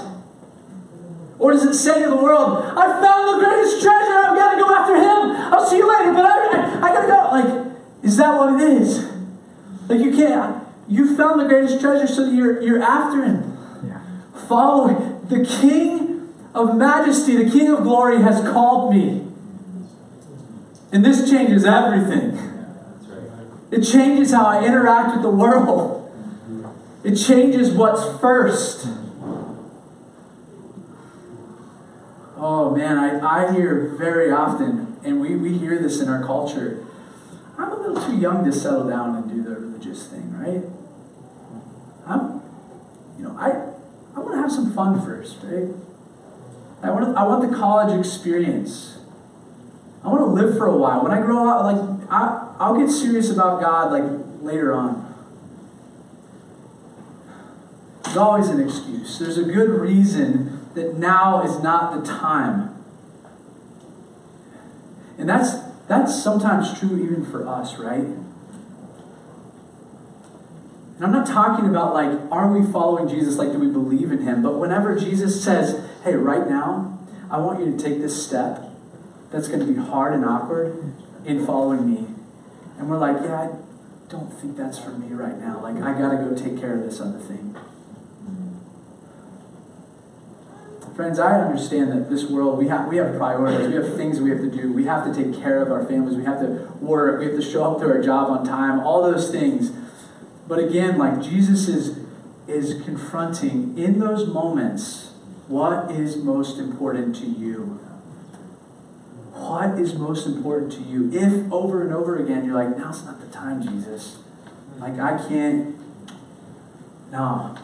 Or 1.40 1.52
does 1.52 1.64
it 1.64 1.74
say 1.76 2.04
to 2.04 2.10
the 2.10 2.16
world, 2.16 2.64
I 2.66 3.02
found 3.02 3.42
the 3.42 3.46
greatest 3.46 3.82
treasure, 3.82 4.18
I've 4.18 4.36
got 4.36 4.56
to 4.56 4.62
go 4.62 4.76
after 4.76 4.96
him. 4.96 5.54
I'll 5.54 5.66
see 5.66 5.78
you 5.78 5.88
later, 5.88 6.14
but 6.14 6.26
I, 6.26 6.32
I, 6.32 6.90
I 6.90 6.94
got 6.94 7.02
to 7.02 7.08
go. 7.08 7.60
Like, 7.64 7.73
is 8.04 8.18
that 8.18 8.38
what 8.38 8.62
it 8.62 8.82
is? 8.82 9.10
Like, 9.88 10.00
you 10.00 10.12
can't, 10.12 10.68
you 10.88 11.16
found 11.16 11.40
the 11.40 11.46
greatest 11.46 11.80
treasure 11.80 12.08
so 12.08 12.26
that 12.26 12.34
you're, 12.34 12.62
you're 12.62 12.82
after 12.82 13.24
him. 13.24 13.58
Yeah. 13.86 14.02
Follow 14.48 15.20
the 15.30 15.46
King 15.46 16.34
of 16.54 16.76
majesty, 16.76 17.42
the 17.42 17.50
King 17.50 17.70
of 17.70 17.84
glory 17.84 18.22
has 18.22 18.42
called 18.42 18.94
me. 18.94 19.26
And 20.92 21.04
this 21.04 21.30
changes 21.30 21.66
everything. 21.66 22.38
It 23.72 23.82
changes 23.82 24.32
how 24.32 24.46
I 24.46 24.64
interact 24.64 25.16
with 25.16 25.24
the 25.24 25.32
world. 25.32 26.02
It 27.04 27.16
changes 27.16 27.72
what's 27.72 28.20
first. 28.20 28.88
Oh 32.38 32.76
man, 32.76 32.98
I, 32.98 33.48
I 33.48 33.54
hear 33.54 33.96
very 33.98 34.30
often, 34.32 34.98
and 35.04 35.20
we, 35.20 35.36
we 35.36 35.58
hear 35.58 35.82
this 35.82 36.00
in 36.00 36.10
our 36.10 36.24
culture. 36.24 36.86
I'm 37.64 37.72
a 37.72 37.76
little 37.76 38.06
too 38.06 38.18
young 38.18 38.44
to 38.44 38.52
settle 38.52 38.90
down 38.90 39.16
and 39.16 39.30
do 39.30 39.42
the 39.42 39.58
religious 39.58 40.08
thing, 40.08 40.34
right? 40.38 40.64
I'm, 42.06 42.42
you 43.18 43.24
know, 43.24 43.38
I, 43.40 43.52
I 44.18 44.20
want 44.20 44.34
to 44.34 44.42
have 44.42 44.52
some 44.52 44.74
fun 44.74 45.02
first, 45.02 45.38
right? 45.44 45.70
I 46.82 46.92
want, 46.92 47.18
I 47.18 47.24
want 47.24 47.50
the 47.50 47.56
college 47.56 47.98
experience. 47.98 48.98
I 50.04 50.10
want 50.10 50.20
to 50.20 50.26
live 50.26 50.58
for 50.58 50.66
a 50.66 50.76
while. 50.76 51.04
When 51.04 51.14
I 51.14 51.22
grow 51.22 51.48
up, 51.48 51.64
like, 51.64 52.10
I, 52.12 52.54
I'll 52.60 52.78
get 52.78 52.92
serious 52.92 53.30
about 53.30 53.62
God, 53.62 53.94
like, 53.94 54.04
later 54.42 54.74
on. 54.74 55.16
There's 58.04 58.18
always 58.18 58.50
an 58.50 58.60
excuse. 58.60 59.20
There's 59.20 59.38
a 59.38 59.44
good 59.44 59.70
reason 59.70 60.68
that 60.74 60.98
now 60.98 61.42
is 61.44 61.64
not 61.64 61.98
the 61.98 62.06
time. 62.06 62.76
And 65.18 65.30
that's 65.30 65.63
that's 65.88 66.22
sometimes 66.24 66.80
true 66.80 66.98
even 67.04 67.26
for 67.26 67.48
us, 67.48 67.78
right? 67.78 68.00
And 70.96 71.04
I'm 71.04 71.12
not 71.12 71.28
talking 71.28 71.68
about 71.68 71.94
like, 71.94 72.20
are 72.32 72.52
we 72.52 72.72
following 72.72 73.10
Jesus? 73.10 73.38
Like, 73.38 73.52
do 73.52 73.60
we 73.60 73.68
believe 73.68 74.12
in 74.12 74.22
him? 74.22 74.42
But 74.42 74.60
whenever 74.60 74.98
Jesus 74.98 75.44
says, 75.44 75.86
hey, 76.04 76.16
right 76.16 76.48
now, 76.48 77.00
I 77.30 77.38
want 77.40 77.60
you 77.60 77.76
to 77.76 77.84
take 77.84 78.00
this 78.00 78.26
step 78.26 78.64
that's 79.32 79.48
going 79.48 79.60
to 79.60 79.66
be 79.66 79.76
hard 79.76 80.14
and 80.14 80.24
awkward 80.24 80.94
in 81.26 81.46
following 81.46 81.92
me. 81.92 82.08
And 82.78 82.90
we're 82.90 82.98
like, 82.98 83.18
yeah, 83.24 83.42
I 83.42 83.50
don't 84.10 84.32
think 84.32 84.56
that's 84.56 84.78
for 84.78 84.92
me 84.92 85.14
right 85.14 85.38
now. 85.40 85.60
Like, 85.62 85.78
I 85.78 85.98
got 86.00 86.12
to 86.12 86.18
go 86.18 86.36
take 86.36 86.60
care 86.60 86.76
of 86.78 86.84
this 86.84 87.02
other 87.02 87.20
thing. 87.20 87.56
Friends, 90.96 91.18
I 91.18 91.40
understand 91.40 91.92
that 91.92 92.10
this 92.12 92.30
world, 92.30 92.60
we 92.60 92.68
have, 92.68 92.88
we 92.88 92.98
have 92.98 93.16
priorities. 93.18 93.68
We 93.68 93.76
have 93.76 93.96
things 93.96 94.22
we 94.22 94.30
have 94.30 94.40
to 94.40 94.52
do. 94.52 94.72
We 94.72 94.86
have 94.86 95.04
to 95.06 95.14
take 95.14 95.42
care 95.42 95.60
of 95.60 95.72
our 95.72 95.84
families. 95.86 96.16
We 96.16 96.26
have 96.26 96.40
to 96.42 96.72
work. 96.80 97.20
We 97.20 97.26
have 97.26 97.36
to 97.36 97.42
show 97.42 97.72
up 97.72 97.80
to 97.80 97.88
our 97.88 98.02
job 98.02 98.30
on 98.30 98.46
time. 98.46 98.80
All 98.80 99.02
those 99.02 99.32
things. 99.32 99.72
But 100.48 100.60
again, 100.60 101.00
like 101.00 101.20
Jesus 101.20 101.68
is, 101.68 102.00
is 102.48 102.84
confronting 102.84 103.76
in 103.78 104.00
those 104.00 104.28
moments, 104.28 105.14
what 105.48 105.90
is 105.90 106.18
most 106.18 106.60
important 106.60 107.16
to 107.18 107.26
you? 107.26 107.80
What 109.32 109.80
is 109.80 109.96
most 109.96 110.28
important 110.28 110.72
to 110.74 110.82
you? 110.82 111.12
If 111.12 111.52
over 111.52 111.82
and 111.82 111.92
over 111.92 112.24
again 112.24 112.46
you're 112.46 112.56
like, 112.56 112.78
now's 112.78 113.04
not 113.04 113.20
the 113.20 113.28
time, 113.28 113.64
Jesus. 113.64 114.20
Like, 114.78 115.00
I 115.00 115.18
can't. 115.28 115.76
No, 117.12 117.58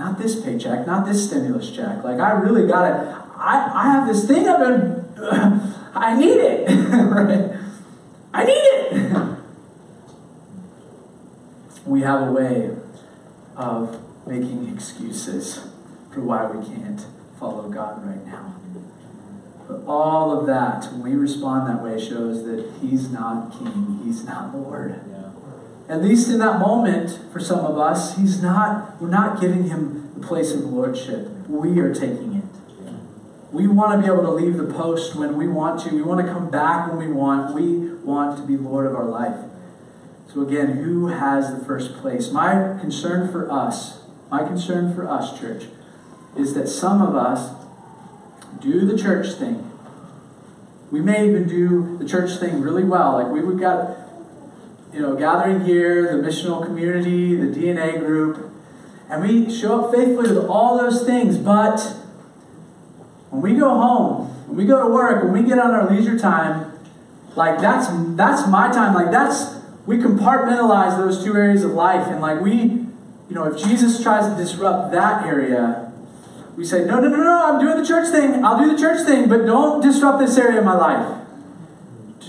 not 0.00 0.18
this 0.18 0.40
paycheck, 0.40 0.86
not 0.86 1.04
this 1.04 1.28
stimulus 1.28 1.70
check. 1.70 2.02
Like, 2.02 2.18
I 2.20 2.30
really 2.30 2.66
got 2.66 2.86
it. 2.90 3.16
I, 3.36 3.70
I 3.74 3.92
have 3.92 4.08
this 4.08 4.26
thing 4.26 4.48
I've 4.48 4.58
been, 4.58 5.04
I 5.94 6.18
need 6.18 6.38
it. 6.38 6.70
right? 6.90 7.50
I 8.32 8.44
need 8.44 8.52
it. 8.52 9.36
we 11.84 12.00
have 12.00 12.28
a 12.28 12.32
way 12.32 12.70
of 13.56 14.00
making 14.26 14.72
excuses 14.72 15.68
for 16.10 16.22
why 16.22 16.50
we 16.50 16.66
can't 16.66 17.04
follow 17.38 17.68
God 17.68 18.06
right 18.06 18.24
now. 18.24 18.54
But 19.68 19.82
all 19.86 20.40
of 20.40 20.46
that, 20.46 20.90
when 20.92 21.02
we 21.02 21.14
respond 21.14 21.68
that 21.68 21.84
way, 21.84 22.02
shows 22.02 22.44
that 22.46 22.72
He's 22.80 23.10
not 23.10 23.52
King, 23.52 24.00
He's 24.02 24.24
not 24.24 24.56
Lord. 24.56 24.98
At 25.90 26.02
least 26.02 26.30
in 26.30 26.38
that 26.38 26.60
moment, 26.60 27.18
for 27.32 27.40
some 27.40 27.66
of 27.66 27.76
us, 27.76 28.16
he's 28.16 28.40
not, 28.40 29.02
we're 29.02 29.08
not 29.08 29.40
giving 29.40 29.64
him 29.64 30.12
the 30.14 30.24
place 30.24 30.52
of 30.54 30.60
lordship. 30.60 31.28
We 31.48 31.80
are 31.80 31.92
taking 31.92 32.36
it. 32.36 32.44
We 33.50 33.66
want 33.66 34.00
to 34.00 34.06
be 34.06 34.12
able 34.12 34.22
to 34.22 34.30
leave 34.30 34.56
the 34.56 34.72
post 34.72 35.16
when 35.16 35.36
we 35.36 35.48
want 35.48 35.80
to. 35.80 35.92
We 35.92 36.02
want 36.02 36.24
to 36.24 36.32
come 36.32 36.48
back 36.48 36.88
when 36.88 36.96
we 36.96 37.12
want. 37.12 37.52
We 37.52 37.92
want 38.04 38.38
to 38.38 38.46
be 38.46 38.56
Lord 38.56 38.86
of 38.86 38.94
our 38.94 39.04
life. 39.04 39.36
So, 40.32 40.42
again, 40.42 40.76
who 40.76 41.08
has 41.08 41.52
the 41.52 41.64
first 41.64 41.96
place? 41.96 42.30
My 42.30 42.78
concern 42.80 43.32
for 43.32 43.50
us, 43.50 44.02
my 44.30 44.44
concern 44.44 44.94
for 44.94 45.08
us, 45.08 45.36
church, 45.40 45.64
is 46.36 46.54
that 46.54 46.68
some 46.68 47.02
of 47.02 47.16
us 47.16 47.52
do 48.60 48.86
the 48.86 48.96
church 48.96 49.34
thing. 49.34 49.68
We 50.92 51.00
may 51.00 51.28
even 51.28 51.48
do 51.48 51.98
the 51.98 52.04
church 52.04 52.38
thing 52.38 52.60
really 52.60 52.84
well. 52.84 53.14
Like 53.14 53.32
we, 53.32 53.40
we've 53.40 53.58
got, 53.58 53.99
you 54.92 55.00
know, 55.00 55.16
gathering 55.16 55.64
here, 55.64 56.16
the 56.16 56.22
missional 56.22 56.64
community, 56.64 57.36
the 57.36 57.46
DNA 57.46 57.98
group, 57.98 58.50
and 59.08 59.22
we 59.22 59.52
show 59.52 59.84
up 59.84 59.94
faithfully 59.94 60.32
with 60.32 60.46
all 60.46 60.78
those 60.78 61.04
things, 61.04 61.36
but 61.36 61.80
when 63.30 63.42
we 63.42 63.58
go 63.58 63.70
home, 63.70 64.28
when 64.46 64.56
we 64.56 64.64
go 64.64 64.82
to 64.82 64.92
work, 64.92 65.24
when 65.24 65.32
we 65.32 65.48
get 65.48 65.58
on 65.58 65.70
our 65.70 65.90
leisure 65.90 66.18
time, 66.18 66.72
like 67.36 67.60
that's 67.60 67.86
that's 68.16 68.48
my 68.48 68.70
time. 68.70 68.94
Like 68.94 69.10
that's 69.10 69.56
we 69.86 69.98
compartmentalize 69.98 70.96
those 70.96 71.24
two 71.24 71.34
areas 71.34 71.64
of 71.64 71.72
life, 71.72 72.06
and 72.08 72.20
like 72.20 72.40
we, 72.40 72.52
you 72.52 72.88
know, 73.30 73.44
if 73.44 73.62
Jesus 73.62 74.02
tries 74.02 74.28
to 74.28 74.36
disrupt 74.36 74.92
that 74.92 75.24
area, 75.24 75.92
we 76.56 76.64
say, 76.64 76.84
no, 76.84 77.00
no, 77.00 77.08
no, 77.08 77.16
no, 77.16 77.46
I'm 77.46 77.60
doing 77.60 77.80
the 77.80 77.86
church 77.86 78.10
thing. 78.10 78.44
I'll 78.44 78.58
do 78.58 78.70
the 78.70 78.78
church 78.78 79.06
thing, 79.06 79.28
but 79.28 79.46
don't 79.46 79.80
disrupt 79.80 80.18
this 80.18 80.36
area 80.36 80.58
of 80.58 80.64
my 80.64 80.76
life. 80.76 81.19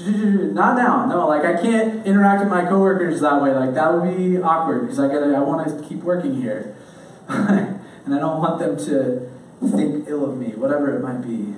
Not 0.54 0.78
now. 0.78 1.06
No, 1.06 1.28
like 1.28 1.46
I 1.46 1.62
can't 1.62 2.06
interact 2.06 2.42
with 2.44 2.50
my 2.50 2.66
coworkers 2.66 3.22
that 3.22 3.42
way. 3.42 3.52
Like 3.52 3.74
that 3.74 3.94
would 3.94 4.18
be 4.18 4.38
awkward 4.38 4.82
because 4.82 5.00
I 5.00 5.08
gotta 5.08 5.36
I 5.36 5.40
want 5.40 5.68
to 5.68 5.88
keep 5.88 6.00
working 6.04 6.42
here. 6.42 6.76
and 7.28 8.16
I 8.16 8.20
don't 8.20 8.40
want 8.40 8.60
them 8.60 8.78
to 8.78 9.30
think 9.70 10.08
ill 10.08 10.30
of 10.30 10.38
me, 10.38 10.50
whatever 10.56 10.96
it 10.96 11.02
might 11.02 11.22
be. 11.22 11.56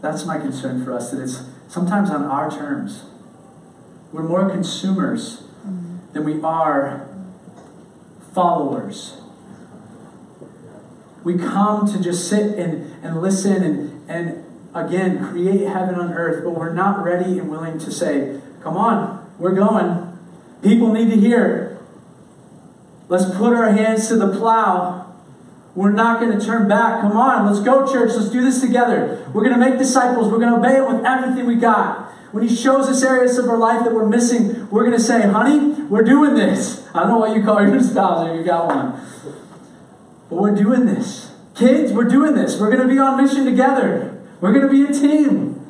That's 0.00 0.24
my 0.24 0.38
concern 0.38 0.84
for 0.84 0.92
us, 0.94 1.10
that 1.10 1.22
it's 1.22 1.42
sometimes 1.68 2.10
on 2.10 2.24
our 2.24 2.50
terms. 2.50 3.04
We're 4.12 4.22
more 4.22 4.48
consumers 4.48 5.42
mm-hmm. 5.66 6.12
than 6.12 6.24
we 6.24 6.40
are 6.42 7.08
followers. 8.32 9.20
We 11.24 11.36
come 11.36 11.90
to 11.92 12.00
just 12.00 12.28
sit 12.28 12.56
and, 12.58 13.04
and 13.04 13.20
listen 13.20 13.62
and, 13.62 14.08
and 14.08 14.44
again 14.84 15.24
create 15.24 15.66
heaven 15.66 15.94
on 15.94 16.12
earth, 16.12 16.44
but 16.44 16.50
we're 16.50 16.72
not 16.72 17.04
ready 17.04 17.38
and 17.38 17.50
willing 17.50 17.78
to 17.78 17.90
say, 17.90 18.40
Come 18.62 18.76
on, 18.76 19.30
we're 19.38 19.54
going. 19.54 20.18
People 20.62 20.92
need 20.92 21.10
to 21.10 21.16
hear. 21.16 21.78
Let's 23.08 23.24
put 23.36 23.52
our 23.52 23.70
hands 23.70 24.08
to 24.08 24.16
the 24.16 24.36
plow. 24.36 25.14
We're 25.76 25.92
not 25.92 26.20
going 26.20 26.36
to 26.36 26.44
turn 26.44 26.66
back. 26.66 27.02
Come 27.02 27.16
on, 27.16 27.46
let's 27.46 27.60
go, 27.60 27.90
church. 27.90 28.12
Let's 28.16 28.30
do 28.30 28.40
this 28.40 28.60
together. 28.60 29.30
We're 29.32 29.44
going 29.44 29.54
to 29.54 29.60
make 29.60 29.78
disciples. 29.78 30.32
We're 30.32 30.38
going 30.38 30.52
to 30.52 30.58
obey 30.58 30.80
with 30.80 31.04
everything 31.04 31.46
we 31.46 31.56
got. 31.56 32.10
When 32.32 32.48
He 32.48 32.54
shows 32.54 32.88
us 32.88 33.02
areas 33.02 33.38
of 33.38 33.48
our 33.48 33.58
life 33.58 33.84
that 33.84 33.94
we're 33.94 34.08
missing, 34.08 34.68
we're 34.70 34.84
going 34.84 34.96
to 34.96 35.02
say, 35.02 35.22
honey, 35.22 35.82
we're 35.82 36.02
doing 36.02 36.34
this. 36.34 36.88
I 36.94 37.00
don't 37.00 37.10
know 37.10 37.18
what 37.18 37.36
you 37.36 37.44
call 37.44 37.62
your 37.62 37.80
spouse 37.82 38.28
if 38.28 38.36
you 38.36 38.44
got 38.44 38.66
one. 38.66 39.00
But 40.28 40.36
we're 40.36 40.54
doing 40.54 40.86
this. 40.86 41.30
Kids, 41.54 41.92
we're 41.92 42.08
doing 42.08 42.34
this. 42.34 42.58
We're 42.58 42.70
going 42.70 42.86
to 42.86 42.92
be 42.92 42.98
on 42.98 43.22
mission 43.22 43.44
together. 43.44 44.15
We're 44.40 44.52
going 44.52 44.66
to 44.66 44.72
be 44.72 44.84
a 44.84 44.92
team. 44.92 45.62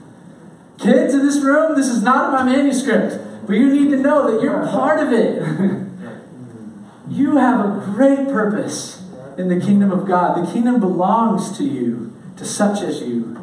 Kids 0.79 1.14
in 1.14 1.25
this 1.25 1.43
room, 1.43 1.77
this 1.77 1.89
is 1.89 2.03
not 2.03 2.33
my 2.33 2.43
manuscript, 2.43 3.47
but 3.47 3.55
you 3.55 3.73
need 3.73 3.91
to 3.91 3.97
know 3.97 4.31
that 4.31 4.43
you're 4.43 4.67
part 4.67 5.01
of 5.01 5.12
it. 5.12 5.43
you 7.09 7.37
have 7.37 7.61
a 7.61 7.81
great 7.93 8.27
purpose 8.29 9.03
in 9.39 9.49
the 9.49 9.61
kingdom 9.61 9.93
of 9.93 10.07
God. 10.07 10.47
The 10.47 10.53
kingdom 10.53 10.81
belongs 10.81 11.57
to 11.59 11.64
you, 11.64 12.14
to 12.37 12.45
such 12.45 12.83
as 12.83 13.01
you. 13.01 13.37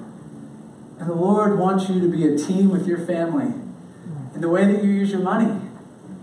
And 0.99 1.09
the 1.09 1.15
Lord 1.15 1.57
wants 1.57 1.89
you 1.89 1.99
to 2.01 2.09
be 2.09 2.27
a 2.27 2.37
team 2.37 2.69
with 2.69 2.87
your 2.87 2.99
family 2.99 3.53
in 4.35 4.41
the 4.41 4.49
way 4.49 4.65
that 4.65 4.83
you 4.83 4.89
use 4.89 5.11
your 5.11 5.21
money, 5.21 5.59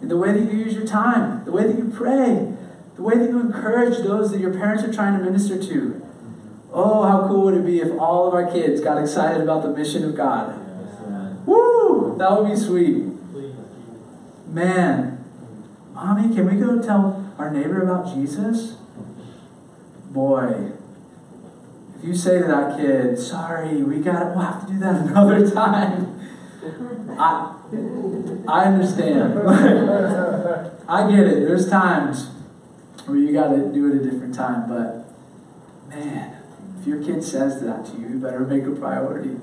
in 0.03 0.09
the 0.09 0.16
way 0.16 0.32
that 0.32 0.53
you 0.53 0.59
use 0.59 0.74
your 0.74 0.86
time, 0.86 1.44
the 1.44 1.53
way 1.53 1.64
that 1.64 1.76
you 1.76 1.92
pray, 1.94 2.53
the 2.96 3.03
way 3.03 3.16
that 3.16 3.28
you 3.30 3.40
encourage 3.40 3.98
those 3.98 4.30
that 4.30 4.40
your 4.40 4.53
parents 4.53 4.82
are 4.84 4.92
trying 4.92 5.18
to 5.18 5.24
minister 5.24 5.62
to. 5.62 5.99
Oh, 6.72 7.02
how 7.02 7.26
cool 7.26 7.44
would 7.44 7.54
it 7.54 7.66
be 7.66 7.80
if 7.80 7.98
all 7.98 8.28
of 8.28 8.34
our 8.34 8.50
kids 8.50 8.80
got 8.80 9.00
excited 9.00 9.42
about 9.42 9.62
the 9.62 9.70
mission 9.70 10.04
of 10.04 10.16
God? 10.16 10.56
Woo! 11.46 12.16
That 12.18 12.30
would 12.30 12.50
be 12.50 12.56
sweet. 12.56 13.06
Man, 14.46 15.24
mommy, 15.92 16.34
can 16.34 16.46
we 16.46 16.60
go 16.60 16.80
tell 16.80 17.32
our 17.38 17.50
neighbor 17.50 17.82
about 17.82 18.14
Jesus? 18.14 18.76
Boy, 20.10 20.72
if 21.98 22.04
you 22.04 22.14
say 22.14 22.40
to 22.40 22.46
that 22.46 22.76
kid, 22.76 23.18
sorry, 23.18 23.82
we 23.82 24.00
got 24.00 24.34
we'll 24.34 24.44
have 24.44 24.66
to 24.66 24.72
do 24.72 24.78
that 24.80 24.96
another 25.06 25.50
time. 25.50 26.18
I, 27.18 27.54
I 28.48 28.64
understand. 28.64 29.38
I 30.88 31.10
get 31.10 31.20
it. 31.20 31.46
There's 31.46 31.68
times 31.68 32.30
where 33.06 33.18
you 33.18 33.32
got 33.32 33.48
to 33.50 33.72
do 33.72 33.92
it 33.92 34.00
a 34.00 34.10
different 34.10 34.34
time, 34.34 34.68
but 34.68 35.06
man, 35.88 36.30
if 36.81 36.87
your 36.87 37.03
kid 37.03 37.22
says 37.22 37.61
that 37.61 37.85
to 37.87 37.93
you, 37.99 38.09
you 38.09 38.18
better 38.18 38.41
make 38.41 38.64
a 38.64 38.70
priority 38.70 39.37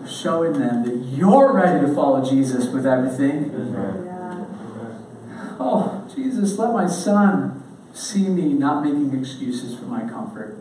of 0.00 0.10
showing 0.10 0.54
them 0.54 0.84
that 0.84 0.96
you're 1.14 1.52
ready 1.52 1.86
to 1.86 1.94
follow 1.94 2.24
Jesus 2.24 2.68
with 2.68 2.86
everything. 2.86 3.52
Oh, 5.60 6.10
Jesus, 6.14 6.58
let 6.58 6.72
my 6.72 6.86
son 6.86 7.62
see 7.92 8.28
me 8.28 8.54
not 8.54 8.84
making 8.84 9.18
excuses 9.18 9.78
for 9.78 9.84
my 9.84 10.08
comfort. 10.08 10.56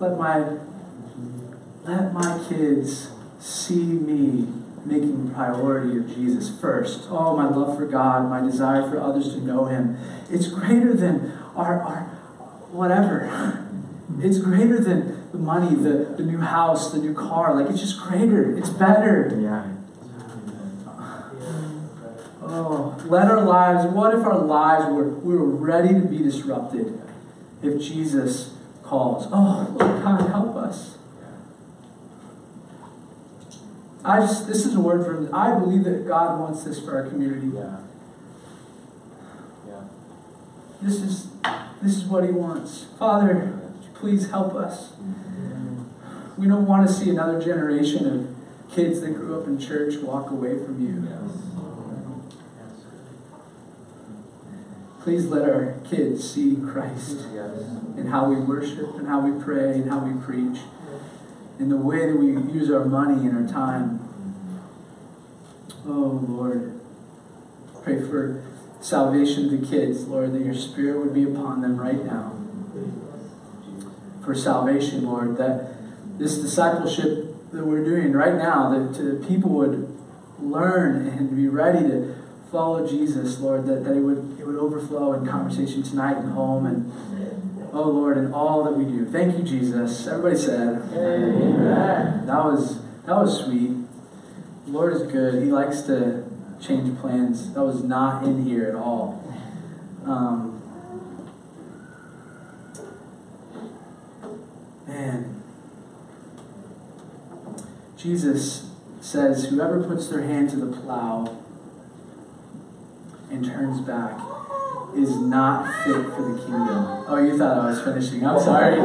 Let 0.00 0.18
my 0.18 0.58
let 1.84 2.12
my 2.12 2.44
kids 2.48 3.10
see 3.38 3.84
me 3.84 4.46
making 4.84 5.32
priority 5.34 5.98
of 5.98 6.08
Jesus 6.08 6.60
first. 6.60 7.06
Oh, 7.10 7.36
my 7.36 7.48
love 7.48 7.76
for 7.76 7.86
God, 7.86 8.28
my 8.28 8.40
desire 8.40 8.88
for 8.88 9.00
others 9.00 9.30
to 9.34 9.40
know 9.40 9.66
Him. 9.66 9.96
It's 10.30 10.48
greater 10.48 10.94
than 10.94 11.32
our, 11.56 11.80
our 11.82 12.17
whatever. 12.70 13.66
It's 14.20 14.38
greater 14.38 14.80
than 14.80 15.30
the 15.32 15.38
money, 15.38 15.74
the, 15.76 16.14
the 16.16 16.22
new 16.22 16.38
house, 16.38 16.92
the 16.92 16.98
new 16.98 17.14
car. 17.14 17.54
Like, 17.54 17.70
it's 17.70 17.80
just 17.80 18.00
greater. 18.00 18.56
It's 18.56 18.70
better. 18.70 19.36
Yeah. 19.40 19.74
Oh, 22.42 22.98
let 23.04 23.26
our 23.30 23.42
lives, 23.42 23.84
what 23.92 24.14
if 24.14 24.24
our 24.24 24.38
lives 24.38 24.86
were, 24.86 25.08
we 25.08 25.36
were 25.36 25.44
ready 25.44 25.90
to 25.90 26.00
be 26.00 26.18
disrupted 26.18 26.98
if 27.62 27.80
Jesus 27.80 28.54
calls? 28.82 29.28
Oh, 29.30 29.66
Lord 29.78 30.02
God, 30.02 30.30
help 30.30 30.56
us. 30.56 30.96
I 34.02 34.20
just, 34.20 34.46
this 34.46 34.64
is 34.64 34.74
a 34.74 34.80
word 34.80 35.04
from, 35.04 35.34
I 35.34 35.58
believe 35.58 35.84
that 35.84 36.06
God 36.08 36.40
wants 36.40 36.64
this 36.64 36.80
for 36.80 36.96
our 36.96 37.06
community. 37.10 37.48
Yeah. 37.48 37.76
Yeah. 39.66 39.82
This 40.80 41.02
is, 41.02 41.26
this 41.82 41.96
is 41.96 42.04
what 42.04 42.24
He 42.24 42.30
wants. 42.30 42.86
Father, 42.98 43.58
please 43.94 44.30
help 44.30 44.54
us. 44.54 44.92
We 46.36 46.46
don't 46.46 46.66
want 46.66 46.86
to 46.88 46.92
see 46.92 47.10
another 47.10 47.40
generation 47.40 48.06
of 48.06 48.74
kids 48.74 49.00
that 49.00 49.14
grew 49.14 49.40
up 49.40 49.46
in 49.46 49.58
church 49.58 49.96
walk 50.02 50.30
away 50.30 50.56
from 50.58 50.80
you. 50.80 51.08
Please 55.02 55.26
let 55.26 55.48
our 55.48 55.80
kids 55.88 56.28
see 56.30 56.56
Christ 56.56 57.26
in 57.96 58.08
how 58.08 58.28
we 58.28 58.36
worship 58.36 58.94
and 58.96 59.08
how 59.08 59.20
we 59.20 59.42
pray 59.42 59.72
and 59.72 59.88
how 59.90 60.00
we 60.00 60.20
preach, 60.20 60.60
in 61.58 61.70
the 61.70 61.76
way 61.76 62.06
that 62.10 62.16
we 62.16 62.26
use 62.52 62.70
our 62.70 62.84
money 62.84 63.26
and 63.26 63.36
our 63.36 63.52
time. 63.52 64.00
Oh, 65.86 66.24
Lord. 66.28 66.78
Pray 67.82 68.00
for 68.02 68.44
salvation 68.80 69.46
of 69.46 69.60
the 69.60 69.66
kids, 69.66 70.06
Lord, 70.06 70.32
that 70.32 70.44
your 70.44 70.54
Spirit 70.54 70.98
would 70.98 71.14
be 71.14 71.24
upon 71.24 71.60
them 71.60 71.76
right 71.78 72.04
now. 72.04 72.34
For 74.24 74.34
salvation, 74.34 75.04
Lord, 75.04 75.36
that 75.38 76.18
this 76.18 76.38
discipleship 76.38 77.50
that 77.52 77.64
we're 77.64 77.84
doing 77.84 78.12
right 78.12 78.34
now, 78.34 78.70
that 78.70 79.22
uh, 79.22 79.26
people 79.26 79.50
would 79.50 79.96
learn 80.38 81.06
and 81.08 81.34
be 81.34 81.48
ready 81.48 81.80
to 81.88 82.14
follow 82.50 82.86
Jesus, 82.86 83.40
Lord, 83.40 83.66
that, 83.66 83.84
that 83.84 83.96
it 83.96 84.00
would 84.00 84.38
it 84.38 84.46
would 84.46 84.56
overflow 84.56 85.14
in 85.14 85.26
conversation 85.26 85.82
tonight 85.82 86.16
and 86.16 86.32
home 86.32 86.66
and 86.66 86.92
oh 87.72 87.88
Lord, 87.90 88.18
in 88.18 88.32
all 88.32 88.64
that 88.64 88.72
we 88.72 88.84
do. 88.84 89.06
Thank 89.06 89.38
you, 89.38 89.44
Jesus. 89.44 90.06
Everybody 90.06 90.36
said 90.36 90.82
Amen. 90.92 92.26
that 92.26 92.44
was 92.44 92.80
that 93.06 93.16
was 93.16 93.44
sweet. 93.44 93.72
The 94.66 94.70
Lord 94.70 94.94
is 94.94 95.02
good. 95.10 95.42
He 95.42 95.50
likes 95.50 95.82
to 95.82 96.27
change 96.60 96.98
plans. 96.98 97.52
That 97.54 97.62
was 97.62 97.82
not 97.82 98.24
in 98.24 98.44
here 98.44 98.66
at 98.68 98.74
all. 98.74 99.22
Um, 100.04 100.62
man. 104.86 105.42
Jesus 107.96 108.70
says, 109.00 109.46
Whoever 109.46 109.82
puts 109.82 110.08
their 110.08 110.22
hand 110.22 110.50
to 110.50 110.56
the 110.56 110.76
plow 110.76 111.36
and 113.30 113.44
turns 113.44 113.80
back 113.80 114.20
is 114.96 115.16
not 115.16 115.66
fit 115.84 116.06
for 116.14 116.32
the 116.32 116.38
kingdom. 116.38 117.04
Oh, 117.06 117.18
you 117.22 117.36
thought 117.36 117.58
I 117.58 117.66
was 117.66 117.82
finishing. 117.82 118.26
I'm 118.26 118.40
sorry. 118.40 118.78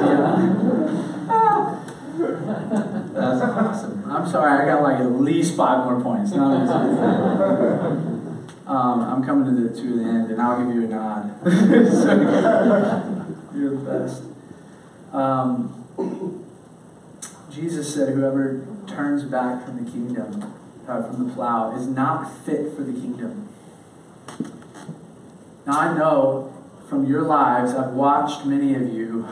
That's 3.13 3.41
awesome. 3.41 4.11
I'm 4.11 4.27
sorry, 4.27 4.63
I 4.63 4.65
got 4.65 4.81
like 4.83 4.99
at 4.99 5.11
least 5.11 5.55
five 5.55 5.85
more 5.85 6.01
points. 6.01 6.31
Um, 8.65 9.01
I'm 9.01 9.23
coming 9.25 9.53
to 9.53 9.61
the 9.61 9.75
to 9.75 9.97
the 9.97 10.03
end, 10.03 10.31
and 10.31 10.41
I'll 10.41 10.65
give 10.65 10.73
you 10.73 10.85
a 10.85 10.87
nod. 10.87 11.35
you're 13.53 13.75
the 13.75 13.83
best. 13.85 14.23
Um, 15.11 15.85
Jesus 17.51 17.93
said, 17.93 18.13
"Whoever 18.15 18.65
turns 18.87 19.23
back 19.23 19.65
from 19.65 19.83
the 19.83 19.91
kingdom, 19.91 20.53
uh, 20.87 21.03
from 21.03 21.27
the 21.27 21.33
plow, 21.33 21.75
is 21.75 21.87
not 21.87 22.31
fit 22.45 22.73
for 22.73 22.83
the 22.83 22.93
kingdom." 22.93 23.49
Now 25.65 25.79
I 25.79 25.97
know 25.97 26.53
from 26.89 27.05
your 27.05 27.23
lives, 27.23 27.73
I've 27.73 27.93
watched 27.93 28.45
many 28.45 28.75
of 28.75 28.93
you, 28.93 29.27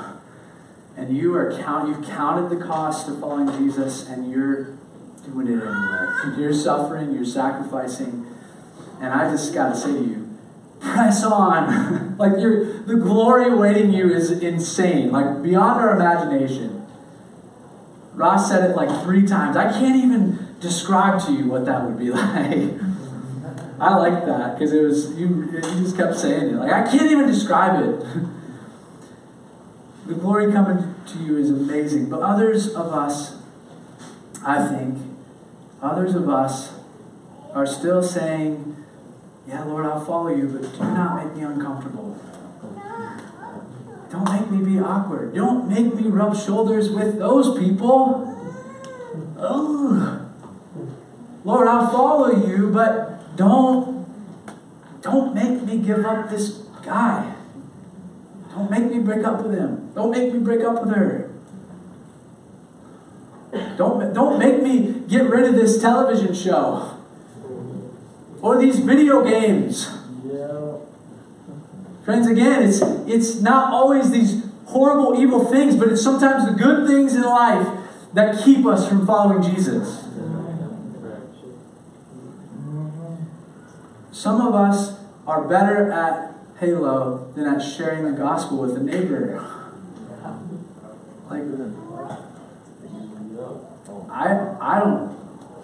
and 0.97 1.15
you 1.15 1.35
are 1.35 1.57
count. 1.57 1.89
You've 1.89 2.05
counted 2.05 2.49
the 2.49 2.63
cost 2.63 3.07
of 3.07 3.19
following 3.19 3.47
Jesus, 3.57 4.07
and 4.07 4.31
you're 4.31 4.77
doing 5.25 5.47
it 5.47 5.61
anyway. 5.61 6.37
You're 6.37 6.53
suffering. 6.53 7.13
You're 7.13 7.25
sacrificing. 7.25 8.27
And 8.99 9.13
I 9.13 9.31
just 9.31 9.53
got 9.53 9.73
to 9.73 9.75
say 9.75 9.93
to 9.93 9.99
you, 9.99 10.37
press 10.79 11.23
on. 11.23 12.17
like 12.17 12.33
you 12.39 12.83
the 12.85 12.95
glory 12.95 13.51
awaiting 13.51 13.93
you 13.93 14.13
is 14.13 14.31
insane, 14.31 15.11
like 15.11 15.41
beyond 15.41 15.79
our 15.79 15.95
imagination. 15.95 16.85
Ross 18.13 18.49
said 18.49 18.69
it 18.69 18.75
like 18.75 19.03
three 19.03 19.25
times. 19.25 19.55
I 19.55 19.71
can't 19.71 19.95
even 19.95 20.55
describe 20.59 21.23
to 21.25 21.31
you 21.31 21.45
what 21.45 21.65
that 21.65 21.85
would 21.85 21.97
be 21.97 22.09
like. 22.11 22.79
I 23.79 23.95
like 23.97 24.25
that 24.25 24.59
because 24.59 24.73
it 24.73 24.81
was 24.81 25.17
you. 25.17 25.49
You 25.51 25.61
just 25.61 25.97
kept 25.97 26.15
saying 26.15 26.49
it. 26.49 26.55
Like 26.55 26.71
I 26.71 26.83
can't 26.89 27.09
even 27.09 27.27
describe 27.27 27.83
it. 27.83 28.05
the 30.11 30.19
glory 30.19 30.51
coming 30.51 30.93
to 31.07 31.19
you 31.19 31.37
is 31.37 31.49
amazing, 31.49 32.09
but 32.09 32.21
others 32.21 32.75
of 32.75 32.87
us, 32.93 33.37
I 34.45 34.67
think, 34.67 34.97
others 35.81 36.15
of 36.15 36.27
us 36.27 36.73
are 37.53 37.65
still 37.65 38.03
saying 38.03 38.75
yeah, 39.47 39.63
Lord, 39.63 39.85
I'll 39.85 40.03
follow 40.03 40.35
you, 40.35 40.47
but 40.47 40.61
do 40.73 40.79
not 40.79 41.25
make 41.25 41.35
me 41.35 41.43
uncomfortable. 41.43 42.17
Don't 44.09 44.31
make 44.31 44.51
me 44.51 44.73
be 44.73 44.79
awkward. 44.79 45.33
Don't 45.33 45.69
make 45.69 45.95
me 45.95 46.09
rub 46.09 46.35
shoulders 46.35 46.89
with 46.89 47.17
those 47.17 47.57
people. 47.57 48.27
Oh. 49.39 50.29
Lord, 51.43 51.67
I'll 51.67 51.89
follow 51.89 52.45
you, 52.45 52.69
but 52.71 53.35
don't 53.37 54.05
don't 55.01 55.33
make 55.33 55.63
me 55.63 55.77
give 55.79 56.05
up 56.05 56.29
this 56.29 56.49
guy. 56.83 57.33
Don't 58.53 58.69
make 58.69 58.91
me 58.91 58.99
break 58.99 59.25
up 59.25 59.43
with 59.43 59.57
him. 59.57 59.91
Don't 59.95 60.11
make 60.11 60.33
me 60.33 60.39
break 60.39 60.61
up 60.61 60.83
with 60.83 60.93
her. 60.93 61.31
Don't, 63.77 64.13
don't 64.13 64.39
make 64.39 64.61
me 64.61 65.03
get 65.07 65.29
rid 65.29 65.45
of 65.45 65.55
this 65.55 65.81
television 65.81 66.33
show 66.33 66.97
or 68.41 68.57
these 68.57 68.79
video 68.79 69.23
games. 69.23 69.89
Yeah. 70.25 70.77
Friends, 72.03 72.27
again, 72.27 72.63
it's, 72.63 72.81
it's 73.07 73.41
not 73.41 73.73
always 73.73 74.11
these 74.11 74.43
horrible, 74.65 75.19
evil 75.19 75.45
things, 75.45 75.75
but 75.75 75.89
it's 75.89 76.01
sometimes 76.01 76.45
the 76.45 76.53
good 76.53 76.87
things 76.87 77.13
in 77.15 77.23
life 77.23 77.67
that 78.13 78.43
keep 78.43 78.65
us 78.65 78.87
from 78.87 79.05
following 79.05 79.41
Jesus. 79.41 80.07
Some 84.11 84.41
of 84.41 84.53
us 84.53 84.99
are 85.25 85.47
better 85.47 85.91
at 85.91 86.30
Halo 86.61 87.33
than 87.33 87.47
at 87.47 87.57
sharing 87.57 88.05
the 88.05 88.11
gospel 88.11 88.59
with 88.59 88.77
a 88.77 88.83
neighbor. 88.83 89.43
Like, 91.27 91.41
I, 94.11 94.55
I 94.61 94.79
don't, 94.79 95.17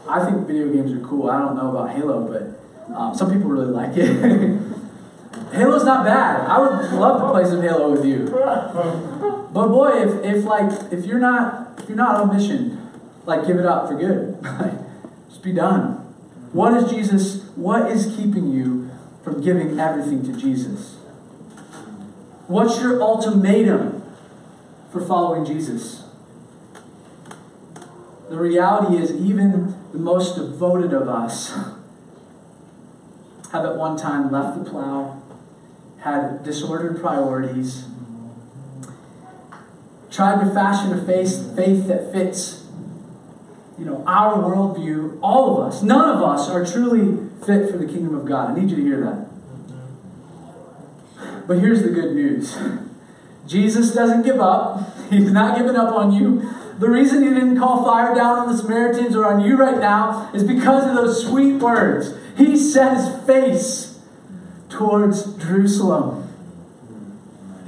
I 0.09 0.25
think 0.25 0.47
video 0.47 0.73
games 0.73 0.91
are 0.91 1.07
cool. 1.07 1.29
I 1.29 1.37
don't 1.37 1.55
know 1.55 1.69
about 1.69 1.91
Halo, 1.91 2.27
but 2.27 2.95
um, 2.95 3.15
some 3.15 3.31
people 3.31 3.51
really 3.51 3.67
like 3.67 3.95
it. 3.95 4.07
Halo's 5.53 5.85
not 5.85 6.03
bad. 6.03 6.49
I 6.49 6.57
would 6.57 6.91
love 6.99 7.21
to 7.21 7.31
play 7.31 7.45
some 7.45 7.61
Halo 7.61 7.91
with 7.91 8.03
you. 8.03 8.29
But 9.53 9.67
boy, 9.67 10.01
if, 10.01 10.25
if 10.25 10.45
like 10.45 10.91
if 10.91 11.05
you're 11.05 11.19
not 11.19 11.79
if 11.79 11.89
you're 11.89 11.97
not 11.97 12.15
on 12.15 12.35
mission, 12.35 12.89
like 13.27 13.45
give 13.45 13.57
it 13.57 13.67
up 13.67 13.87
for 13.87 13.95
good. 13.95 14.35
Just 15.29 15.43
be 15.43 15.53
done. 15.53 15.93
What 16.53 16.73
is 16.73 16.89
Jesus? 16.89 17.43
What 17.55 17.91
is 17.91 18.15
keeping 18.15 18.51
you 18.51 18.86
from 19.27 19.41
giving 19.41 19.77
everything 19.77 20.23
to 20.23 20.39
Jesus? 20.39 20.95
What's 22.47 22.79
your 22.79 23.01
ultimatum 23.01 24.01
for 24.89 25.05
following 25.05 25.43
Jesus? 25.43 26.05
The 28.29 28.37
reality 28.37 28.95
is, 28.95 29.11
even 29.11 29.75
the 29.91 29.97
most 29.97 30.37
devoted 30.37 30.93
of 30.93 31.09
us 31.09 31.49
have 33.51 33.65
at 33.65 33.75
one 33.75 33.97
time 33.97 34.31
left 34.31 34.63
the 34.63 34.69
plow, 34.69 35.21
had 35.99 36.45
disordered 36.45 37.01
priorities, 37.01 37.85
tried 40.09 40.41
to 40.41 40.49
fashion 40.53 40.97
a 40.97 41.05
faith, 41.05 41.53
faith 41.53 41.87
that 41.87 42.13
fits 42.13 42.66
you 43.77 43.85
know, 43.85 44.03
our 44.07 44.37
worldview, 44.37 45.19
all 45.21 45.57
of 45.57 45.67
us, 45.67 45.83
none 45.83 46.09
of 46.09 46.23
us 46.23 46.49
are 46.49 46.65
truly 46.65 47.29
fit 47.45 47.69
for 47.69 47.77
the 47.77 47.85
kingdom 47.85 48.15
of 48.15 48.25
God. 48.25 48.51
I 48.51 48.59
need 48.59 48.71
you 48.71 48.77
to 48.77 48.81
hear 48.81 49.01
that. 49.01 49.27
But 51.47 51.59
here's 51.59 51.83
the 51.83 51.89
good 51.89 52.15
news 52.15 52.57
Jesus 53.45 53.93
doesn't 53.93 54.23
give 54.23 54.39
up, 54.39 54.95
He's 55.09 55.31
not 55.31 55.57
giving 55.57 55.75
up 55.75 55.93
on 55.93 56.11
you. 56.11 56.49
The 56.79 56.89
reason 56.89 57.23
He 57.23 57.29
didn't 57.29 57.57
call 57.57 57.83
fire 57.83 58.13
down 58.13 58.39
on 58.39 58.51
the 58.51 58.57
Samaritans 58.57 59.15
or 59.15 59.25
on 59.25 59.41
you 59.41 59.57
right 59.57 59.79
now 59.79 60.31
is 60.33 60.43
because 60.43 60.87
of 60.87 60.95
those 60.95 61.25
sweet 61.25 61.53
words. 61.53 62.13
He 62.37 62.55
set 62.55 62.97
his 62.97 63.25
face 63.25 63.99
towards 64.69 65.33
Jerusalem. 65.37 66.23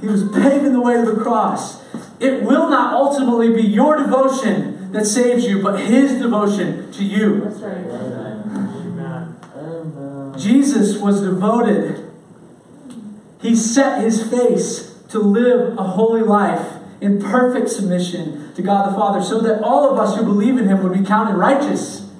He 0.00 0.06
was 0.06 0.28
paving 0.30 0.72
the 0.72 0.80
way 0.80 0.94
to 0.94 1.10
the 1.10 1.20
cross. 1.20 1.82
It 2.20 2.42
will 2.42 2.70
not 2.70 2.94
ultimately 2.94 3.52
be 3.52 3.62
your 3.62 3.96
devotion 3.96 4.69
that 4.92 5.06
saves 5.06 5.44
you, 5.44 5.62
but 5.62 5.80
his 5.80 6.20
devotion 6.20 6.90
to 6.92 7.04
you. 7.04 7.40
Jesus 10.36 10.98
was 10.98 11.22
devoted. 11.22 12.10
He 13.40 13.54
set 13.54 14.02
his 14.02 14.28
face 14.28 15.02
to 15.10 15.18
live 15.18 15.78
a 15.78 15.82
holy 15.82 16.22
life 16.22 16.76
in 17.00 17.20
perfect 17.20 17.68
submission 17.70 18.54
to 18.54 18.62
God 18.62 18.90
the 18.90 18.94
Father 18.96 19.22
so 19.22 19.40
that 19.40 19.62
all 19.62 19.90
of 19.90 19.98
us 19.98 20.16
who 20.16 20.24
believe 20.24 20.58
in 20.58 20.68
him 20.68 20.82
would 20.82 20.92
be 20.92 21.04
counted 21.04 21.36
righteous 21.36 22.10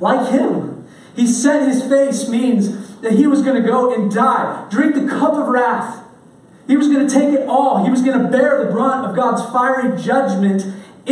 like 0.00 0.30
him. 0.30 0.86
He 1.14 1.26
set 1.26 1.68
his 1.68 1.82
face 1.82 2.28
means 2.28 2.98
that 3.00 3.12
he 3.12 3.26
was 3.26 3.42
going 3.42 3.60
to 3.60 3.66
go 3.66 3.94
and 3.94 4.10
die, 4.10 4.66
drink 4.70 4.94
the 4.94 5.06
cup 5.06 5.34
of 5.34 5.48
wrath. 5.48 6.04
He 6.66 6.76
was 6.76 6.88
going 6.88 7.06
to 7.06 7.12
take 7.12 7.34
it 7.34 7.48
all. 7.48 7.84
He 7.84 7.90
was 7.90 8.02
going 8.02 8.20
to 8.20 8.28
bear 8.28 8.64
the 8.64 8.70
brunt 8.70 9.06
of 9.06 9.16
God's 9.16 9.42
fiery 9.50 10.00
judgment 10.00 10.62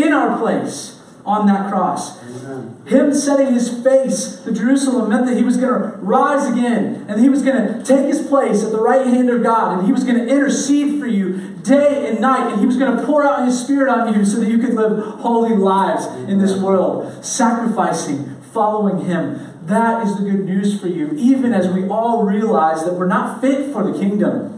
in 0.03 0.13
our 0.13 0.39
place 0.39 0.99
on 1.25 1.47
that 1.47 1.71
cross. 1.71 2.23
Amen. 2.25 2.83
Him 2.87 3.13
setting 3.13 3.53
his 3.53 3.83
face 3.83 4.41
to 4.45 4.53
Jerusalem 4.53 5.11
meant 5.11 5.27
that 5.27 5.37
he 5.37 5.43
was 5.43 5.59
going 5.59 5.83
to 5.83 5.97
rise 5.99 6.51
again 6.51 7.05
and 7.07 7.21
he 7.21 7.29
was 7.29 7.43
going 7.43 7.57
to 7.57 7.85
take 7.85 8.07
his 8.07 8.27
place 8.27 8.65
at 8.65 8.73
the 8.73 8.81
right 8.81 9.07
hand 9.07 9.29
of 9.29 9.43
God 9.43 9.79
and 9.79 9.87
he 9.87 9.93
was 9.93 10.05
going 10.05 10.17
to 10.17 10.27
intercede 10.27 10.99
for 10.99 11.07
you 11.07 11.55
day 11.63 12.09
and 12.09 12.21
night 12.21 12.51
and 12.51 12.61
he 12.61 12.67
was 12.67 12.79
going 12.79 12.97
to 12.97 13.05
pour 13.05 13.27
out 13.27 13.47
his 13.47 13.63
spirit 13.63 13.91
on 13.91 14.15
you 14.15 14.25
so 14.25 14.41
that 14.41 14.49
you 14.49 14.57
could 14.57 14.73
live 14.73 15.05
holy 15.21 15.55
lives 15.55 16.07
in 16.31 16.39
this 16.39 16.59
world, 16.59 17.23
sacrificing, 17.23 18.41
following 18.53 19.05
him. 19.05 19.45
That 19.67 20.07
is 20.07 20.17
the 20.17 20.23
good 20.23 20.47
news 20.47 20.81
for 20.81 20.89
you, 20.89 21.13
even 21.19 21.53
as 21.53 21.69
we 21.69 21.87
all 21.89 22.25
realize 22.25 22.85
that 22.85 22.95
we're 22.95 23.07
not 23.07 23.43
fit 23.43 23.71
for 23.71 23.85
the 23.85 23.99
kingdom. 23.99 24.55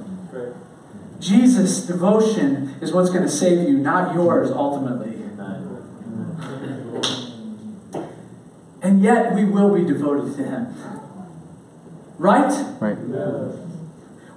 Jesus' 1.18 1.80
devotion 1.86 2.76
is 2.80 2.92
what's 2.92 3.10
going 3.10 3.24
to 3.24 3.28
save 3.28 3.68
you, 3.68 3.76
not 3.76 4.14
yours 4.14 4.50
ultimately. 4.50 5.09
And 8.90 9.04
yet 9.04 9.36
we 9.36 9.44
will 9.44 9.72
be 9.72 9.84
devoted 9.84 10.36
to 10.36 10.42
Him. 10.42 10.74
Right? 12.18 12.50
Right. 12.80 12.98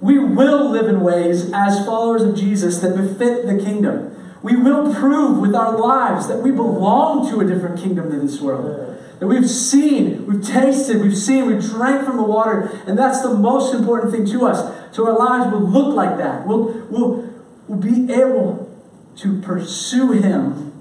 We 0.00 0.20
will 0.20 0.70
live 0.70 0.86
in 0.86 1.00
ways 1.00 1.50
as 1.52 1.84
followers 1.84 2.22
of 2.22 2.36
Jesus 2.36 2.78
that 2.78 2.94
befit 2.94 3.46
the 3.46 3.60
kingdom. 3.60 4.14
We 4.44 4.54
will 4.54 4.94
prove 4.94 5.40
with 5.40 5.56
our 5.56 5.76
lives 5.76 6.28
that 6.28 6.38
we 6.38 6.52
belong 6.52 7.28
to 7.32 7.40
a 7.40 7.44
different 7.44 7.80
kingdom 7.80 8.10
than 8.10 8.24
this 8.24 8.40
world. 8.40 8.96
That 9.18 9.26
we've 9.26 9.50
seen, 9.50 10.24
we've 10.28 10.46
tasted, 10.46 11.02
we've 11.02 11.18
seen, 11.18 11.46
we've 11.46 11.60
drank 11.60 12.06
from 12.06 12.16
the 12.16 12.22
water, 12.22 12.70
and 12.86 12.96
that's 12.96 13.22
the 13.22 13.34
most 13.34 13.74
important 13.74 14.12
thing 14.12 14.24
to 14.26 14.46
us. 14.46 14.72
So 14.94 15.04
our 15.04 15.18
lives 15.18 15.52
will 15.52 15.68
look 15.68 15.96
like 15.96 16.16
that. 16.18 16.46
We'll, 16.46 16.86
we'll, 16.88 17.34
we'll 17.66 17.80
be 17.80 18.12
able 18.12 18.72
to 19.16 19.40
pursue 19.40 20.12
Him 20.12 20.80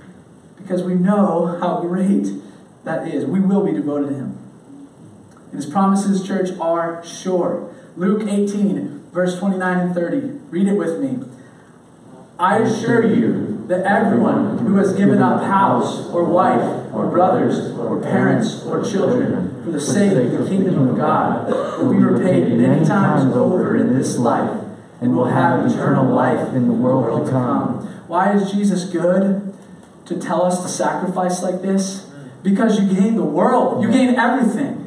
because 0.58 0.84
we 0.84 0.94
know 0.94 1.58
how 1.60 1.82
great 1.82 2.43
that 2.84 3.08
is. 3.08 3.26
We 3.26 3.40
will 3.40 3.66
be 3.66 3.74
devoted 3.74 4.10
to 4.10 4.16
Him. 4.16 4.38
And 5.52 5.62
his 5.62 5.66
promises, 5.66 6.26
church, 6.26 6.50
are 6.60 7.04
sure. 7.06 7.74
Luke 7.96 8.28
18, 8.28 9.10
verse 9.12 9.38
29 9.38 9.80
and 9.80 9.96
30. 9.96 10.18
Read 10.50 10.68
it 10.68 10.74
with 10.74 11.00
me. 11.00 11.24
I 12.40 12.58
assure 12.60 13.06
you 13.06 13.66
that 13.68 13.86
everyone 13.86 14.58
who 14.60 14.76
has 14.78 14.94
given 14.94 15.22
up 15.22 15.44
house, 15.44 16.10
or 16.10 16.26
wife, 16.26 16.92
or 16.94 17.08
brothers, 17.08 17.72
or 17.78 18.02
parents, 18.02 18.64
or 18.64 18.84
children 18.84 19.64
for 19.64 19.72
the 19.72 19.80
sake 19.80 20.12
of 20.12 20.32
the 20.32 20.50
kingdom 20.50 20.90
of 20.90 20.98
God 20.98 21.50
will 21.80 21.94
be 21.94 22.00
repaid 22.00 22.52
many 22.58 22.86
times 22.86 23.34
over 23.34 23.78
in 23.78 23.98
this 23.98 24.18
life 24.18 24.62
and 25.00 25.16
will 25.16 25.26
have 25.26 25.66
eternal 25.72 26.14
life 26.14 26.54
in 26.54 26.68
the 26.68 26.74
world 26.74 27.26
to 27.26 27.32
come. 27.32 27.88
Why 28.08 28.34
is 28.34 28.52
Jesus 28.52 28.84
good 28.86 29.54
to 30.06 30.20
tell 30.20 30.44
us 30.44 30.62
to 30.64 30.68
sacrifice 30.68 31.42
like 31.42 31.62
this? 31.62 32.10
Because 32.44 32.80
you 32.80 32.94
gain 32.94 33.16
the 33.16 33.24
world, 33.24 33.82
you 33.82 33.92
gain 33.92 34.16
everything. 34.16 34.80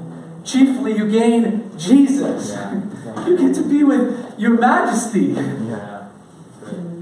Chiefly, 0.44 0.96
you 0.96 1.10
gain 1.10 1.76
Jesus. 1.78 2.56
You 3.26 3.36
get 3.36 3.54
to 3.56 3.62
be 3.62 3.82
with 3.82 4.38
your 4.38 4.58
majesty. 4.58 5.34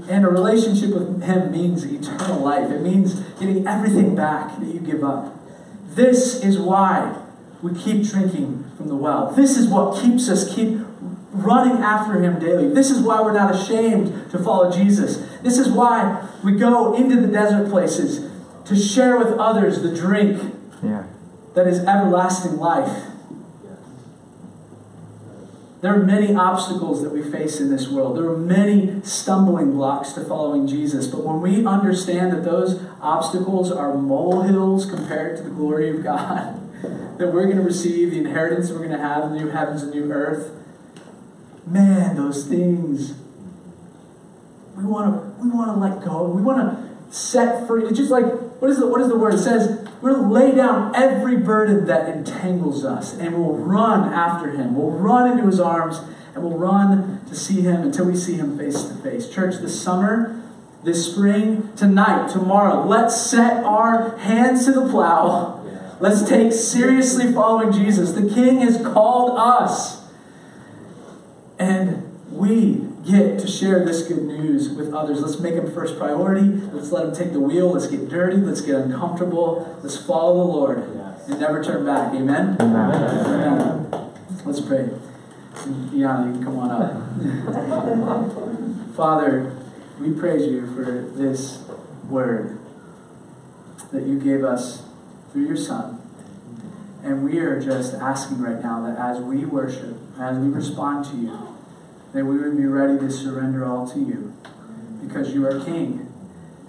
And 0.07 0.23
a 0.23 0.29
relationship 0.29 0.93
with 0.93 1.23
Him 1.23 1.51
means 1.51 1.83
eternal 1.83 2.39
life. 2.39 2.69
It 2.69 2.81
means 2.81 3.15
getting 3.39 3.67
everything 3.67 4.15
back 4.15 4.59
that 4.59 4.67
you 4.67 4.79
give 4.79 5.03
up. 5.03 5.35
This 5.95 6.43
is 6.43 6.59
why 6.59 7.17
we 7.63 7.73
keep 7.73 8.03
drinking 8.03 8.71
from 8.77 8.87
the 8.87 8.95
well. 8.95 9.31
This 9.31 9.57
is 9.57 9.67
what 9.67 9.99
keeps 9.99 10.29
us 10.29 10.53
keep 10.53 10.79
running 11.31 11.83
after 11.83 12.21
Him 12.21 12.39
daily. 12.39 12.69
This 12.69 12.91
is 12.91 13.01
why 13.01 13.21
we're 13.21 13.33
not 13.33 13.55
ashamed 13.55 14.29
to 14.31 14.37
follow 14.37 14.71
Jesus. 14.71 15.27
This 15.41 15.57
is 15.57 15.69
why 15.69 16.27
we 16.43 16.51
go 16.51 16.93
into 16.93 17.19
the 17.19 17.27
desert 17.27 17.69
places 17.69 18.31
to 18.65 18.75
share 18.75 19.17
with 19.17 19.37
others 19.37 19.81
the 19.81 19.95
drink 19.95 20.41
Yeah. 20.83 21.03
that 21.53 21.67
is 21.67 21.79
everlasting 21.79 22.57
life. 22.57 23.05
There 25.81 25.93
are 25.93 26.03
many 26.03 26.33
obstacles 26.33 27.03
that 27.03 27.11
we 27.11 27.21
face 27.21 27.59
in 27.59 27.69
this 27.69 27.87
world. 27.89 28.17
There 28.17 28.27
are 28.27 28.37
many 28.37 29.01
stumbling 29.03 29.73
blocks 29.73 30.13
to 30.13 30.21
following 30.21 30.65
Jesus. 30.65 31.05
But 31.05 31.23
when 31.23 31.41
we 31.41 31.63
understand 31.63 32.31
that 32.31 32.43
those 32.43 32.81
obstacles 33.01 33.71
are 33.71 33.93
molehills 33.93 34.89
compared 34.89 35.37
to 35.37 35.43
the 35.43 35.51
glory 35.51 35.95
of 35.95 36.03
God, 36.03 36.59
that 37.19 37.31
we're 37.31 37.43
going 37.45 37.57
to 37.57 37.61
receive 37.61 38.11
the 38.11 38.17
inheritance 38.17 38.71
we're 38.71 38.79
going 38.79 38.89
to 38.91 38.97
have 38.97 39.25
in 39.25 39.33
the 39.33 39.39
new 39.41 39.49
heavens 39.49 39.83
and 39.83 39.91
new 39.93 40.11
earth, 40.11 40.51
man, 41.67 42.15
those 42.15 42.47
things 42.47 43.13
we 44.75 44.83
want 44.83 45.13
to 45.13 45.43
we 45.43 45.49
want 45.49 45.73
to 45.73 45.79
let 45.79 46.03
go. 46.03 46.23
We 46.23 46.41
want 46.41 46.59
to 46.59 47.15
set 47.15 47.67
free. 47.67 47.83
It's 47.85 47.97
just 47.97 48.11
like 48.11 48.25
what 48.59 48.71
is 48.71 48.79
the 48.79 48.87
what 48.87 49.01
is 49.01 49.07
the 49.07 49.17
word? 49.17 49.33
It 49.33 49.39
says 49.39 49.87
to 50.01 50.11
lay 50.11 50.53
down 50.53 50.95
every 50.95 51.37
burden 51.37 51.85
that 51.87 52.09
entangles 52.09 52.85
us, 52.85 53.17
and 53.17 53.35
we'll 53.35 53.57
run 53.57 54.13
after 54.13 54.51
Him. 54.51 54.75
We'll 54.75 54.91
run 54.91 55.31
into 55.31 55.45
His 55.45 55.59
arms, 55.59 55.99
and 56.33 56.43
we'll 56.43 56.57
run 56.57 57.25
to 57.27 57.35
see 57.35 57.61
Him 57.61 57.81
until 57.81 58.05
we 58.05 58.15
see 58.15 58.35
Him 58.35 58.57
face 58.57 58.83
to 58.83 58.95
face. 58.95 59.29
Church, 59.29 59.55
this 59.61 59.81
summer, 59.81 60.41
this 60.83 61.11
spring, 61.11 61.71
tonight, 61.75 62.29
tomorrow, 62.29 62.85
let's 62.85 63.19
set 63.19 63.63
our 63.63 64.17
hands 64.17 64.65
to 64.65 64.71
the 64.71 64.87
plow. 64.89 65.61
Let's 65.99 66.27
take 66.27 66.51
seriously 66.51 67.31
following 67.33 67.71
Jesus. 67.71 68.11
The 68.11 68.29
King 68.29 68.59
has 68.59 68.81
called 68.81 69.37
us. 69.37 70.03
And 71.57 72.03
we 72.29 72.87
get 73.05 73.39
to 73.39 73.47
share 73.47 73.85
this 73.85 74.01
good 74.07 74.23
news 74.23 74.69
with 74.69 74.93
others. 74.93 75.21
Let's 75.21 75.39
make 75.39 75.53
him 75.53 75.71
first 75.71 75.97
priority. 75.97 76.47
Let's 76.73 76.91
let 76.91 77.05
him 77.05 77.15
take 77.15 77.33
the 77.33 77.39
wheel. 77.39 77.69
Let's 77.71 77.87
get 77.87 78.09
dirty. 78.09 78.37
Let's 78.37 78.61
get 78.61 78.75
uncomfortable. 78.75 79.77
Let's 79.83 79.97
follow 79.97 80.45
the 80.45 80.51
Lord 80.51 80.91
Yes. 80.95 81.27
and 81.29 81.39
never 81.39 81.63
turn 81.63 81.85
back. 81.85 82.13
Amen? 82.13 82.57
Amen. 82.59 82.91
Amen. 83.25 84.11
Let's 84.43 84.61
pray. 84.61 84.89
Yana, 85.53 86.27
you 86.27 86.33
can 86.33 86.43
come 86.43 86.59
on 86.59 86.71
up. 86.71 86.91
Father, 88.95 89.55
we 89.99 90.11
praise 90.11 90.45
you 90.47 90.67
for 90.75 91.09
this 91.15 91.63
word 92.09 92.59
that 93.91 94.03
you 94.03 94.19
gave 94.19 94.43
us 94.43 94.83
through 95.31 95.45
your 95.45 95.57
Son. 95.57 96.01
And 97.03 97.23
we 97.23 97.37
are 97.39 97.61
just 97.61 97.93
asking 97.93 98.41
right 98.41 98.61
now 98.61 98.81
that 98.81 98.97
as 98.97 99.21
we 99.21 99.45
worship, 99.45 99.95
as 100.19 100.37
we 100.39 100.47
respond 100.49 101.05
to 101.05 101.15
you, 101.15 101.54
that 102.15 102.23
we 102.23 102.37
would 102.37 102.55
be 102.55 102.65
ready 102.65 102.97
to 102.97 103.11
surrender 103.11 103.65
all 103.65 103.85
to 103.85 103.99
you 103.99 104.33
because 105.05 105.33
you 105.33 105.45
are 105.45 105.63
King. 105.65 106.09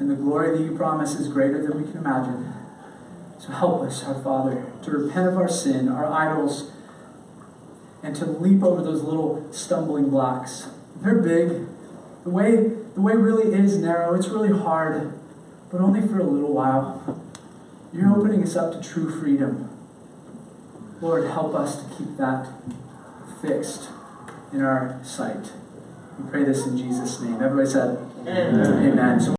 And 0.00 0.10
the 0.10 0.16
glory 0.16 0.58
that 0.58 0.64
you 0.64 0.76
promise 0.76 1.14
is 1.14 1.28
greater 1.28 1.62
than 1.62 1.80
we 1.80 1.88
can 1.88 2.00
imagine. 2.00 2.52
So 3.38 3.52
help 3.52 3.82
us, 3.82 4.02
our 4.02 4.20
Father, 4.22 4.66
to 4.82 4.90
repent 4.90 5.28
of 5.28 5.36
our 5.36 5.48
sin, 5.48 5.88
our 5.88 6.04
idols, 6.04 6.72
and 8.02 8.16
to 8.16 8.26
leap 8.26 8.62
over 8.64 8.82
those 8.82 9.02
little 9.02 9.46
stumbling 9.52 10.10
blocks. 10.10 10.68
They're 10.96 11.22
big. 11.22 11.68
The 12.24 12.30
way, 12.30 12.56
the 12.94 13.00
way 13.00 13.14
really 13.14 13.56
is 13.56 13.78
narrow. 13.78 14.14
It's 14.14 14.28
really 14.28 14.58
hard, 14.58 15.16
but 15.70 15.80
only 15.80 16.00
for 16.00 16.18
a 16.18 16.24
little 16.24 16.52
while. 16.52 17.22
You're 17.92 18.10
opening 18.10 18.42
us 18.42 18.56
up 18.56 18.72
to 18.72 18.82
true 18.82 19.16
freedom. 19.20 19.70
Lord, 21.00 21.30
help 21.30 21.54
us 21.54 21.84
to 21.84 21.96
keep 21.96 22.16
that 22.16 22.48
fixed 23.40 23.90
in 24.52 24.62
our 24.62 25.00
sight. 25.04 25.52
We 26.18 26.30
pray 26.30 26.44
this 26.44 26.66
in 26.66 26.76
Jesus' 26.76 27.20
name. 27.20 27.42
Everybody 27.42 27.68
said, 27.68 27.98
Amen. 28.22 28.92
Amen. 28.92 29.20
So 29.20 29.32